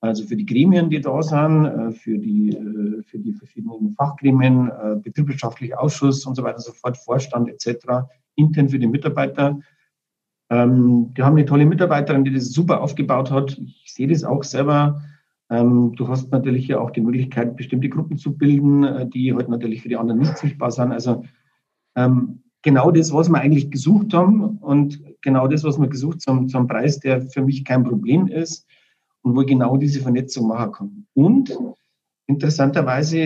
Also 0.00 0.24
für 0.24 0.36
die 0.36 0.46
Gremien, 0.46 0.90
die 0.90 1.00
da 1.00 1.22
sind, 1.22 1.64
äh, 1.64 1.90
für 1.92 2.18
die, 2.18 2.50
äh, 2.50 3.02
für 3.02 3.18
die 3.18 3.32
verschiedenen 3.32 3.94
Fachgremien, 3.94 4.68
äh, 4.70 4.96
betriebswirtschaftlicher 4.96 5.80
Ausschuss 5.80 6.26
und 6.26 6.34
so 6.34 6.42
weiter, 6.42 6.60
so 6.60 6.72
fort, 6.72 6.96
Vorstand 6.96 7.48
etc 7.48 8.06
intern 8.36 8.68
für 8.68 8.78
die 8.78 8.86
Mitarbeiter. 8.86 9.58
Ähm, 10.48 11.12
die 11.14 11.22
haben 11.22 11.36
eine 11.36 11.46
tolle 11.46 11.66
Mitarbeiterin, 11.66 12.24
die 12.24 12.32
das 12.32 12.52
super 12.52 12.80
aufgebaut 12.80 13.30
hat. 13.30 13.58
Ich 13.58 13.92
sehe 13.92 14.06
das 14.06 14.22
auch 14.22 14.44
selber. 14.44 15.02
Ähm, 15.50 15.92
du 15.96 16.08
hast 16.08 16.32
natürlich 16.32 16.66
ja 16.66 16.80
auch 16.80 16.90
die 16.90 17.00
Möglichkeit, 17.00 17.56
bestimmte 17.56 17.88
Gruppen 17.88 18.18
zu 18.18 18.36
bilden, 18.36 18.84
äh, 18.84 19.08
die 19.08 19.32
heute 19.32 19.42
halt 19.42 19.50
natürlich 19.50 19.82
für 19.82 19.88
die 19.88 19.96
anderen 19.96 20.20
nicht 20.20 20.38
sichtbar 20.38 20.70
sind. 20.70 20.92
Also 20.92 21.24
ähm, 21.94 22.42
genau 22.62 22.90
das, 22.90 23.12
was 23.12 23.28
wir 23.28 23.40
eigentlich 23.40 23.70
gesucht 23.70 24.12
haben 24.12 24.58
und 24.58 25.00
genau 25.22 25.46
das, 25.46 25.62
was 25.62 25.78
wir 25.78 25.88
gesucht 25.88 26.26
haben, 26.26 26.48
zum 26.48 26.66
Preis, 26.66 26.98
der 26.98 27.22
für 27.22 27.42
mich 27.42 27.64
kein 27.64 27.84
Problem 27.84 28.26
ist 28.26 28.66
und 29.22 29.36
wo 29.36 29.42
ich 29.42 29.46
genau 29.46 29.76
diese 29.76 30.00
Vernetzung 30.00 30.48
machen 30.48 30.72
kann. 30.72 31.06
Und 31.14 31.56
interessanterweise 32.26 33.18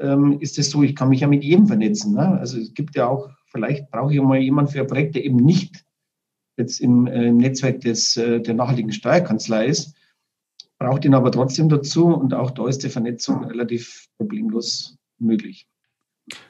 ähm, 0.00 0.38
ist 0.40 0.58
es 0.58 0.70
so, 0.70 0.82
ich 0.82 0.96
kann 0.96 1.10
mich 1.10 1.20
ja 1.20 1.28
mit 1.28 1.44
jedem 1.44 1.66
vernetzen. 1.66 2.14
Ne? 2.14 2.38
Also 2.38 2.58
es 2.58 2.74
gibt 2.74 2.96
ja 2.96 3.06
auch 3.06 3.30
vielleicht 3.52 3.90
brauche 3.90 4.12
ich 4.12 4.20
mal 4.20 4.38
jemanden 4.38 4.72
für 4.72 4.80
ein 4.80 4.86
Projekt, 4.86 5.14
der 5.14 5.24
eben 5.24 5.36
nicht 5.36 5.84
jetzt 6.56 6.80
im, 6.80 7.06
äh, 7.06 7.28
im 7.28 7.36
Netzwerk 7.36 7.80
des, 7.80 8.16
äh, 8.16 8.40
der 8.40 8.54
nachhaltigen 8.54 8.92
Steuerkanzlei 8.92 9.66
ist, 9.66 9.94
braucht 10.82 11.04
ihn 11.04 11.14
aber 11.14 11.30
trotzdem 11.30 11.68
dazu 11.68 12.06
und 12.06 12.34
auch 12.34 12.50
da 12.50 12.66
ist 12.66 12.82
die 12.82 12.88
Vernetzung 12.88 13.44
relativ 13.44 14.08
problemlos 14.16 14.96
möglich. 15.18 15.68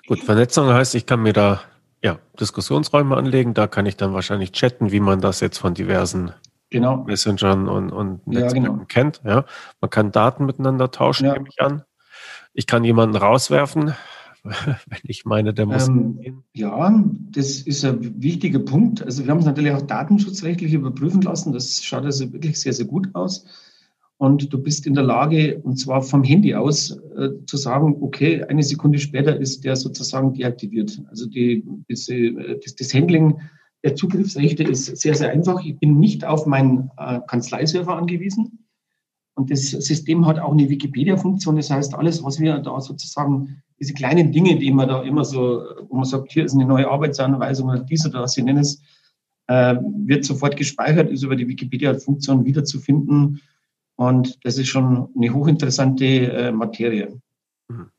Gut, 0.07 0.21
Vernetzung 0.21 0.69
heißt, 0.69 0.95
ich 0.95 1.07
kann 1.07 1.23
mir 1.23 1.33
da 1.33 1.61
ja, 2.03 2.19
Diskussionsräume 2.41 3.17
anlegen, 3.17 3.55
da 3.55 3.67
kann 3.67 3.87
ich 3.87 3.97
dann 3.97 4.13
wahrscheinlich 4.15 4.53
chatten, 4.53 4.91
wie 4.91 5.01
man 5.01 5.21
das 5.21 5.41
jetzt 5.41 5.59
von 5.59 5.75
diversen 5.75 6.33
genau. 6.71 7.05
Messengern 7.05 7.69
und, 7.69 7.91
und 7.91 8.27
Netzwerken 8.27 8.65
ja, 8.65 8.71
genau. 8.71 8.85
kennt. 8.87 9.21
Ja. 9.25 9.45
Man 9.81 9.91
kann 9.91 10.13
Daten 10.13 10.47
miteinander 10.47 10.91
tauschen, 10.91 11.27
ja. 11.27 11.35
nehme 11.35 11.49
ich 11.49 11.61
an. 11.61 11.83
Ich 12.55 12.67
kann 12.67 12.83
jemanden 12.83 13.17
rauswerfen, 13.17 13.95
wenn 14.43 15.01
ich 15.05 15.25
meine, 15.25 15.55
der 15.55 15.67
muss. 15.67 15.89
Ähm, 15.89 16.43
ja, 16.55 17.03
das 17.31 17.61
ist 17.61 17.85
ein 17.85 18.23
wichtiger 18.23 18.59
Punkt. 18.59 19.03
Also 19.03 19.25
wir 19.25 19.31
haben 19.31 19.39
es 19.39 19.47
natürlich 19.47 19.73
auch 19.73 19.83
datenschutzrechtlich 19.83 20.73
überprüfen 20.73 21.23
lassen. 21.23 21.53
Das 21.53 21.85
schaut 21.85 22.05
also 22.05 22.33
wirklich 22.33 22.59
sehr, 22.61 22.73
sehr 22.73 22.87
gut 22.87 23.09
aus. 23.13 23.47
Und 24.23 24.53
du 24.53 24.63
bist 24.63 24.87
in 24.87 24.95
der 24.95 25.03
Lage, 25.03 25.59
und 25.65 25.81
zwar 25.81 26.01
vom 26.01 26.23
Handy 26.23 26.55
aus, 26.55 26.97
äh, 27.17 27.31
zu 27.45 27.57
sagen, 27.57 27.97
okay, 28.03 28.45
eine 28.45 28.63
Sekunde 28.63 29.01
später 29.01 29.37
ist 29.37 29.65
der 29.65 29.75
sozusagen 29.75 30.33
deaktiviert. 30.33 31.03
Also 31.11 31.27
die, 31.27 31.65
diese, 31.91 32.15
äh, 32.15 32.61
das, 32.63 32.77
das 32.77 32.95
Handling 32.95 33.41
der 33.83 33.97
Zugriffsrechte 33.97 34.63
ist 34.63 34.97
sehr, 34.97 35.17
sehr 35.17 35.33
einfach. 35.33 35.61
Ich 35.65 35.77
bin 35.81 35.99
nicht 35.99 36.25
auf 36.25 36.47
meinen 36.47 36.89
äh, 36.99 37.19
Kanzleiserver 37.27 37.97
angewiesen. 37.97 38.65
Und 39.35 39.51
das 39.51 39.71
System 39.71 40.25
hat 40.25 40.39
auch 40.39 40.53
eine 40.53 40.71
Wikipedia-Funktion. 40.71 41.57
Das 41.57 41.71
heißt, 41.71 41.93
alles, 41.97 42.23
was 42.23 42.39
wir 42.39 42.61
da 42.61 42.81
sozusagen, 42.81 43.61
diese 43.81 43.93
kleinen 43.93 44.31
Dinge, 44.31 44.57
die 44.57 44.71
man 44.71 44.87
da 44.87 45.03
immer 45.03 45.25
so, 45.25 45.65
wo 45.89 45.97
man 45.97 46.05
sagt, 46.05 46.31
hier 46.31 46.45
ist 46.45 46.55
eine 46.55 46.67
neue 46.67 46.89
Arbeitsanweisung 46.89 47.71
oder 47.71 47.81
dies 47.81 48.07
oder 48.07 48.21
das, 48.21 48.35
Sie 48.35 48.45
nennen 48.45 48.61
es, 48.61 48.81
äh, 49.49 49.75
wird 50.07 50.25
sofort 50.25 50.57
gespeichert, 50.57 51.11
ist 51.11 51.25
über 51.25 51.35
die 51.35 51.49
Wikipedia-Funktion 51.49 52.45
wiederzufinden. 52.45 53.41
Und 54.09 54.45
das 54.45 54.59
ist 54.59 54.69
schon 54.69 55.09
eine 55.17 55.33
hochinteressante 55.33 56.05
äh, 56.05 56.53
Materie. 56.53 57.21
Mhm. 57.69 57.91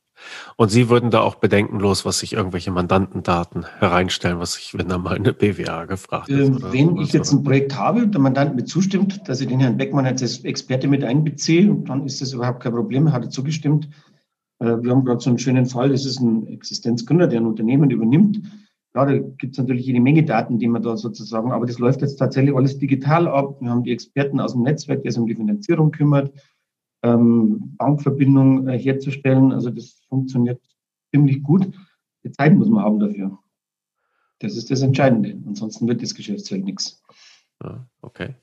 Und 0.56 0.70
Sie 0.70 0.88
würden 0.88 1.10
da 1.10 1.20
auch 1.20 1.36
bedenkenlos, 1.36 2.04
was 2.04 2.18
sich 2.18 2.34
irgendwelche 2.34 2.70
Mandantendaten 2.70 3.64
hereinstellen, 3.78 4.38
was 4.38 4.54
sich, 4.54 4.76
wenn 4.76 4.88
da 4.88 4.98
mal 4.98 5.16
eine 5.16 5.32
BWA 5.32 5.86
gefragt 5.86 6.28
ist. 6.28 6.48
Äh, 6.50 6.72
wenn 6.72 6.98
ich 6.98 7.12
jetzt 7.12 7.32
ein 7.32 7.42
Projekt 7.42 7.76
habe, 7.76 8.06
der 8.06 8.20
Mandant 8.20 8.54
mir 8.54 8.64
zustimmt, 8.64 9.28
dass 9.28 9.40
ich 9.40 9.48
den 9.48 9.60
Herrn 9.60 9.78
Beckmann 9.78 10.06
als 10.06 10.44
Experte 10.44 10.88
mit 10.88 11.04
einbeziehe, 11.04 11.74
dann 11.86 12.04
ist 12.04 12.20
das 12.20 12.32
überhaupt 12.32 12.62
kein 12.62 12.72
Problem, 12.72 13.12
hat 13.12 13.24
er 13.24 13.30
zugestimmt. 13.30 13.88
Äh, 14.58 14.82
wir 14.82 14.90
haben 14.90 15.04
gerade 15.04 15.20
so 15.20 15.30
einen 15.30 15.38
schönen 15.38 15.66
Fall, 15.66 15.88
das 15.88 16.04
ist 16.04 16.20
ein 16.20 16.46
Existenzgründer, 16.48 17.28
der 17.28 17.40
ein 17.40 17.46
Unternehmen 17.46 17.90
übernimmt. 17.90 18.42
Ja, 18.94 19.04
da 19.04 19.18
gibt 19.18 19.52
es 19.52 19.58
natürlich 19.58 19.86
jede 19.86 20.00
Menge 20.00 20.24
Daten, 20.24 20.58
die 20.58 20.68
man 20.68 20.82
da 20.82 20.96
sozusagen, 20.96 21.50
aber 21.50 21.66
das 21.66 21.78
läuft 21.78 22.00
jetzt 22.02 22.16
tatsächlich 22.16 22.54
alles 22.54 22.78
digital 22.78 23.26
ab. 23.26 23.60
Wir 23.60 23.70
haben 23.70 23.82
die 23.82 23.92
Experten 23.92 24.38
aus 24.40 24.52
dem 24.52 24.62
Netzwerk, 24.62 25.02
der 25.02 25.12
sich 25.12 25.20
um 25.20 25.26
die 25.26 25.34
Finanzierung 25.34 25.90
kümmert 25.90 26.32
ähm, 27.04 27.74
Bankverbindung 27.76 28.66
äh, 28.66 28.78
herzustellen. 28.78 29.52
Also 29.52 29.70
das 29.70 30.00
funktioniert 30.08 30.60
ziemlich 31.12 31.42
gut. 31.42 31.70
Die 32.24 32.32
Zeit 32.32 32.54
muss 32.54 32.68
man 32.68 32.82
haben 32.82 32.98
dafür. 32.98 33.38
Das 34.40 34.56
ist 34.56 34.70
das 34.70 34.82
Entscheidende. 34.82 35.36
Ansonsten 35.46 35.86
wird 35.86 36.02
das 36.02 36.14
Geschäftsfeld 36.14 36.64
nichts. 36.64 37.02
Ja, 37.62 37.86
okay. 38.00 38.34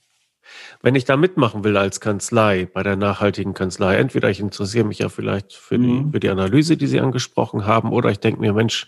Wenn 0.81 0.95
ich 0.95 1.05
da 1.05 1.17
mitmachen 1.17 1.63
will 1.63 1.77
als 1.77 1.99
Kanzlei, 1.99 2.65
bei 2.65 2.83
der 2.83 2.95
nachhaltigen 2.95 3.53
Kanzlei, 3.53 3.97
entweder 3.97 4.29
ich 4.29 4.39
interessiere 4.39 4.85
mich 4.85 4.99
ja 4.99 5.09
vielleicht 5.09 5.53
für, 5.53 5.77
mhm. 5.77 5.83
die, 5.83 6.11
für 6.11 6.19
die 6.19 6.29
Analyse, 6.29 6.77
die 6.77 6.87
Sie 6.87 6.99
angesprochen 6.99 7.65
haben, 7.65 7.91
oder 7.91 8.09
ich 8.09 8.19
denke 8.19 8.41
mir, 8.41 8.53
Mensch, 8.53 8.87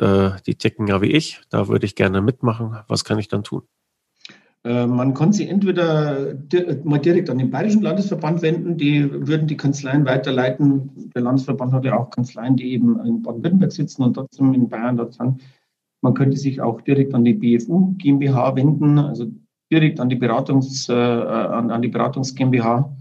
äh, 0.00 0.30
die 0.46 0.54
ticken 0.54 0.86
ja 0.86 1.02
wie 1.02 1.12
ich, 1.12 1.40
da 1.50 1.68
würde 1.68 1.86
ich 1.86 1.94
gerne 1.94 2.22
mitmachen. 2.22 2.76
Was 2.88 3.04
kann 3.04 3.18
ich 3.18 3.28
dann 3.28 3.44
tun? 3.44 3.62
Äh, 4.64 4.86
man 4.86 5.14
kann 5.14 5.32
sich 5.32 5.48
entweder 5.48 6.34
mal 6.84 6.98
direkt 6.98 7.30
an 7.30 7.38
den 7.38 7.50
Bayerischen 7.50 7.82
Landesverband 7.82 8.42
wenden, 8.42 8.76
die 8.76 9.10
würden 9.10 9.46
die 9.46 9.56
Kanzleien 9.56 10.04
weiterleiten. 10.04 11.10
Der 11.14 11.22
Landesverband 11.22 11.72
hat 11.72 11.84
ja 11.84 11.98
auch 11.98 12.10
Kanzleien, 12.10 12.56
die 12.56 12.72
eben 12.72 13.00
in 13.04 13.22
Baden-Württemberg 13.22 13.72
sitzen 13.72 14.02
und 14.02 14.14
trotzdem 14.14 14.52
in 14.54 14.68
Bayern 14.68 14.96
dort 14.96 15.14
sind. 15.14 15.42
Man 16.02 16.14
könnte 16.14 16.36
sich 16.36 16.60
auch 16.60 16.80
direkt 16.80 17.14
an 17.14 17.24
die 17.24 17.34
BFU 17.34 17.94
GmbH 17.98 18.56
wenden, 18.56 18.98
also 18.98 19.26
direkt 19.70 20.00
an 20.00 20.08
die 20.08 20.16
Beratungs, 20.16 20.88
äh, 20.88 20.92
an, 20.92 21.70
an 21.70 21.82
die 21.82 21.88
Beratungs 21.88 22.34
GmbH 22.34 22.96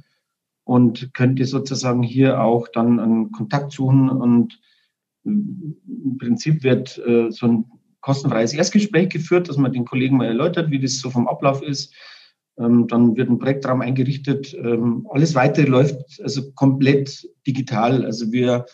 und 0.65 1.13
könnte 1.13 1.45
sozusagen 1.45 2.03
hier 2.03 2.41
auch 2.41 2.67
dann 2.67 2.99
einen 2.99 3.31
Kontakt 3.31 3.71
suchen 3.71 4.09
und 4.09 4.59
im 5.25 6.17
Prinzip 6.19 6.63
wird 6.63 6.97
äh, 7.05 7.31
so 7.31 7.47
ein 7.47 7.65
kostenfreies 8.01 8.53
Erstgespräch 8.53 9.09
geführt, 9.09 9.49
dass 9.49 9.57
man 9.57 9.73
den 9.73 9.85
Kollegen 9.85 10.17
mal 10.17 10.27
erläutert, 10.27 10.71
wie 10.71 10.79
das 10.79 10.99
so 10.99 11.09
vom 11.09 11.27
Ablauf 11.27 11.61
ist. 11.61 11.93
Ähm, 12.57 12.87
dann 12.87 13.15
wird 13.15 13.29
ein 13.29 13.39
Projektraum 13.39 13.81
eingerichtet. 13.81 14.53
Ähm, 14.53 15.07
alles 15.09 15.35
weitere 15.35 15.67
läuft 15.67 16.21
also 16.21 16.51
komplett 16.53 17.27
digital. 17.45 18.05
Also 18.05 18.31
wir 18.31 18.65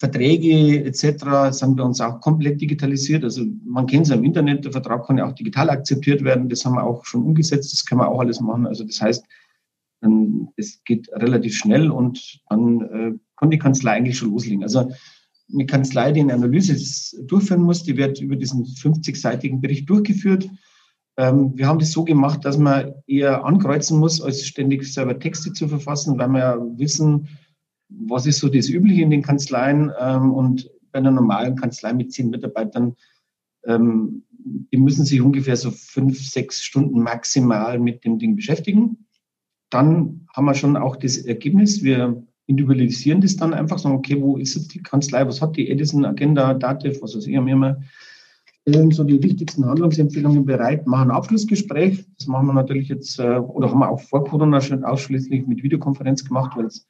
Verträge 0.00 0.84
etc. 0.84 1.50
sind 1.50 1.76
bei 1.76 1.82
uns 1.82 2.00
auch 2.00 2.20
komplett 2.20 2.60
digitalisiert. 2.60 3.24
Also 3.24 3.44
man 3.64 3.86
kennt 3.86 4.04
es 4.04 4.10
ja 4.10 4.16
im 4.16 4.24
Internet, 4.24 4.64
der 4.64 4.72
Vertrag 4.72 5.06
kann 5.06 5.18
ja 5.18 5.26
auch 5.26 5.32
digital 5.32 5.70
akzeptiert 5.70 6.22
werden. 6.22 6.48
Das 6.48 6.64
haben 6.64 6.74
wir 6.74 6.84
auch 6.84 7.04
schon 7.04 7.24
umgesetzt, 7.24 7.72
das 7.72 7.84
kann 7.84 7.98
man 7.98 8.06
auch 8.06 8.20
alles 8.20 8.40
machen. 8.40 8.66
Also 8.66 8.84
das 8.84 9.00
heißt, 9.00 9.24
es 10.56 10.82
geht 10.84 11.08
relativ 11.12 11.56
schnell 11.56 11.90
und 11.90 12.40
dann 12.48 12.80
äh, 12.80 13.18
kann 13.36 13.50
die 13.50 13.58
Kanzlei 13.58 13.92
eigentlich 13.92 14.18
schon 14.18 14.30
loslegen. 14.30 14.62
Also 14.62 14.90
eine 15.52 15.66
Kanzlei, 15.66 16.12
die 16.12 16.20
eine 16.20 16.34
Analyse 16.34 16.76
durchführen 17.24 17.62
muss, 17.62 17.82
die 17.82 17.96
wird 17.96 18.20
über 18.20 18.36
diesen 18.36 18.64
50-seitigen 18.64 19.60
Bericht 19.60 19.88
durchgeführt. 19.88 20.48
Ähm, 21.16 21.52
wir 21.56 21.66
haben 21.66 21.78
das 21.78 21.92
so 21.92 22.04
gemacht, 22.04 22.44
dass 22.44 22.58
man 22.58 22.94
eher 23.06 23.44
ankreuzen 23.44 23.98
muss, 23.98 24.20
als 24.20 24.46
ständig 24.46 24.84
selber 24.84 25.18
Texte 25.18 25.52
zu 25.52 25.68
verfassen, 25.68 26.18
weil 26.18 26.28
wir 26.28 26.38
ja 26.38 26.58
wissen, 26.76 27.28
was 27.88 28.26
ist 28.26 28.38
so 28.38 28.48
das 28.48 28.68
Übliche 28.68 29.02
in 29.02 29.10
den 29.10 29.22
Kanzleien. 29.22 29.90
Ähm, 29.98 30.32
und 30.32 30.70
bei 30.92 30.98
einer 30.98 31.10
normalen 31.10 31.56
Kanzlei 31.56 31.92
mit 31.92 32.12
zehn 32.12 32.30
Mitarbeitern, 32.30 32.94
ähm, 33.64 34.24
die 34.38 34.76
müssen 34.76 35.04
sich 35.04 35.20
ungefähr 35.20 35.56
so 35.56 35.70
fünf, 35.70 36.24
sechs 36.24 36.62
Stunden 36.62 37.02
maximal 37.02 37.78
mit 37.78 38.04
dem 38.04 38.18
Ding 38.18 38.36
beschäftigen. 38.36 39.06
Dann 39.70 40.26
haben 40.32 40.44
wir 40.44 40.54
schon 40.54 40.76
auch 40.76 40.96
das 40.96 41.18
Ergebnis. 41.18 41.82
Wir 41.82 42.22
individualisieren 42.48 43.20
das 43.20 43.36
dann 43.36 43.54
einfach, 43.54 43.78
sagen, 43.78 43.94
okay, 43.94 44.20
wo 44.20 44.38
ist 44.38 44.54
jetzt 44.54 44.74
die 44.74 44.82
Kanzlei, 44.82 45.26
was 45.26 45.40
hat 45.40 45.56
die 45.56 45.68
Edison, 45.68 46.04
Agenda, 46.04 46.54
Dativ, 46.54 47.00
was 47.02 47.14
weiß 47.14 47.26
ich, 47.26 47.36
haben 47.36 47.46
immer 47.46 47.78
so 48.90 49.04
die 49.04 49.22
wichtigsten 49.22 49.64
Handlungsempfehlungen 49.64 50.44
bereit, 50.44 50.86
machen 50.86 51.10
ein 51.10 51.16
Abschlussgespräch. 51.16 52.04
Das 52.18 52.26
machen 52.26 52.46
wir 52.46 52.52
natürlich 52.52 52.88
jetzt, 52.88 53.18
äh, 53.18 53.38
oder 53.38 53.70
haben 53.70 53.78
wir 53.78 53.88
auch 53.88 54.00
vor 54.00 54.24
Corona 54.24 54.60
schon 54.60 54.84
ausschließlich 54.84 55.46
mit 55.46 55.62
Videokonferenz 55.62 56.24
gemacht, 56.24 56.56
weil 56.56 56.66
es 56.66 56.86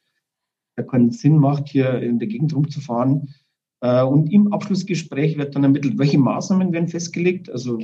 ja 0.77 0.83
keinen 0.83 1.11
Sinn 1.11 1.37
macht, 1.37 1.69
hier 1.69 2.01
in 2.01 2.19
der 2.19 2.27
Gegend 2.27 2.53
rumzufahren. 2.53 3.33
Äh, 3.81 4.03
und 4.03 4.31
im 4.31 4.51
Abschlussgespräch 4.51 5.37
wird 5.37 5.55
dann 5.55 5.63
ermittelt, 5.63 5.97
welche 5.97 6.17
Maßnahmen 6.17 6.73
werden 6.73 6.89
festgelegt. 6.89 7.49
Also 7.49 7.79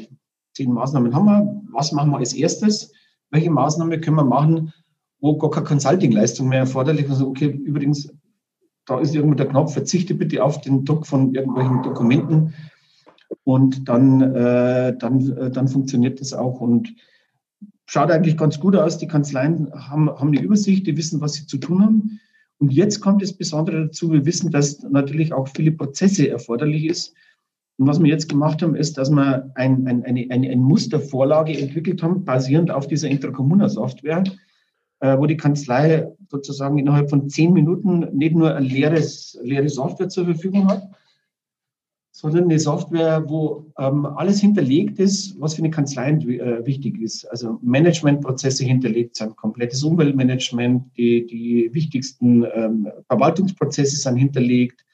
zehn 0.54 0.72
Maßnahmen 0.74 1.16
haben 1.16 1.26
wir. 1.26 1.62
Was 1.72 1.92
machen 1.92 2.12
wir 2.12 2.18
als 2.18 2.34
erstes? 2.34 2.92
Welche 3.32 3.50
Maßnahmen 3.50 4.02
können 4.02 4.18
wir 4.18 4.26
machen, 4.26 4.74
wo 5.20 5.38
gar 5.38 5.52
keine 5.52 5.66
Consulting-Leistung 5.66 6.50
mehr 6.50 6.60
erforderlich 6.60 7.06
ist. 7.06 7.12
Also, 7.12 7.28
okay, 7.28 7.48
übrigens, 7.48 8.12
da 8.86 9.00
ist 9.00 9.16
irgendwo 9.16 9.36
der 9.36 9.48
Knopf, 9.48 9.74
verzichte 9.74 10.14
bitte 10.14 10.44
auf 10.44 10.62
den 10.62 10.86
Druck 10.86 11.08
von 11.08 11.34
irgendwelchen 11.34 11.82
Dokumenten. 11.84 12.54
Und 13.44 13.88
dann, 13.90 14.22
äh, 14.22 14.96
dann, 14.98 15.38
äh, 15.38 15.52
dann 15.52 15.68
funktioniert 15.68 16.22
das 16.22 16.34
auch 16.34 16.62
und 16.62 16.94
schaut 17.86 18.12
eigentlich 18.12 18.38
ganz 18.38 18.60
gut 18.60 18.76
aus. 18.76 18.98
Die 18.98 19.08
Kanzleien 19.08 19.72
haben, 19.74 20.10
haben 20.10 20.30
eine 20.30 20.42
Übersicht, 20.42 20.86
die 20.88 20.98
wissen, 20.98 21.22
was 21.22 21.34
sie 21.34 21.48
zu 21.48 21.58
tun 21.58 21.84
haben. 21.84 22.20
Und 22.60 22.72
jetzt 22.72 23.02
kommt 23.02 23.22
das 23.22 23.34
Besondere 23.34 23.88
dazu, 23.88 24.12
wir 24.12 24.26
wissen, 24.26 24.52
dass 24.52 24.82
natürlich 24.84 25.34
auch 25.34 25.48
viele 25.48 25.72
Prozesse 25.72 26.30
erforderlich 26.30 26.86
ist. 26.86 27.14
Und 27.78 27.88
was 27.88 28.02
wir 28.02 28.10
jetzt 28.10 28.30
gemacht 28.30 28.62
haben, 28.62 28.76
ist, 28.76 28.98
dass 28.98 29.10
wir 29.10 29.52
ein, 29.56 29.86
ein, 29.88 30.04
eine, 30.04 30.28
eine, 30.30 30.50
eine 30.50 30.56
Mustervorlage 30.56 31.58
entwickelt 31.58 32.02
haben, 32.02 32.24
basierend 32.24 32.72
auf 32.72 32.88
dieser 32.88 33.10
Intracomuna-Software, 33.10 34.24
äh, 34.26 34.32
wo 35.02 35.26
die 35.26 35.38
Kanzlei 35.38 36.08
sozusagen 36.30 36.78
innerhalb 36.78 37.10
von 37.10 37.30
zehn 37.30 37.54
Minuten 37.54 38.08
nicht 38.14 38.36
nur 38.36 38.56
ein 38.56 38.64
leeres, 38.64 39.38
leere 39.44 39.70
Software 39.70 40.10
zur 40.10 40.26
Verfügung 40.26 40.68
hat, 40.68 40.90
sondern 42.16 42.46
eine 42.46 42.60
Software, 42.60 43.26
wo 43.28 43.66
ähm, 43.78 44.06
alles 44.06 44.40
hinterlegt 44.40 45.00
ist, 45.00 45.38
was 45.42 45.56
für 45.56 45.60
eine 45.62 45.70
Kanzlei 45.70 46.12
äh, 46.12 46.66
wichtig 46.66 47.02
ist. 47.02 47.26
Also 47.26 47.60
Managementprozesse 47.62 48.64
hinterlegt 48.64 49.18
sind, 49.18 49.36
komplettes 49.36 49.84
Umweltmanagement, 49.84 50.96
die, 50.96 51.28
die 51.28 51.70
wichtigsten 51.74 52.46
ähm, 52.54 52.88
Verwaltungsprozesse 53.10 53.98
sind 53.98 54.16
hinterlegt. 54.16 54.86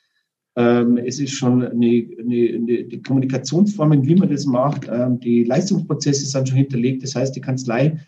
Ähm, 0.55 0.97
es 0.97 1.19
ist 1.19 1.33
schon 1.33 1.63
eine, 1.63 1.69
eine, 1.69 2.55
eine, 2.55 2.83
die 2.85 3.01
Kommunikationsformen, 3.03 4.03
wie 4.07 4.15
man 4.15 4.31
das 4.31 4.47
macht. 4.47 4.89
Ähm, 4.91 5.19
die 5.19 5.43
Leistungsprozesse 5.43 6.25
sind 6.25 6.49
schon 6.49 6.57
hinterlegt. 6.57 7.03
Das 7.03 7.13
heißt, 7.13 7.35
die 7.35 7.41
Kanzlei 7.41 7.99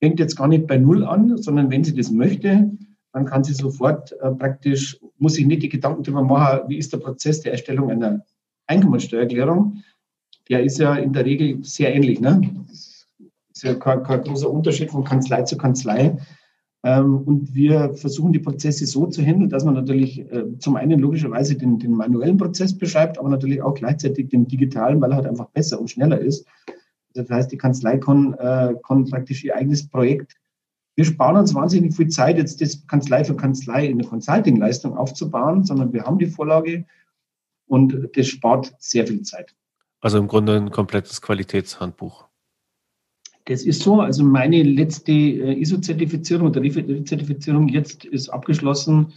fängt 0.00 0.18
jetzt 0.18 0.36
gar 0.36 0.48
nicht 0.48 0.66
bei 0.66 0.78
Null 0.78 1.04
an, 1.04 1.36
sondern 1.38 1.70
wenn 1.70 1.84
sie 1.84 1.94
das 1.94 2.10
möchte, 2.10 2.70
dann 3.12 3.24
kann 3.26 3.44
sie 3.44 3.54
sofort 3.54 4.12
äh, 4.20 4.30
praktisch, 4.30 4.98
muss 5.18 5.34
sich 5.34 5.46
nicht 5.46 5.62
die 5.62 5.68
Gedanken 5.68 6.02
darüber 6.02 6.22
machen, 6.22 6.60
wie 6.68 6.78
ist 6.78 6.92
der 6.92 6.98
Prozess 6.98 7.40
der 7.40 7.52
Erstellung 7.52 7.90
einer 7.90 8.24
Einkommensteuererklärung. 8.66 9.82
Der 10.48 10.62
ist 10.62 10.78
ja 10.78 10.94
in 10.94 11.12
der 11.12 11.24
Regel 11.24 11.62
sehr 11.62 11.94
ähnlich. 11.94 12.20
Ne? 12.20 12.40
Ist 12.70 13.06
ja 13.62 13.74
kein, 13.74 14.02
kein 14.02 14.22
großer 14.22 14.50
Unterschied 14.50 14.90
von 14.90 15.04
Kanzlei 15.04 15.42
zu 15.42 15.56
Kanzlei. 15.56 16.16
Ähm, 16.82 17.18
und 17.26 17.54
wir 17.54 17.94
versuchen 17.94 18.32
die 18.32 18.38
Prozesse 18.38 18.86
so 18.86 19.06
zu 19.06 19.22
handeln, 19.22 19.50
dass 19.50 19.64
man 19.64 19.74
natürlich 19.74 20.20
äh, 20.32 20.56
zum 20.58 20.76
einen 20.76 20.98
logischerweise 20.98 21.56
den, 21.56 21.78
den 21.78 21.92
manuellen 21.92 22.38
Prozess 22.38 22.76
beschreibt, 22.76 23.18
aber 23.18 23.28
natürlich 23.28 23.60
auch 23.60 23.74
gleichzeitig 23.74 24.28
den 24.28 24.46
digitalen, 24.46 25.00
weil 25.00 25.10
er 25.10 25.16
halt 25.16 25.26
einfach 25.26 25.50
besser 25.50 25.80
und 25.80 25.90
schneller 25.90 26.18
ist. 26.18 26.46
Das 27.14 27.28
heißt, 27.28 27.50
die 27.52 27.56
Kanzlei 27.56 27.98
kann, 27.98 28.34
äh, 28.34 28.74
kann 28.86 29.04
praktisch 29.06 29.44
ihr 29.44 29.56
eigenes 29.56 29.88
Projekt. 29.88 30.36
Wir 30.96 31.04
sparen 31.04 31.36
uns 31.36 31.54
wahnsinnig 31.54 31.94
viel 31.94 32.08
Zeit, 32.08 32.36
jetzt 32.36 32.60
das 32.60 32.86
Kanzlei 32.86 33.24
für 33.24 33.34
Kanzlei 33.34 33.86
in 33.86 33.98
der 33.98 34.08
Consulting-Leistung 34.08 34.96
aufzubauen, 34.96 35.64
sondern 35.64 35.92
wir 35.92 36.04
haben 36.04 36.18
die 36.18 36.26
Vorlage 36.26 36.84
und 37.66 38.10
das 38.14 38.26
spart 38.26 38.74
sehr 38.78 39.06
viel 39.06 39.22
Zeit. 39.22 39.54
Also 40.00 40.18
im 40.18 40.28
Grunde 40.28 40.56
ein 40.56 40.70
komplettes 40.70 41.20
Qualitätshandbuch. 41.22 42.26
Das 43.46 43.62
ist 43.62 43.82
so. 43.82 44.00
Also 44.00 44.24
meine 44.24 44.62
letzte 44.62 45.12
äh, 45.12 45.60
ISO-Zertifizierung 45.60 46.48
oder 46.48 46.62
Rezertifizierung 46.62 47.68
jetzt 47.68 48.04
ist 48.04 48.28
abgeschlossen. 48.28 49.12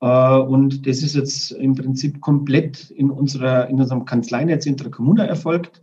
Äh, 0.00 0.38
und 0.38 0.86
das 0.86 1.02
ist 1.02 1.14
jetzt 1.16 1.52
im 1.52 1.74
Prinzip 1.74 2.20
komplett 2.20 2.90
in, 2.90 3.10
unserer, 3.10 3.68
in 3.68 3.80
unserem 3.80 4.04
Kanzleinetz 4.04 4.66
in 4.66 4.76
der 4.76 4.90
Kommune 4.90 5.26
erfolgt. 5.26 5.82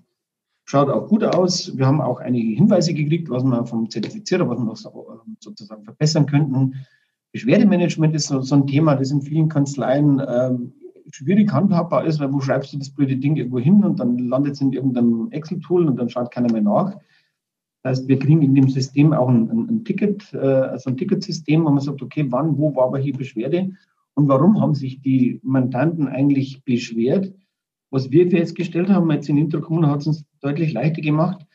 Schaut 0.66 0.90
auch 0.90 1.08
gut 1.08 1.24
aus. 1.24 1.76
Wir 1.78 1.86
haben 1.86 2.02
auch 2.02 2.20
einige 2.20 2.56
Hinweise 2.56 2.94
gekriegt, 2.94 3.30
was 3.30 3.44
wir 3.44 3.66
vom 3.66 3.90
Zertifizierer, 3.90 4.48
was 4.48 4.86
wir 4.86 4.96
ähm, 4.96 5.38
sozusagen 5.40 5.84
verbessern 5.84 6.26
könnten. 6.26 6.76
Beschwerdemanagement 7.34 8.16
ist 8.16 8.28
so, 8.28 8.42
so 8.42 8.56
ein 8.56 8.68
Thema, 8.68 8.96
das 8.96 9.12
in 9.12 9.22
vielen 9.22 9.50
Kanzleien 9.50 10.22
ähm, 10.26 10.74
schwierig 11.12 11.52
handhabbar 11.52 12.06
ist, 12.06 12.20
weil 12.20 12.32
wo 12.32 12.40
schreibst 12.40 12.74
du 12.74 12.78
das 12.78 12.92
blöde 12.92 13.18
Ding 13.18 13.36
irgendwo 13.36 13.60
hin 13.60 13.84
und 13.84 14.00
dann 14.00 14.18
landet 14.18 14.54
es 14.54 14.62
in 14.62 14.72
irgendeinem 14.72 15.30
Excel-Tool 15.32 15.88
und 15.88 15.98
dann 15.98 16.10
schaut 16.10 16.32
keiner 16.32 16.52
mehr 16.52 16.62
nach. 16.62 16.96
Das 17.82 18.00
heißt, 18.00 18.08
wir 18.08 18.18
kriegen 18.18 18.42
in 18.42 18.56
dem 18.56 18.70
System 18.70 19.12
auch 19.12 19.28
ein, 19.28 19.50
ein, 19.50 19.70
ein 19.70 19.84
Ticket, 19.84 20.34
äh, 20.34 20.38
also 20.38 20.90
ein 20.90 20.98
Ticketsystem, 20.98 21.66
wo 21.66 21.70
man 21.70 21.82
sagt, 21.82 22.02
okay, 22.02 22.26
wann, 22.30 22.58
wo 22.58 22.74
war 22.76 22.86
aber 22.86 23.00
hier 23.00 23.14
Beschwerde 23.14 23.72
und 24.14 24.28
warum 24.30 24.62
haben 24.62 24.76
sich 24.76 25.02
die 25.02 25.40
Mandanten 25.44 26.08
eigentlich 26.08 26.64
beschwert? 26.64 27.34
Was 27.90 28.10
wir 28.12 28.30
festgestellt 28.30 28.90
haben, 28.90 29.12
jetzt 29.12 29.28
in 29.28 29.38
Interkommun 29.38 29.88
hat 29.88 30.02
es 30.02 30.08
uns 30.08 30.26
deutlich 30.44 30.74
leichter 30.74 31.02
gemacht. 31.02 31.46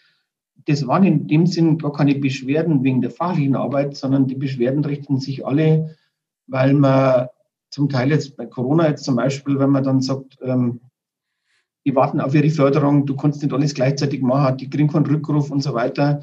Das 0.67 0.87
waren 0.87 1.05
in 1.05 1.29
dem 1.29 1.47
Sinn 1.47 1.79
gar 1.79 1.93
keine 1.93 2.15
Beschwerden 2.15 2.83
wegen 2.83 3.01
der 3.01 3.11
fachlichen 3.11 3.57
Arbeit, 3.57 3.97
sondern 3.97 4.27
die 4.27 4.35
Beschwerden 4.35 4.85
richten 4.85 5.21
sich 5.21 5.47
alle, 5.47 5.97
weil 6.47 6.75
man 6.75 7.29
zum 7.71 7.89
Teil 7.89 8.11
jetzt 8.11 8.37
bei 8.37 8.47
Corona 8.47 8.89
jetzt 8.89 9.05
zum 9.05 9.17
Beispiel, 9.17 9.59
wenn 9.59 9.71
man 9.71 9.85
dann 9.85 10.01
sagt, 10.01 10.39
ähm, 10.43 10.81
die 11.87 11.95
warten 11.95 12.21
auf 12.21 12.35
ihre 12.35 12.51
Förderung, 12.51 13.07
du 13.07 13.17
kannst 13.17 13.43
nicht 13.43 13.53
alles 13.53 13.75
gleichzeitig 13.75 14.21
machen, 14.21 14.59
die 14.59 14.69
kriegen 14.69 14.89
keinen 14.89 15.07
Rückruf 15.07 15.51
und 15.51 15.63
so 15.63 15.75
weiter. 15.75 16.23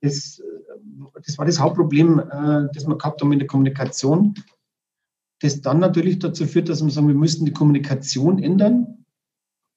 Das, 0.00 0.40
äh, 0.40 1.20
das 1.24 1.38
war 1.38 1.46
das 1.46 1.60
Hauptproblem, 1.60 2.18
äh, 2.18 2.68
das 2.72 2.86
wir 2.86 2.96
gehabt 2.96 3.20
haben 3.20 3.32
in 3.32 3.38
der 3.38 3.48
Kommunikation, 3.48 4.34
das 5.40 5.60
dann 5.60 5.78
natürlich 5.78 6.18
dazu 6.20 6.46
führt, 6.46 6.68
dass 6.68 6.82
wir 6.82 6.90
sagen, 6.90 7.08
wir 7.08 7.14
müssten 7.14 7.44
die 7.44 7.52
Kommunikation 7.52 8.42
ändern. 8.42 8.93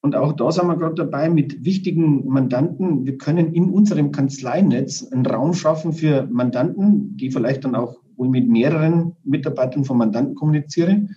Und 0.08 0.16
auch 0.16 0.32
da 0.32 0.49
sind 0.53 0.68
wir 0.68 0.78
gerade 0.78 0.95
dabei 0.95 1.30
mit 1.30 1.66
wichtigen 1.66 2.26
Mandanten. 2.30 3.05
Wir 3.05 3.18
können 3.18 3.53
in 3.53 3.70
unserem 3.70 4.14
Kanzleinetz 4.14 5.05
einen 5.12 5.26
Raum 5.26 5.53
schaffen 5.53 5.91
für 5.91 6.26
Mandanten, 6.32 7.18
die 7.18 7.30
vielleicht 7.30 7.66
dann 7.66 7.76
auch 7.76 7.97
wohl 8.16 8.30
mit 8.30 8.47
mehreren 8.47 9.18
Mitarbeitern 9.26 9.84
von 9.84 9.97
Mandanten 9.97 10.36
kommuniziere, 10.36 11.10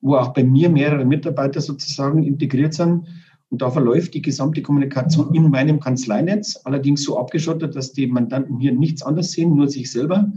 wo 0.00 0.16
auch 0.16 0.32
bei 0.32 0.44
mir 0.44 0.70
mehrere 0.70 1.04
Mitarbeiter 1.04 1.60
sozusagen 1.60 2.22
integriert 2.22 2.72
sind 2.72 3.06
und 3.50 3.60
da 3.60 3.70
verläuft 3.70 4.14
die 4.14 4.22
gesamte 4.22 4.62
Kommunikation 4.62 5.34
in 5.34 5.50
meinem 5.50 5.78
Kanzleinetz, 5.78 6.58
allerdings 6.64 7.02
so 7.02 7.18
abgeschottet, 7.18 7.76
dass 7.76 7.92
die 7.92 8.06
Mandanten 8.06 8.58
hier 8.60 8.72
nichts 8.72 9.02
anderes 9.02 9.32
sehen, 9.32 9.54
nur 9.54 9.68
sich 9.68 9.92
selber. 9.92 10.32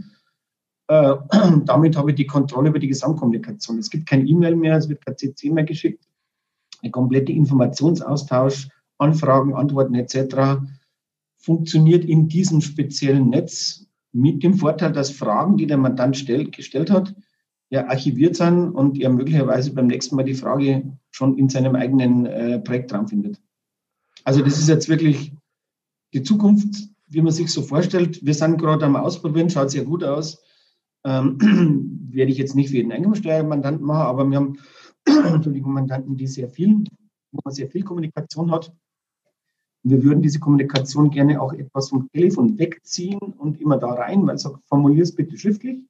Äh, 0.88 1.14
damit 1.64 1.96
habe 1.96 2.10
ich 2.10 2.16
die 2.16 2.26
Kontrolle 2.26 2.68
über 2.68 2.78
die 2.78 2.88
Gesamtkommunikation. 2.88 3.78
Es 3.78 3.88
gibt 3.88 4.04
kein 4.04 4.26
E-Mail 4.26 4.54
mehr, 4.54 4.76
es 4.76 4.90
wird 4.90 5.02
kein 5.02 5.16
CC 5.16 5.48
mehr 5.48 5.64
geschickt. 5.64 6.09
Der 6.82 6.90
komplette 6.90 7.32
Informationsaustausch, 7.32 8.68
Anfragen, 8.98 9.54
Antworten 9.54 9.94
etc. 9.94 10.62
funktioniert 11.36 12.04
in 12.04 12.28
diesem 12.28 12.60
speziellen 12.60 13.30
Netz 13.30 13.86
mit 14.12 14.42
dem 14.42 14.54
Vorteil, 14.54 14.92
dass 14.92 15.10
Fragen, 15.10 15.56
die 15.56 15.66
der 15.66 15.78
Mandant 15.78 16.16
stellt, 16.16 16.52
gestellt 16.52 16.90
hat, 16.90 17.14
ja, 17.70 17.86
archiviert 17.86 18.36
sind 18.36 18.70
und 18.70 18.98
er 19.00 19.10
möglicherweise 19.10 19.72
beim 19.72 19.86
nächsten 19.86 20.16
Mal 20.16 20.24
die 20.24 20.34
Frage 20.34 20.98
schon 21.10 21.38
in 21.38 21.48
seinem 21.48 21.76
eigenen 21.76 22.26
äh, 22.26 22.58
Projektraum 22.58 23.06
findet. 23.06 23.40
Also 24.24 24.42
das 24.42 24.58
ist 24.58 24.68
jetzt 24.68 24.88
wirklich 24.88 25.32
die 26.12 26.22
Zukunft, 26.22 26.88
wie 27.08 27.22
man 27.22 27.32
sich 27.32 27.50
so 27.50 27.62
vorstellt. 27.62 28.24
Wir 28.24 28.34
sind 28.34 28.58
gerade 28.58 28.84
am 28.84 28.96
Ausprobieren, 28.96 29.50
schaut 29.50 29.70
sehr 29.70 29.84
gut 29.84 30.02
aus. 30.02 30.42
Ähm, 31.04 31.38
werde 32.10 32.32
ich 32.32 32.38
jetzt 32.38 32.56
nicht 32.56 32.70
für 32.70 32.76
jeden 32.76 32.92
Einkommensteuermandanten 32.92 33.86
machen, 33.86 34.06
aber 34.06 34.28
wir 34.28 34.36
haben 34.36 34.58
Entschuldigung, 35.06 35.72
Mandanten, 35.72 36.16
die 36.16 36.26
sehr 36.26 36.48
viel, 36.48 36.84
wo 37.32 37.40
man 37.44 37.54
sehr 37.54 37.68
viel 37.68 37.82
Kommunikation 37.82 38.50
hat. 38.50 38.72
Wir 39.82 40.02
würden 40.04 40.20
diese 40.20 40.40
Kommunikation 40.40 41.10
gerne 41.10 41.40
auch 41.40 41.52
etwas 41.52 41.88
vom 41.88 42.10
Telefon 42.12 42.58
wegziehen 42.58 43.18
und 43.18 43.60
immer 43.60 43.78
da 43.78 43.92
rein, 43.92 44.26
weil 44.26 44.36
so 44.36 44.58
formulier 44.66 45.02
es 45.02 45.14
bitte 45.14 45.38
schriftlich. 45.38 45.80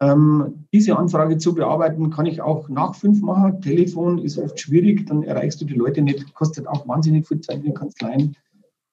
Ähm, 0.00 0.66
diese 0.72 0.96
Anfrage 0.96 1.38
zu 1.38 1.54
bearbeiten, 1.54 2.10
kann 2.10 2.26
ich 2.26 2.42
auch 2.42 2.68
nach 2.68 2.94
fünf 2.94 3.22
machen. 3.22 3.60
Telefon 3.62 4.18
ist 4.18 4.38
oft 4.38 4.60
schwierig, 4.60 5.06
dann 5.06 5.22
erreichst 5.22 5.60
du 5.60 5.64
die 5.64 5.74
Leute 5.74 6.02
nicht, 6.02 6.34
kostet 6.34 6.66
auch 6.66 6.86
wahnsinnig 6.86 7.26
viel 7.26 7.40
Zeit 7.40 7.58
in 7.58 7.64
den 7.64 7.74
Kanzleien 7.74 8.36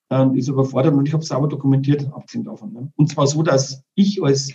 und 0.10 0.38
ist 0.38 0.48
überfordert. 0.48 0.94
Und 0.94 1.08
ich 1.08 1.14
habe 1.14 1.22
es 1.22 1.30
sauber 1.30 1.48
dokumentiert, 1.48 2.08
abgesehen 2.14 2.46
davon. 2.46 2.74
Ne? 2.74 2.92
Und 2.96 3.10
zwar 3.12 3.28
so, 3.28 3.44
dass 3.44 3.84
ich 3.96 4.24
als 4.24 4.54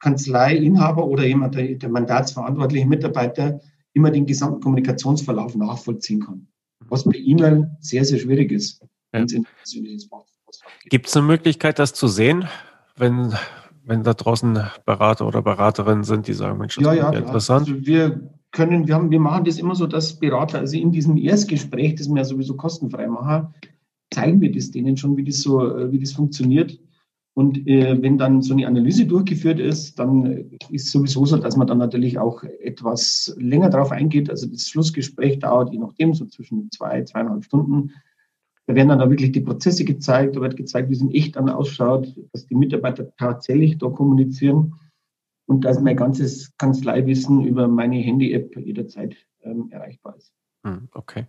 Kanzleiinhaber 0.00 1.06
oder 1.06 1.24
jemand, 1.24 1.54
der, 1.54 1.74
der 1.74 1.88
mandatsverantwortliche 1.88 2.86
Mitarbeiter, 2.86 3.60
immer 3.92 4.10
den 4.10 4.26
gesamten 4.26 4.60
Kommunikationsverlauf 4.60 5.54
nachvollziehen 5.54 6.20
kann. 6.20 6.46
Was 6.88 7.04
bei 7.04 7.16
E-Mail 7.16 7.70
sehr, 7.80 8.04
sehr 8.04 8.18
schwierig 8.18 8.52
ist. 8.52 8.82
Ja. 9.12 9.24
Gibt 10.88 11.06
es 11.06 11.16
eine 11.16 11.26
Möglichkeit, 11.26 11.78
das 11.78 11.92
zu 11.92 12.08
sehen, 12.08 12.46
wenn 12.96 13.34
wenn 13.90 14.04
da 14.04 14.14
draußen 14.14 14.58
Berater 14.86 15.26
oder 15.26 15.42
Beraterinnen 15.42 16.04
sind, 16.04 16.28
die 16.28 16.32
sagen, 16.32 16.58
Mensch, 16.58 16.76
das 16.76 16.84
ja, 16.84 16.94
ja, 16.94 17.10
interessant. 17.10 17.68
Also 17.68 17.86
wir 17.86 18.20
können, 18.52 18.86
wir, 18.86 18.94
haben, 18.94 19.10
wir 19.10 19.20
machen 19.20 19.44
das 19.44 19.58
immer 19.58 19.74
so, 19.74 19.86
dass 19.86 20.18
Berater, 20.18 20.58
also 20.58 20.76
in 20.76 20.92
diesem 20.92 21.16
Erstgespräch, 21.16 21.96
das 21.96 22.08
wir 22.08 22.16
ja 22.16 22.24
sowieso 22.24 22.54
kostenfrei 22.54 23.08
machen, 23.08 23.54
zeigen 24.12 24.40
wir 24.40 24.52
das 24.52 24.70
denen 24.70 24.96
schon, 24.96 25.16
wie 25.16 25.24
das 25.24 25.40
so, 25.42 25.76
äh, 25.76 25.90
wie 25.92 25.98
das 25.98 26.12
funktioniert. 26.12 26.78
Und 27.34 27.66
äh, 27.66 28.00
wenn 28.02 28.18
dann 28.18 28.42
so 28.42 28.52
eine 28.52 28.66
Analyse 28.66 29.06
durchgeführt 29.06 29.60
ist, 29.60 29.98
dann 29.98 30.50
ist 30.70 30.90
sowieso 30.90 31.24
so, 31.24 31.36
dass 31.36 31.56
man 31.56 31.66
dann 31.66 31.78
natürlich 31.78 32.18
auch 32.18 32.42
etwas 32.42 33.34
länger 33.38 33.70
darauf 33.70 33.92
eingeht. 33.92 34.28
Also 34.28 34.48
das 34.48 34.68
Schlussgespräch 34.68 35.38
dauert 35.38 35.72
je 35.72 35.78
nachdem 35.78 36.12
so 36.12 36.26
zwischen 36.26 36.70
zwei, 36.70 37.02
zweieinhalb 37.04 37.44
Stunden. 37.44 37.92
Da 38.66 38.74
werden 38.74 38.88
dann 38.88 38.98
da 38.98 39.10
wirklich 39.10 39.32
die 39.32 39.40
Prozesse 39.40 39.84
gezeigt, 39.84 40.36
da 40.36 40.40
wird 40.40 40.56
gezeigt, 40.56 40.90
wie 40.90 40.94
es 40.94 41.00
in 41.00 41.10
echt 41.12 41.36
dann 41.36 41.48
ausschaut, 41.48 42.14
dass 42.32 42.46
die 42.46 42.54
Mitarbeiter 42.54 43.10
tatsächlich 43.16 43.78
da 43.78 43.88
kommunizieren 43.88 44.74
und 45.46 45.64
dass 45.64 45.80
mein 45.80 45.96
ganzes 45.96 46.56
Kanzleiwissen 46.58 47.44
über 47.44 47.68
meine 47.68 47.96
Handy-App 47.96 48.56
jederzeit 48.56 49.16
ähm, 49.42 49.68
erreichbar 49.70 50.16
ist. 50.16 50.32
Hm, 50.64 50.88
okay. 50.92 51.26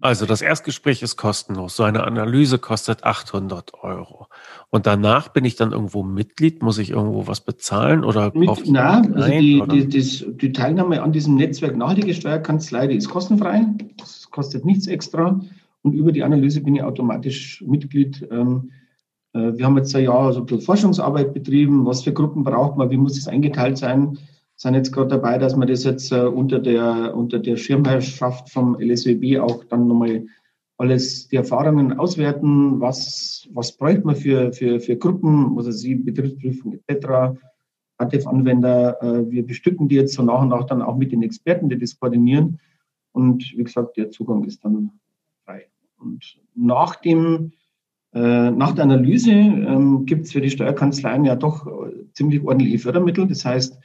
Also 0.00 0.26
das 0.26 0.42
Erstgespräch 0.42 1.02
ist 1.02 1.16
kostenlos. 1.16 1.76
So 1.76 1.82
eine 1.82 2.04
Analyse 2.04 2.58
kostet 2.58 3.04
800 3.04 3.74
Euro. 3.82 4.28
Und 4.70 4.86
danach 4.86 5.28
bin 5.28 5.44
ich 5.44 5.56
dann 5.56 5.72
irgendwo 5.72 6.02
Mitglied? 6.02 6.62
Muss 6.62 6.78
ich 6.78 6.90
irgendwo 6.90 7.26
was 7.26 7.40
bezahlen 7.40 8.04
oder 8.04 8.32
Mit, 8.34 8.68
Nein, 8.68 9.14
also 9.14 9.28
die, 9.28 9.62
die, 9.68 9.88
die, 9.88 10.36
die, 10.36 10.52
Teilnahme 10.52 11.02
an 11.02 11.12
diesem 11.12 11.34
Netzwerk 11.34 11.76
Nachhaltige 11.76 12.14
Steuerkanzlei, 12.14 12.86
die 12.86 12.96
ist 12.96 13.10
kostenfrei. 13.10 13.66
Das 13.98 14.30
kostet 14.30 14.64
nichts 14.64 14.86
extra. 14.86 15.40
Und 15.82 15.92
über 15.92 16.12
die 16.12 16.22
Analyse 16.22 16.60
bin 16.60 16.76
ich 16.76 16.82
automatisch 16.82 17.62
Mitglied. 17.66 18.26
Ähm, 18.30 18.70
äh, 19.32 19.52
wir 19.56 19.64
haben 19.64 19.76
jetzt 19.76 19.94
ein 19.94 20.04
Jahr 20.04 20.32
so 20.32 20.46
ein 20.46 20.60
Forschungsarbeit 20.60 21.34
betrieben. 21.34 21.86
Was 21.86 22.02
für 22.02 22.12
Gruppen 22.12 22.44
braucht 22.44 22.76
man? 22.76 22.90
Wie 22.90 22.96
muss 22.96 23.18
es 23.18 23.28
eingeteilt 23.28 23.78
sein? 23.78 24.18
Sind 24.60 24.74
jetzt 24.74 24.92
gerade 24.92 25.08
dabei, 25.08 25.38
dass 25.38 25.56
wir 25.56 25.64
das 25.64 25.84
jetzt 25.84 26.12
äh, 26.12 26.20
unter 26.20 26.58
der, 26.58 27.16
unter 27.16 27.38
der 27.38 27.56
Schirmherrschaft 27.56 28.50
vom 28.50 28.78
LSWB 28.78 29.38
auch 29.38 29.64
dann 29.64 29.88
nochmal 29.88 30.26
alles 30.76 31.28
die 31.28 31.36
Erfahrungen 31.36 31.98
auswerten, 31.98 32.78
was, 32.78 33.48
was 33.54 33.72
bräuchte 33.72 34.06
man 34.06 34.16
für, 34.16 34.52
für, 34.52 34.78
für 34.80 34.96
Gruppen, 34.96 35.56
also 35.56 35.70
sie 35.70 35.94
Betriebsprüfung 35.94 36.78
etc., 36.86 37.38
ATEF-Anwender, 37.96 39.02
äh, 39.02 39.30
wir 39.30 39.46
bestücken 39.46 39.88
die 39.88 39.94
jetzt 39.94 40.12
so 40.12 40.22
nach 40.22 40.42
und 40.42 40.48
nach 40.50 40.64
dann 40.64 40.82
auch 40.82 40.96
mit 40.96 41.12
den 41.12 41.22
Experten, 41.22 41.70
die 41.70 41.78
das 41.78 41.98
koordinieren. 41.98 42.60
Und 43.12 43.54
wie 43.56 43.64
gesagt, 43.64 43.96
der 43.96 44.10
Zugang 44.10 44.44
ist 44.44 44.62
dann 44.62 44.90
frei. 45.46 45.68
Und 45.98 46.38
nach 46.54 46.96
dem 46.96 47.52
äh, 48.12 48.50
nach 48.50 48.72
der 48.72 48.84
Analyse 48.84 49.30
ähm, 49.30 50.04
gibt 50.04 50.26
es 50.26 50.32
für 50.32 50.40
die 50.40 50.50
Steuerkanzleien 50.50 51.24
ja 51.24 51.36
doch 51.36 51.66
ziemlich 52.12 52.42
ordentliche 52.42 52.78
Fördermittel. 52.78 53.26
Das 53.26 53.44
heißt, 53.44 53.78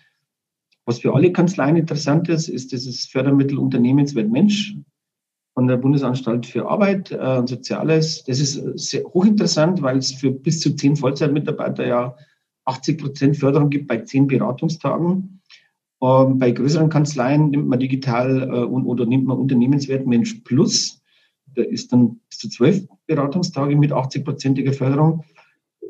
was 0.86 1.00
für 1.00 1.14
alle 1.14 1.32
Kanzleien 1.32 1.76
interessant 1.76 2.30
ist, 2.30 2.48
ist 2.48 2.72
dieses 2.72 3.06
Fördermittel 3.06 3.58
Unternehmenswert 3.58 4.30
Mensch 4.30 4.76
von 5.56 5.68
der 5.68 5.78
Bundesanstalt 5.78 6.46
für 6.46 6.68
Arbeit 6.68 7.12
äh, 7.12 7.38
und 7.38 7.48
Soziales. 7.48 8.24
Das 8.26 8.40
ist 8.40 8.62
sehr 8.78 9.04
hochinteressant, 9.06 9.82
weil 9.82 9.98
es 9.98 10.12
für 10.12 10.32
bis 10.32 10.60
zu 10.60 10.76
zehn 10.76 10.96
Vollzeitmitarbeiter 10.96 11.88
ja 11.88 12.16
80 12.66 13.00
Prozent 13.00 13.38
Förderung 13.38 13.70
gibt 13.70 13.88
bei 13.88 13.98
zehn 14.00 14.28
Beratungstagen. 14.28 15.42
Ähm, 16.04 16.40
bei 16.40 16.52
größeren 16.52 16.90
Kanzleien 16.90 17.50
nimmt 17.50 17.68
man 17.68 17.80
digital 17.80 18.44
äh, 18.44 18.64
oder 18.66 19.06
nimmt 19.06 19.26
man 19.26 19.38
Unternehmenswert 19.38 20.06
Mensch 20.06 20.36
Plus. 20.44 21.02
Da 21.56 21.64
ist 21.64 21.94
dann 21.94 22.20
bis 22.30 22.40
zu 22.40 22.50
zwölf 22.50 22.86
Beratungstage 23.08 23.76
mit 23.76 23.92
80-prozentiger 23.92 24.74
Förderung. 24.74 25.24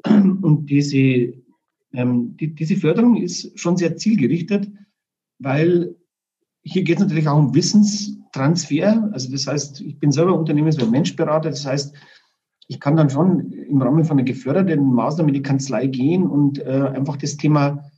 Und 0.06 0.68
diese, 0.70 1.34
ähm, 1.96 2.38
die, 2.38 2.54
diese 2.54 2.76
Förderung 2.76 3.16
ist 3.18 3.58
schon 3.60 3.78
sehr 3.78 3.96
zielgerichtet 3.98 4.70
weil 5.40 5.96
hier 6.64 6.84
geht 6.84 6.98
es 6.98 7.04
natürlich 7.04 7.28
auch 7.28 7.38
um 7.38 7.54
Wissenstransfer. 7.54 9.10
Also 9.12 9.32
das 9.32 9.48
heißt, 9.48 9.82
ich 9.82 10.00
bin 10.00 10.12
selber 10.12 10.38
Unternehmens- 10.38 10.82
und 10.82 10.92
Menschberater. 10.92 11.50
Das 11.50 11.66
heißt, 11.66 11.96
ich 12.68 12.80
kann 12.80 12.96
dann 12.96 13.10
schon 13.10 13.52
im 13.52 13.82
Rahmen 13.82 14.06
von 14.06 14.18
einer 14.18 14.26
geförderten 14.26 14.92
Maßnahme 14.94 15.30
in 15.30 15.36
die 15.36 15.44
Kanzlei 15.44 15.88
gehen 15.88 16.26
und 16.26 16.60
äh, 16.60 16.92
einfach 16.94 17.18
das 17.18 17.38
Thema, 17.38 17.92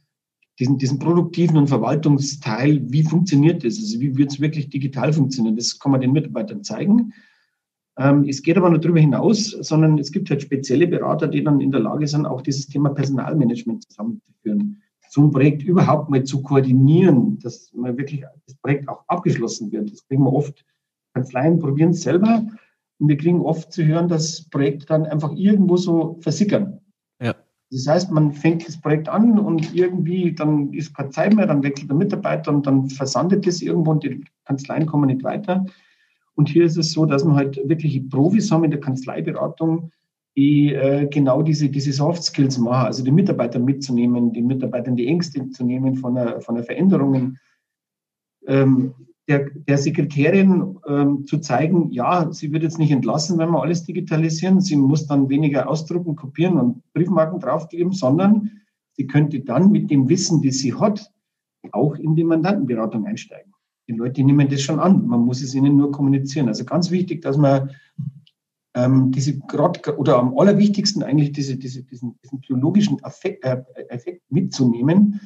diesen, 0.60 0.78
diesen 0.78 1.00
produktiven 1.00 1.56
und 1.56 1.68
Verwaltungsteil, 1.68 2.82
wie 2.92 3.04
funktioniert 3.04 3.64
das? 3.64 3.78
Also 3.78 4.02
wie 4.02 4.18
wird 4.18 4.32
es 4.32 4.42
wirklich 4.42 4.70
digital 4.70 5.14
funktionieren? 5.14 5.56
Das 5.56 5.80
kann 5.80 5.94
man 5.94 6.02
den 6.02 6.12
Mitarbeitern 6.12 6.64
zeigen. 6.64 7.14
Ähm, 7.98 8.26
es 8.28 8.42
geht 8.42 8.58
aber 8.58 8.70
nicht 8.70 8.84
darüber 8.84 9.00
hinaus, 9.00 9.52
sondern 9.52 9.98
es 9.98 10.12
gibt 10.12 10.30
halt 10.30 10.42
spezielle 10.42 10.88
Berater, 10.88 11.28
die 11.28 11.44
dann 11.44 11.62
in 11.62 11.72
der 11.72 11.82
Lage 11.82 12.08
sind, 12.08 12.26
auch 12.26 12.42
dieses 12.42 12.68
Thema 12.68 12.90
Personalmanagement 12.90 13.84
zusammenzuführen 13.84 14.82
so 15.10 15.24
ein 15.24 15.32
Projekt 15.32 15.64
überhaupt 15.64 16.10
mal 16.10 16.24
zu 16.24 16.42
koordinieren, 16.42 17.40
dass 17.40 17.72
man 17.74 17.98
wirklich 17.98 18.24
das 18.46 18.56
Projekt 18.58 18.88
auch 18.88 19.04
abgeschlossen 19.08 19.72
wird. 19.72 19.92
Das 19.92 20.06
kriegen 20.08 20.24
wir 20.24 20.34
oft. 20.34 20.66
Kanzleien 21.14 21.60
probieren 21.60 21.92
es 21.92 22.02
selber 22.02 22.46
und 23.00 23.08
wir 23.08 23.18
kriegen 23.18 23.42
oft 23.42 23.72
zu 23.72 23.84
hören, 23.84 24.08
dass 24.08 24.48
Projekte 24.50 24.86
dann 24.86 25.06
einfach 25.06 25.32
irgendwo 25.34 25.78
so 25.78 26.18
versickern. 26.22 26.80
Ja. 27.22 27.36
Das 27.72 27.88
heißt, 27.88 28.12
man 28.12 28.32
fängt 28.32 28.68
das 28.68 28.80
Projekt 28.80 29.10
an 29.10 29.40
und 29.40 29.74
irgendwie 29.74 30.34
dann 30.34 30.72
ist 30.74 30.96
keine 30.96 31.10
Zeit 31.10 31.36
mehr, 31.36 31.48
dann 31.48 31.64
wechselt 31.64 31.90
der 31.90 31.98
Mitarbeiter 31.98 32.52
und 32.52 32.68
dann 32.68 32.90
versandet 32.90 33.48
es 33.48 33.62
irgendwo 33.62 33.92
und 33.92 34.04
die 34.04 34.24
Kanzleien 34.46 34.86
kommen 34.86 35.08
nicht 35.08 35.24
weiter. 35.24 35.66
Und 36.38 36.50
hier 36.50 36.66
ist 36.66 36.78
es 36.78 36.92
so, 36.92 37.06
dass 37.06 37.24
man 37.26 37.36
halt 37.36 37.60
wirkliche 37.68 38.02
Profis 38.02 38.52
haben 38.52 38.64
in 38.64 38.72
der 38.72 38.80
Kanzleiberatung, 38.80 39.92
die 40.36 40.72
äh, 40.72 41.08
genau 41.08 41.42
diese, 41.42 41.68
diese 41.68 41.92
Soft 41.92 42.24
Skills 42.24 42.60
machen, 42.60 42.86
also 42.86 43.04
die 43.04 43.12
Mitarbeiter 43.12 43.58
mitzunehmen, 43.58 44.34
die 44.34 44.44
Mitarbeiter 44.44 44.90
in 44.90 44.96
die 44.96 45.08
Ängste 45.08 45.50
zu 45.50 45.66
nehmen 45.66 45.96
von 45.96 46.14
der, 46.14 46.40
von 46.42 46.54
der 46.54 46.64
Veränderungen. 46.64 47.40
Ähm, 48.46 48.94
der, 49.28 49.50
der 49.50 49.80
Sekretärin 49.80 50.78
ähm, 50.88 51.26
zu 51.26 51.40
zeigen, 51.40 51.92
ja, 51.92 52.32
sie 52.32 52.54
wird 52.54 52.62
jetzt 52.62 52.78
nicht 52.78 52.92
entlassen, 52.92 53.40
wenn 53.40 53.50
wir 53.50 53.62
alles 53.62 53.84
digitalisieren, 53.84 54.62
sie 54.62 54.78
muss 54.78 55.08
dann 55.08 55.30
weniger 55.30 55.68
ausdrucken, 55.68 56.16
kopieren 56.16 56.60
und 56.60 56.94
Briefmarken 56.94 57.40
draufgeben, 57.40 57.94
sondern 57.94 58.52
sie 58.94 59.08
könnte 59.08 59.40
dann 59.40 59.72
mit 59.72 59.90
dem 59.90 60.08
Wissen, 60.08 60.44
das 60.44 60.60
sie 60.60 60.76
hat, 60.76 61.12
auch 61.72 61.96
in 61.96 62.16
die 62.16 62.24
Mandantenberatung 62.24 63.06
einsteigen. 63.08 63.54
Die 63.88 63.94
Leute 63.94 64.24
nehmen 64.24 64.50
das 64.50 64.62
schon 64.62 64.80
an, 64.80 65.08
man 65.08 65.22
muss 65.22 65.42
es 65.42 65.56
ihnen 65.56 65.78
nur 65.78 65.92
kommunizieren. 65.92 66.48
Also 66.48 66.66
ganz 66.66 66.92
wichtig, 66.92 67.22
dass 67.22 67.38
man 67.38 67.72
ähm, 68.76 69.12
diese 69.12 69.40
gerade 69.40 69.98
oder 69.98 70.20
am 70.20 70.38
allerwichtigsten 70.38 71.04
eigentlich 71.04 71.32
diese, 71.32 71.58
diese, 71.58 71.84
diesen, 71.84 72.20
diesen 72.24 72.40
biologischen 72.42 73.00
Effekt, 73.04 73.44
äh, 73.44 73.64
Effekt 73.90 74.24
mitzunehmen, 74.30 75.22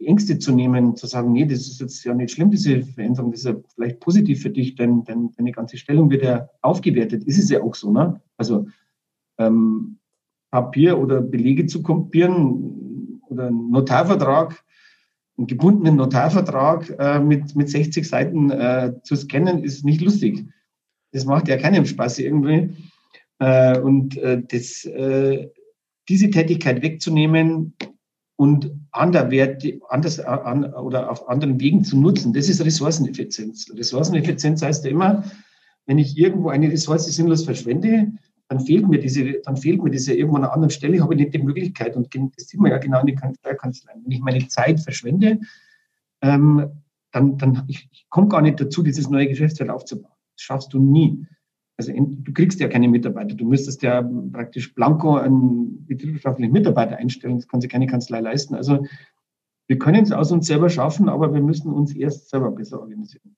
die 0.00 0.06
Ängste 0.06 0.38
zu 0.38 0.52
nehmen, 0.52 0.96
zu 0.96 1.06
sagen, 1.06 1.32
nee, 1.32 1.46
das 1.46 1.60
ist 1.60 1.80
jetzt 1.80 2.04
ja 2.04 2.14
nicht 2.14 2.32
schlimm, 2.32 2.50
diese 2.50 2.82
Veränderung, 2.82 3.32
das 3.32 3.40
ist 3.40 3.46
ja 3.46 3.56
vielleicht 3.74 4.00
positiv 4.00 4.42
für 4.42 4.50
dich, 4.50 4.74
denn, 4.74 5.04
denn 5.04 5.32
deine 5.36 5.52
ganze 5.52 5.76
Stellung 5.76 6.10
wird 6.10 6.22
ja 6.22 6.48
aufgewertet. 6.62 7.24
Ist 7.24 7.38
es 7.38 7.50
ja 7.50 7.62
auch 7.62 7.74
so, 7.74 7.90
ne? 7.90 8.20
Also 8.36 8.66
ähm, 9.38 9.98
Papier 10.50 10.98
oder 10.98 11.20
Belege 11.20 11.66
zu 11.66 11.82
kopieren 11.82 13.20
oder 13.28 13.48
einen 13.48 13.70
Notarvertrag, 13.70 14.64
einen 15.38 15.46
gebundenen 15.46 15.96
Notarvertrag 15.96 16.94
äh, 16.98 17.20
mit, 17.20 17.54
mit 17.56 17.68
60 17.68 18.08
Seiten 18.08 18.50
äh, 18.50 18.92
zu 19.02 19.16
scannen, 19.16 19.62
ist 19.62 19.84
nicht 19.84 20.00
lustig. 20.00 20.46
Das 21.12 21.24
macht 21.24 21.48
ja 21.48 21.56
keinen 21.56 21.84
Spaß 21.84 22.18
irgendwie. 22.20 22.70
Äh, 23.38 23.78
und 23.78 24.16
äh, 24.16 24.42
das, 24.48 24.84
äh, 24.84 25.48
diese 26.08 26.30
Tätigkeit 26.30 26.82
wegzunehmen 26.82 27.74
und 28.36 28.70
anderwert, 28.92 29.64
anders 29.88 30.20
an, 30.20 30.72
oder 30.74 31.10
auf 31.10 31.28
anderen 31.28 31.60
Wegen 31.60 31.84
zu 31.84 31.98
nutzen, 31.98 32.32
das 32.32 32.48
ist 32.48 32.64
Ressourceneffizienz. 32.64 33.70
Ressourceneffizienz 33.74 34.62
heißt 34.62 34.84
ja 34.84 34.90
immer, 34.90 35.24
wenn 35.86 35.98
ich 35.98 36.16
irgendwo 36.18 36.48
eine 36.48 36.70
Ressource 36.70 37.06
sinnlos 37.06 37.44
verschwende, 37.44 38.12
dann 38.48 38.60
fehlt 38.60 38.88
mir 38.88 39.00
diese, 39.00 39.40
dann 39.42 39.56
fehlt 39.56 39.82
mir 39.82 39.90
diese 39.90 40.14
irgendwo 40.14 40.36
an 40.36 40.44
einer 40.44 40.52
anderen 40.52 40.70
Stelle, 40.70 41.00
habe 41.00 41.14
ich 41.14 41.20
nicht 41.20 41.34
die 41.34 41.42
Möglichkeit. 41.42 41.96
Und 41.96 42.14
das 42.14 42.46
sieht 42.46 42.60
man 42.60 42.70
ja 42.70 42.78
genau 42.78 43.00
in 43.00 43.06
den 43.06 43.18
Steuerkanzleien. 43.34 44.04
Wenn 44.04 44.12
ich 44.12 44.20
meine 44.20 44.46
Zeit 44.48 44.80
verschwende, 44.80 45.40
ähm, 46.22 46.70
dann, 47.12 47.38
dann 47.38 47.64
ich, 47.66 47.88
ich 47.90 48.06
komme 48.08 48.28
gar 48.28 48.42
nicht 48.42 48.60
dazu, 48.60 48.82
dieses 48.82 49.10
neue 49.10 49.28
Geschäftsfeld 49.28 49.70
aufzubauen. 49.70 50.12
Das 50.34 50.42
schaffst 50.42 50.72
du 50.72 50.78
nie. 50.78 51.26
Also 51.76 51.92
du 51.94 52.32
kriegst 52.32 52.60
ja 52.60 52.68
keine 52.68 52.88
Mitarbeiter. 52.88 53.34
Du 53.34 53.44
müsstest 53.44 53.82
ja 53.82 54.02
praktisch 54.32 54.74
blanko 54.74 55.16
einen 55.16 55.86
betriebswirtschaftlichen 55.86 56.52
Mitarbeiter 56.52 56.96
einstellen. 56.96 57.36
Das 57.36 57.48
kann 57.48 57.60
sich 57.60 57.70
keine 57.70 57.86
Kanzlei 57.86 58.20
leisten. 58.20 58.54
Also 58.54 58.86
wir 59.66 59.78
können 59.78 60.04
es 60.04 60.12
aus 60.12 60.30
uns 60.30 60.46
selber 60.46 60.70
schaffen, 60.70 61.08
aber 61.08 61.34
wir 61.34 61.42
müssen 61.42 61.72
uns 61.72 61.94
erst 61.94 62.30
selber 62.30 62.50
besser 62.52 62.80
organisieren. 62.80 63.36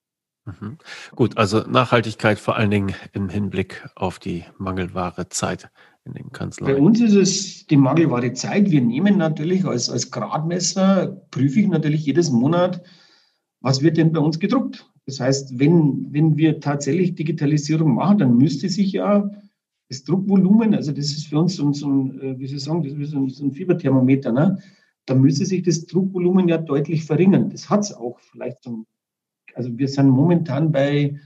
Mhm. 0.49 0.79
Gut, 1.15 1.37
also 1.37 1.61
Nachhaltigkeit 1.61 2.39
vor 2.39 2.57
allen 2.57 2.71
Dingen 2.71 2.95
im 3.13 3.29
Hinblick 3.29 3.87
auf 3.95 4.19
die 4.19 4.45
mangelware 4.57 5.29
Zeit 5.29 5.71
in 6.05 6.15
den 6.15 6.33
Kanzleien. 6.33 6.77
Bei 6.77 6.81
uns 6.81 7.01
ist 7.01 7.15
es 7.15 7.67
die 7.67 7.77
mangelware 7.77 8.33
Zeit. 8.33 8.71
Wir 8.71 8.81
nehmen 8.81 9.19
natürlich 9.19 9.65
als, 9.65 9.91
als 9.91 10.11
Gradmesser, 10.11 11.21
prüfe 11.31 11.61
ich 11.61 11.69
natürlich 11.69 12.07
jedes 12.07 12.31
Monat, 12.31 12.83
was 13.61 13.83
wird 13.83 13.97
denn 13.97 14.13
bei 14.13 14.21
uns 14.21 14.39
gedruckt? 14.39 14.89
Das 15.07 15.21
heißt, 15.21 15.59
wenn, 15.59 16.09
wenn 16.13 16.37
wir 16.37 16.61
tatsächlich 16.61 17.15
Digitalisierung 17.15 17.95
machen, 17.95 18.19
dann 18.19 18.37
müsste 18.37 18.69
sich 18.69 18.93
ja 18.93 19.31
das 19.89 20.05
Druckvolumen, 20.05 20.75
also 20.75 20.93
das 20.93 21.07
ist 21.07 21.27
für 21.27 21.39
uns 21.39 21.57
so, 21.57 21.73
so 21.73 21.89
ein, 21.89 22.21
äh, 22.21 22.39
wie 22.39 22.47
Sie 22.47 22.59
sagen, 22.59 22.83
das 22.83 22.93
ist 22.93 23.11
so 23.11 23.19
ein, 23.19 23.29
so 23.29 23.45
ein 23.45 23.53
Fieberthermometer, 23.53 24.33
ne? 24.33 24.59
da 25.07 25.15
müsste 25.15 25.47
sich 25.47 25.63
das 25.63 25.87
Druckvolumen 25.87 26.49
ja 26.49 26.59
deutlich 26.59 27.05
verringern. 27.05 27.49
Das 27.51 27.71
hat 27.71 27.81
es 27.81 27.95
auch 27.95 28.19
vielleicht. 28.21 28.63
So, 28.63 28.85
also 29.59 29.77
wir 29.77 29.89
sind 29.89 30.09
momentan 30.09 30.73
bei 30.73 31.19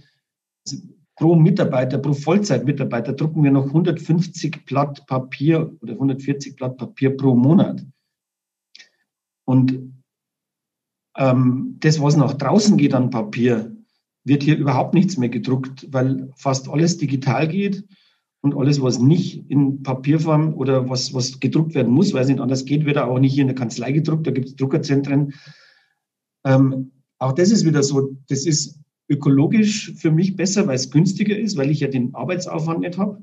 also 0.67 0.79
pro 1.17 1.37
Mitarbeiter, 1.37 1.99
pro 1.99 2.15
Vollzeitmitarbeiter 2.15 3.13
drucken 3.13 3.45
wir 3.45 3.51
noch 3.51 3.67
150 3.67 4.65
Blatt 4.65 5.07
Papier 5.07 5.73
oder 5.81 5.93
140 5.93 6.57
Blatt 6.57 6.79
Papier 6.79 7.17
pro 7.17 7.35
Monat. 7.35 7.85
Und 9.45 9.93
ähm, 11.17 11.77
das, 11.81 12.01
was 12.01 12.17
nach 12.17 12.33
draußen 12.33 12.79
geht 12.79 12.95
an 12.95 13.11
Papier, 13.11 13.77
wird 14.25 14.43
hier 14.43 14.57
überhaupt 14.57 14.95
nichts 14.95 15.19
mehr 15.19 15.29
gedruckt, 15.29 15.87
weil 15.93 16.31
fast 16.37 16.69
alles 16.69 16.97
digital 16.97 17.49
geht 17.49 17.85
und 18.41 18.57
alles, 18.57 18.81
was 18.81 18.99
nicht 18.99 19.51
in 19.51 19.83
Papierform 19.83 20.55
oder 20.55 20.89
was, 20.89 21.13
was 21.13 21.39
gedruckt 21.39 21.75
werden 21.75 21.93
muss, 21.93 22.15
weil 22.15 22.23
es 22.23 22.29
nicht 22.29 22.41
anders 22.41 22.65
geht, 22.65 22.87
wird 22.87 22.99
auch 22.99 23.19
nicht 23.19 23.35
hier 23.35 23.43
in 23.43 23.49
der 23.49 23.57
Kanzlei 23.57 23.93
gedruckt. 23.93 24.27
Da 24.27 24.31
gibt 24.31 24.49
es 24.49 24.57
Druckerzentren. 24.57 25.35
Ähm, 26.45 26.93
auch 27.23 27.33
das 27.33 27.53
ist 27.53 27.65
wieder 27.65 27.83
so, 27.83 28.17
das 28.29 28.47
ist 28.47 28.81
ökologisch 29.09 29.93
für 29.97 30.11
mich 30.11 30.35
besser, 30.35 30.67
weil 30.67 30.75
es 30.75 30.91
günstiger 30.91 31.39
ist, 31.39 31.57
weil 31.57 31.71
ich 31.71 31.81
ja 31.81 31.89
den 31.89 32.15
Arbeitsaufwand 32.15 32.81
nicht 32.81 32.99
habe. 32.99 33.23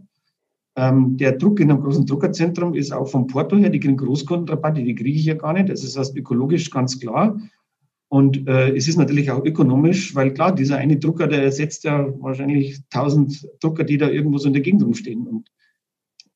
Ähm, 0.78 1.18
der 1.18 1.34
Druck 1.34 1.60
in 1.60 1.70
einem 1.70 1.82
großen 1.82 2.06
Druckerzentrum 2.06 2.76
ist 2.76 2.94
auch 2.94 3.10
vom 3.10 3.28
Porto 3.28 3.58
her, 3.58 3.70
die 3.70 3.80
kriegen 3.80 3.98
Großkundenrabatte, 3.98 4.84
die 4.84 4.96
kriege 4.96 5.20
ich 5.20 5.26
ja 5.26 5.34
gar 5.34 5.54
nicht. 5.54 5.68
Das 5.68 5.84
ist 5.84 5.98
heißt 5.98 6.16
ökologisch 6.16 6.72
ganz 6.72 7.00
klar. 7.00 7.40
Und 8.08 8.48
äh, 8.48 8.76
es 8.76 8.88
ist 8.88 8.98
natürlich 8.98 9.32
auch 9.32 9.44
ökonomisch, 9.44 10.16
weil 10.16 10.34
klar, 10.34 10.56
dieser 10.56 10.78
eine 10.78 10.98
Drucker, 10.98 11.28
der 11.28 11.44
ersetzt 11.44 11.84
ja 11.84 12.08
wahrscheinlich 12.22 12.82
1000 12.94 13.50
Drucker, 13.62 13.84
die 13.84 13.98
da 13.98 14.10
irgendwo 14.10 14.38
so 14.38 14.48
in 14.48 14.54
der 14.54 14.64
Gegend 14.64 14.84
rumstehen. 14.84 15.28
Und 15.28 15.50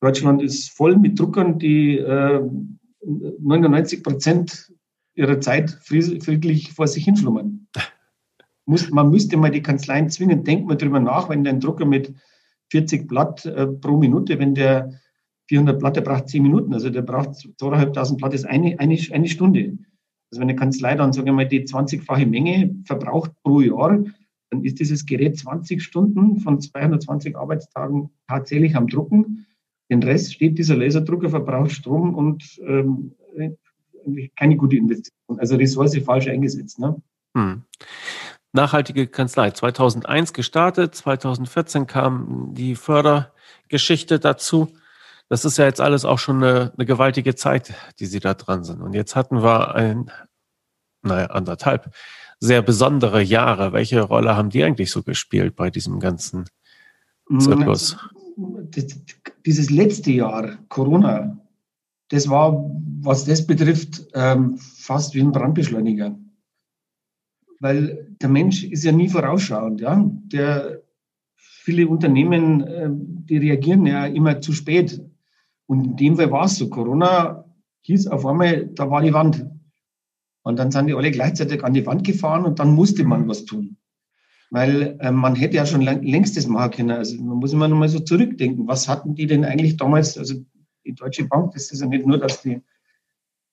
Deutschland 0.00 0.42
ist 0.42 0.70
voll 0.70 0.96
mit 0.96 1.18
Druckern, 1.18 1.58
die 1.58 1.96
äh, 1.96 2.42
99 3.40 4.02
Prozent 4.02 4.73
ihrer 5.14 5.40
Zeit 5.40 5.70
friedlich 5.70 6.72
vor 6.72 6.86
sich 6.86 7.04
hinschlummern. 7.04 7.68
Muss, 8.66 8.90
man 8.90 9.10
müsste 9.10 9.36
mal 9.36 9.50
die 9.50 9.62
Kanzleien 9.62 10.08
zwingen, 10.08 10.44
denkt 10.44 10.66
mal 10.66 10.76
drüber 10.76 11.00
nach, 11.00 11.28
wenn 11.28 11.44
der 11.44 11.54
Drucker 11.54 11.84
mit 11.84 12.14
40 12.70 13.06
Blatt 13.06 13.44
äh, 13.44 13.66
pro 13.66 13.96
Minute, 13.98 14.38
wenn 14.38 14.54
der 14.54 15.00
400 15.48 15.78
Blatt, 15.78 15.96
der 15.96 16.00
braucht 16.00 16.28
10 16.28 16.42
Minuten, 16.42 16.72
also 16.72 16.88
der 16.88 17.02
braucht 17.02 17.34
2500 17.34 18.16
Blatt, 18.16 18.34
ist 18.34 18.46
eine, 18.46 18.78
eine, 18.78 18.98
eine 19.12 19.28
Stunde. 19.28 19.78
Also 20.30 20.40
wenn 20.40 20.48
eine 20.48 20.56
Kanzlei 20.56 20.94
dann, 20.94 21.12
sagen 21.12 21.26
wir 21.26 21.32
mal, 21.34 21.46
die 21.46 21.64
20-fache 21.64 22.26
Menge 22.26 22.74
verbraucht 22.86 23.32
pro 23.42 23.60
Jahr, 23.60 24.02
dann 24.50 24.64
ist 24.64 24.80
dieses 24.80 25.04
Gerät 25.04 25.38
20 25.38 25.82
Stunden 25.82 26.38
von 26.38 26.60
220 26.60 27.36
Arbeitstagen 27.36 28.10
tatsächlich 28.26 28.76
am 28.76 28.88
Drucken. 28.88 29.46
Den 29.90 30.02
Rest 30.02 30.32
steht 30.32 30.58
dieser 30.58 30.76
Laserdrucker, 30.76 31.28
verbraucht 31.28 31.72
Strom 31.72 32.14
und 32.14 32.58
ähm, 32.66 33.12
keine 34.36 34.56
gute 34.56 34.76
Investition. 34.76 35.38
Also 35.38 35.56
Ressource 35.56 35.96
falsch 36.04 36.28
eingesetzt. 36.28 36.78
Ne? 36.78 37.00
Hm. 37.36 37.62
Nachhaltige 38.52 39.08
Kanzlei 39.08 39.50
2001 39.50 40.32
gestartet, 40.32 40.94
2014 40.94 41.86
kam 41.86 42.54
die 42.54 42.76
Fördergeschichte 42.76 44.20
dazu. 44.20 44.68
Das 45.28 45.44
ist 45.44 45.58
ja 45.58 45.64
jetzt 45.64 45.80
alles 45.80 46.04
auch 46.04 46.18
schon 46.18 46.42
eine, 46.42 46.72
eine 46.76 46.86
gewaltige 46.86 47.34
Zeit, 47.34 47.74
die 47.98 48.06
Sie 48.06 48.20
da 48.20 48.34
dran 48.34 48.62
sind. 48.62 48.80
Und 48.80 48.92
jetzt 48.92 49.16
hatten 49.16 49.42
wir 49.42 49.74
ein, 49.74 50.10
naja, 51.02 51.26
anderthalb 51.26 51.92
sehr 52.38 52.62
besondere 52.62 53.22
Jahre. 53.22 53.72
Welche 53.72 54.02
Rolle 54.02 54.36
haben 54.36 54.50
die 54.50 54.62
eigentlich 54.62 54.90
so 54.90 55.02
gespielt 55.02 55.56
bei 55.56 55.70
diesem 55.70 55.98
ganzen 55.98 56.44
Zirkus? 57.38 57.96
Dieses 59.46 59.70
letzte 59.70 60.12
Jahr, 60.12 60.58
Corona, 60.68 61.38
das 62.14 62.28
war, 62.28 62.70
was 63.00 63.24
das 63.24 63.46
betrifft, 63.46 64.06
ähm, 64.14 64.56
fast 64.56 65.14
wie 65.14 65.20
ein 65.20 65.32
Brandbeschleuniger 65.32 66.16
weil 67.64 68.14
der 68.20 68.28
Mensch 68.28 68.62
ist 68.62 68.84
ja 68.84 68.92
nie 68.92 69.08
vorausschauend. 69.08 69.80
Ja? 69.80 70.04
Der, 70.04 70.82
viele 71.34 71.88
Unternehmen, 71.88 72.60
äh, 72.62 72.90
die 72.90 73.38
reagieren 73.38 73.86
ja 73.86 74.04
immer 74.04 74.42
zu 74.42 74.52
spät. 74.52 75.02
Und 75.66 75.84
in 75.84 75.96
dem 75.96 76.16
Fall 76.16 76.30
war 76.30 76.44
es 76.44 76.56
so. 76.56 76.68
Corona 76.68 77.46
hieß 77.80 78.08
auf 78.08 78.26
einmal, 78.26 78.66
da 78.66 78.90
war 78.90 79.00
die 79.00 79.14
Wand. 79.14 79.46
Und 80.42 80.58
dann 80.58 80.70
sind 80.70 80.88
die 80.88 80.94
alle 80.94 81.10
gleichzeitig 81.10 81.64
an 81.64 81.72
die 81.72 81.86
Wand 81.86 82.04
gefahren 82.04 82.44
und 82.44 82.58
dann 82.58 82.74
musste 82.74 83.02
man 83.02 83.26
was 83.28 83.46
tun. 83.46 83.78
Weil 84.50 84.98
äh, 85.00 85.10
man 85.10 85.34
hätte 85.34 85.56
ja 85.56 85.64
schon 85.64 85.80
längst 85.80 86.36
das 86.36 86.46
machen 86.46 86.72
können. 86.72 86.90
Also 86.90 87.16
man 87.16 87.38
muss 87.38 87.54
immer 87.54 87.66
noch 87.66 87.78
mal 87.78 87.88
so 87.88 88.00
zurückdenken. 88.00 88.68
Was 88.68 88.88
hatten 88.88 89.14
die 89.14 89.26
denn 89.26 89.46
eigentlich 89.46 89.78
damals? 89.78 90.18
Also 90.18 90.44
die 90.84 90.94
Deutsche 90.94 91.24
Bank, 91.24 91.52
das 91.52 91.70
ist 91.70 91.80
ja 91.80 91.86
nicht 91.86 92.06
nur, 92.06 92.18
dass 92.18 92.42
die, 92.42 92.60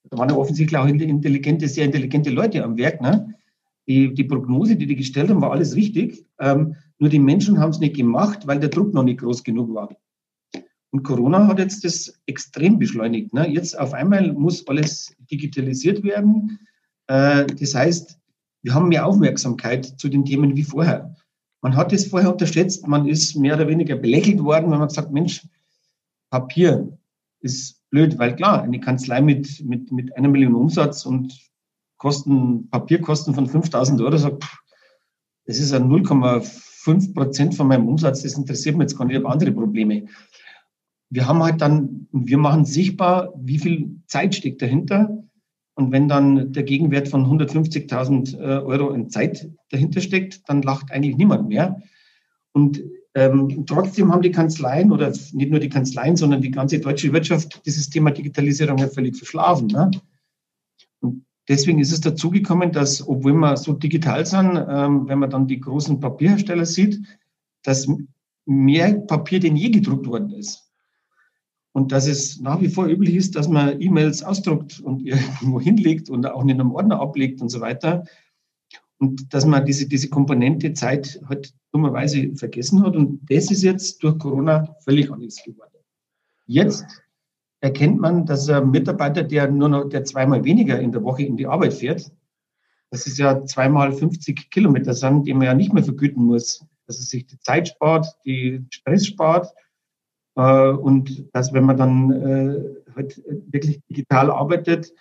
da 0.10 0.18
waren 0.18 0.30
ja 0.30 0.36
offensichtlich 0.36 0.78
auch 0.78 0.88
intelligente, 0.88 1.68
sehr 1.68 1.86
intelligente 1.86 2.30
Leute 2.30 2.64
am 2.64 2.78
Werk. 2.78 3.02
Ne? 3.02 3.36
Die, 3.88 4.14
die 4.14 4.24
Prognose, 4.24 4.76
die 4.76 4.86
die 4.86 4.96
gestellt 4.96 5.30
haben, 5.30 5.42
war 5.42 5.52
alles 5.52 5.76
richtig. 5.76 6.26
Ähm, 6.40 6.76
nur 7.00 7.10
die 7.10 7.20
Menschen 7.20 7.60
haben 7.60 7.72
es 7.72 7.80
nicht 7.80 7.96
gemacht, 7.96 8.48
weil 8.48 8.60
der 8.60 8.70
Druck 8.70 8.94
noch 8.94 9.04
nicht 9.04 9.20
groß 9.20 9.44
genug 9.44 9.74
war. 9.74 9.90
Und 10.92 11.04
Corona 11.04 11.48
hat 11.48 11.60
jetzt 11.60 11.86
das 11.86 12.14
extrem 12.26 12.78
beschleunigt. 12.78 13.34
Ne? 13.34 13.50
Jetzt 13.50 13.80
auf 13.80 13.94
einmal 13.94 14.34
muss 14.34 14.68
alles 14.68 15.16
digitalisiert 15.32 16.04
werden. 16.04 16.60
Äh, 17.08 17.46
das 17.48 17.74
heißt, 17.74 18.20
wir 18.64 18.74
haben 18.74 18.90
mehr 18.90 19.06
Aufmerksamkeit 19.06 19.86
zu 19.86 20.10
den 20.10 20.26
Themen 20.26 20.56
wie 20.56 20.64
vorher. 20.64 21.16
Man 21.62 21.76
hat 21.76 21.94
es 21.94 22.08
vorher 22.08 22.32
unterschätzt, 22.32 22.88
man 22.88 23.08
ist 23.08 23.36
mehr 23.36 23.56
oder 23.56 23.68
weniger 23.68 23.96
belächelt 23.96 24.44
worden, 24.44 24.72
wenn 24.72 24.80
man 24.80 24.88
gesagt, 24.88 25.12
Mensch, 25.12 25.48
Papier 26.30 26.98
ist 27.42 27.82
blöd, 27.90 28.18
weil 28.18 28.36
klar, 28.36 28.64
eine 28.64 28.80
Kanzlei 28.80 29.22
mit, 29.22 29.64
mit, 29.66 29.92
mit 29.92 30.16
einer 30.16 30.30
Million 30.30 30.56
Umsatz 30.56 31.06
und 31.06 31.38
Kosten, 31.98 32.70
Papierkosten 32.70 33.36
von 33.36 33.48
5000 33.48 34.02
Euro, 34.02 34.18
sagt, 34.18 34.44
das 35.46 35.60
ist 35.60 35.72
ja 35.72 35.80
0,5 35.80 37.14
Prozent 37.14 37.56
von 37.56 37.68
meinem 37.68 37.88
Umsatz, 37.88 38.24
das 38.24 38.38
interessiert 38.38 38.76
mich 38.78 38.86
jetzt 38.86 38.98
gar 38.98 39.06
nicht, 39.06 39.16
ich 39.16 39.24
habe 39.24 39.32
andere 39.32 39.52
Probleme. 39.52 40.06
Wir 41.10 41.28
haben 41.28 41.44
halt 41.44 41.62
dann, 41.62 42.08
wir 42.12 42.38
machen 42.38 42.66
sichtbar, 42.66 43.34
wie 43.36 43.60
viel 43.60 43.98
Zeit 44.08 44.34
steckt 44.34 44.62
dahinter. 44.62 45.18
Und 45.76 45.92
wenn 45.92 46.08
dann 46.08 46.54
der 46.54 46.64
Gegenwert 46.64 47.08
von 47.08 47.26
150.000 47.26 48.38
äh, 48.38 48.62
Euro 48.62 48.92
in 48.92 49.10
Zeit 49.10 49.50
dahinter 49.70 50.00
steckt, 50.00 50.48
dann 50.48 50.62
lacht 50.62 50.92
eigentlich 50.92 51.18
niemand 51.18 51.50
mehr. 51.50 51.82
Und 52.54 52.82
ähm, 53.14 53.66
trotzdem 53.66 54.12
haben 54.12 54.22
die 54.22 54.32
Kanzleien 54.32 54.92
oder 54.92 55.10
nicht 55.10 55.52
nur 55.52 55.60
die 55.60 55.70
Kanzleien, 55.70 56.16
sondern 56.16 56.42
die 56.42 56.52
ganze 56.52 56.80
deutsche 56.80 57.12
Wirtschaft 57.12 57.62
dieses 57.66 57.90
Thema 57.90 58.12
Digitalisierung 58.12 58.78
ja 58.78 58.88
völlig 58.88 59.18
verschlafen. 59.18 59.68
Ne? 59.68 59.92
Und 61.02 61.26
Deswegen 61.52 61.80
ist 61.80 61.92
es 61.92 62.02
dazu 62.02 62.30
gekommen, 62.30 62.72
dass, 62.72 63.06
obwohl 63.06 63.34
wir 63.34 63.58
so 63.58 63.74
digital 63.74 64.26
sind, 64.26 64.56
ähm, 64.70 65.08
wenn 65.08 65.20
man 65.20 65.30
dann 65.30 65.48
die 65.48 65.60
großen 65.60 66.00
Papierhersteller 66.00 66.66
sieht, 66.66 67.02
dass 67.64 67.88
mehr 68.46 68.94
Papier 68.94 69.40
denn 69.40 69.56
je 69.56 69.70
gedruckt 69.70 70.08
worden 70.08 70.32
ist. 70.32 70.72
Und 71.74 71.92
dass 71.92 72.08
es 72.08 72.40
nach 72.40 72.62
wie 72.62 72.70
vor 72.70 72.88
üblich 72.88 73.16
ist, 73.16 73.36
dass 73.36 73.48
man 73.48 73.82
E-Mails 73.82 74.24
ausdruckt 74.24 74.80
und 74.80 75.02
irgendwo 75.06 75.60
hinlegt 75.60 76.10
und 76.10 76.26
auch 76.26 76.44
in 76.44 76.52
einem 76.52 76.72
Ordner 76.72 77.00
ablegt 77.00 77.42
und 77.42 77.50
so 77.50 77.60
weiter. 77.60 78.06
Und 79.00 79.34
dass 79.34 79.46
man 79.46 79.66
diese, 79.66 79.88
diese 79.88 80.10
Komponente 80.10 80.74
Zeit 80.74 81.20
halt 81.28 81.54
dummerweise 81.72 82.36
vergessen 82.36 82.84
hat. 82.84 82.96
Und 82.96 83.20
das 83.30 83.52
ist 83.52 83.64
jetzt 83.64 84.04
durch 84.04 84.18
Corona 84.20 84.76
völlig 84.84 85.12
anders 85.12 85.42
geworden. 85.44 85.72
Jetzt 86.46 86.86
erkennt 87.62 88.00
man, 88.00 88.26
dass 88.26 88.50
ein 88.50 88.72
Mitarbeiter, 88.72 89.24
der 89.24 89.50
nur 89.50 89.70
noch, 89.70 89.90
der 89.90 90.04
zweimal 90.04 90.44
weniger 90.44 90.80
in 90.80 90.92
der 90.92 91.04
Woche 91.04 91.24
in 91.24 91.38
die 91.38 91.48
Arbeit 91.48 91.74
fährt, 91.74 92.12
das 92.90 93.08
ist 93.08 93.18
ja 93.18 93.46
zweimal 93.46 93.94
50 93.94 94.50
Kilometer 94.50 94.94
sind, 94.94 95.26
die 95.26 95.34
man 95.34 95.44
ja 95.44 95.54
nicht 95.54 95.72
mehr 95.72 95.84
vergüten 95.84 96.26
muss, 96.26 96.66
dass 96.88 97.00
es 97.00 97.10
sich 97.10 97.26
die 97.26 97.40
Zeit 97.40 97.70
spart, 97.70 98.06
die 98.26 98.66
Stress 98.70 99.08
spart 99.08 99.48
äh, 100.36 100.70
und 100.70 101.30
dass, 101.34 101.54
wenn 101.54 101.64
man 101.64 101.78
dann 101.78 102.12
äh, 102.12 102.94
halt 102.94 103.24
wirklich 103.50 103.82
digital 103.90 104.30
arbeitet, 104.30 104.94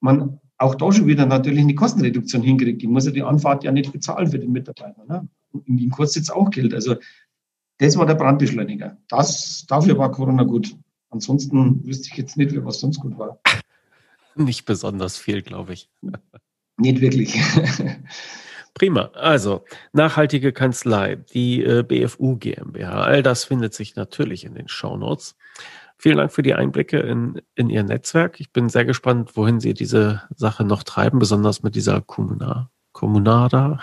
man 0.00 0.40
auch 0.58 0.74
da 0.74 0.90
schon 0.90 1.06
wieder 1.06 1.26
natürlich 1.26 1.60
eine 1.60 1.76
Kostenreduktion 1.76 2.42
hinkriegt. 2.42 2.82
Die 2.82 2.88
muss 2.88 3.06
ja 3.06 3.12
die 3.12 3.22
Anfahrt 3.22 3.62
ja 3.62 3.70
nicht 3.70 3.92
bezahlen 3.92 4.28
für 4.28 4.40
den 4.40 4.50
Mitarbeiter. 4.50 5.04
Ne? 5.06 5.28
Ihm 5.66 5.90
kostet 5.90 6.24
es 6.24 6.30
auch 6.30 6.50
Geld. 6.50 6.74
Also 6.74 6.96
das 7.78 7.96
war 7.96 8.06
der 8.06 8.14
Brandbeschleuniger. 8.14 8.96
Das, 9.08 9.64
dafür 9.66 9.96
war 9.98 10.10
Corona 10.10 10.42
gut. 10.42 10.74
Ansonsten 11.10 11.84
wüsste 11.86 12.08
ich 12.10 12.18
jetzt 12.18 12.36
nicht, 12.36 12.52
was 12.64 12.80
sonst 12.80 13.00
gut 13.00 13.18
war. 13.18 13.40
Nicht 14.34 14.66
besonders 14.66 15.16
viel, 15.16 15.42
glaube 15.42 15.72
ich. 15.72 15.88
Nicht 16.76 17.00
wirklich. 17.00 17.34
Prima. 18.74 19.10
Also, 19.14 19.64
nachhaltige 19.92 20.52
Kanzlei, 20.52 21.16
die 21.16 21.64
äh, 21.64 21.82
BFU 21.82 22.36
GmbH, 22.36 23.02
all 23.02 23.22
das 23.24 23.44
findet 23.44 23.74
sich 23.74 23.96
natürlich 23.96 24.44
in 24.44 24.54
den 24.54 24.68
Shownotes. 24.68 25.34
Vielen 25.96 26.18
Dank 26.18 26.32
für 26.32 26.42
die 26.42 26.54
Einblicke 26.54 26.98
in, 26.98 27.42
in 27.56 27.70
Ihr 27.70 27.82
Netzwerk. 27.82 28.38
Ich 28.38 28.52
bin 28.52 28.68
sehr 28.68 28.84
gespannt, 28.84 29.36
wohin 29.36 29.58
Sie 29.58 29.74
diese 29.74 30.22
Sache 30.36 30.62
noch 30.62 30.84
treiben, 30.84 31.18
besonders 31.18 31.64
mit 31.64 31.74
dieser 31.74 32.00
Kommuna, 32.00 32.70
Kommunada. 32.92 33.80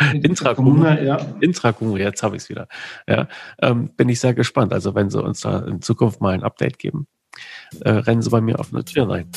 Intrakommunal, 0.22 1.04
ja. 1.04 1.18
Intrakommunal, 1.40 2.00
jetzt 2.00 2.22
habe 2.22 2.36
ich 2.36 2.42
es 2.42 2.48
wieder. 2.48 2.68
Ja, 3.06 3.28
ähm, 3.60 3.90
bin 3.96 4.08
ich 4.08 4.20
sehr 4.20 4.34
gespannt. 4.34 4.72
Also 4.72 4.94
wenn 4.94 5.10
Sie 5.10 5.22
uns 5.22 5.40
da 5.40 5.60
in 5.60 5.82
Zukunft 5.82 6.20
mal 6.20 6.34
ein 6.34 6.42
Update 6.42 6.78
geben, 6.78 7.06
äh, 7.80 7.90
rennen 7.90 8.22
Sie 8.22 8.30
bei 8.30 8.40
mir 8.40 8.58
auf 8.58 8.72
eine 8.72 8.84
Tür 8.84 9.08
rein. 9.08 9.30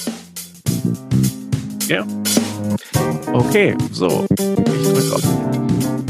Ja. 1.87 2.05
Okay, 3.33 3.75
so. 3.91 4.25
Ich 4.29 4.35
drücke 4.35 5.15
auf 5.15 6.02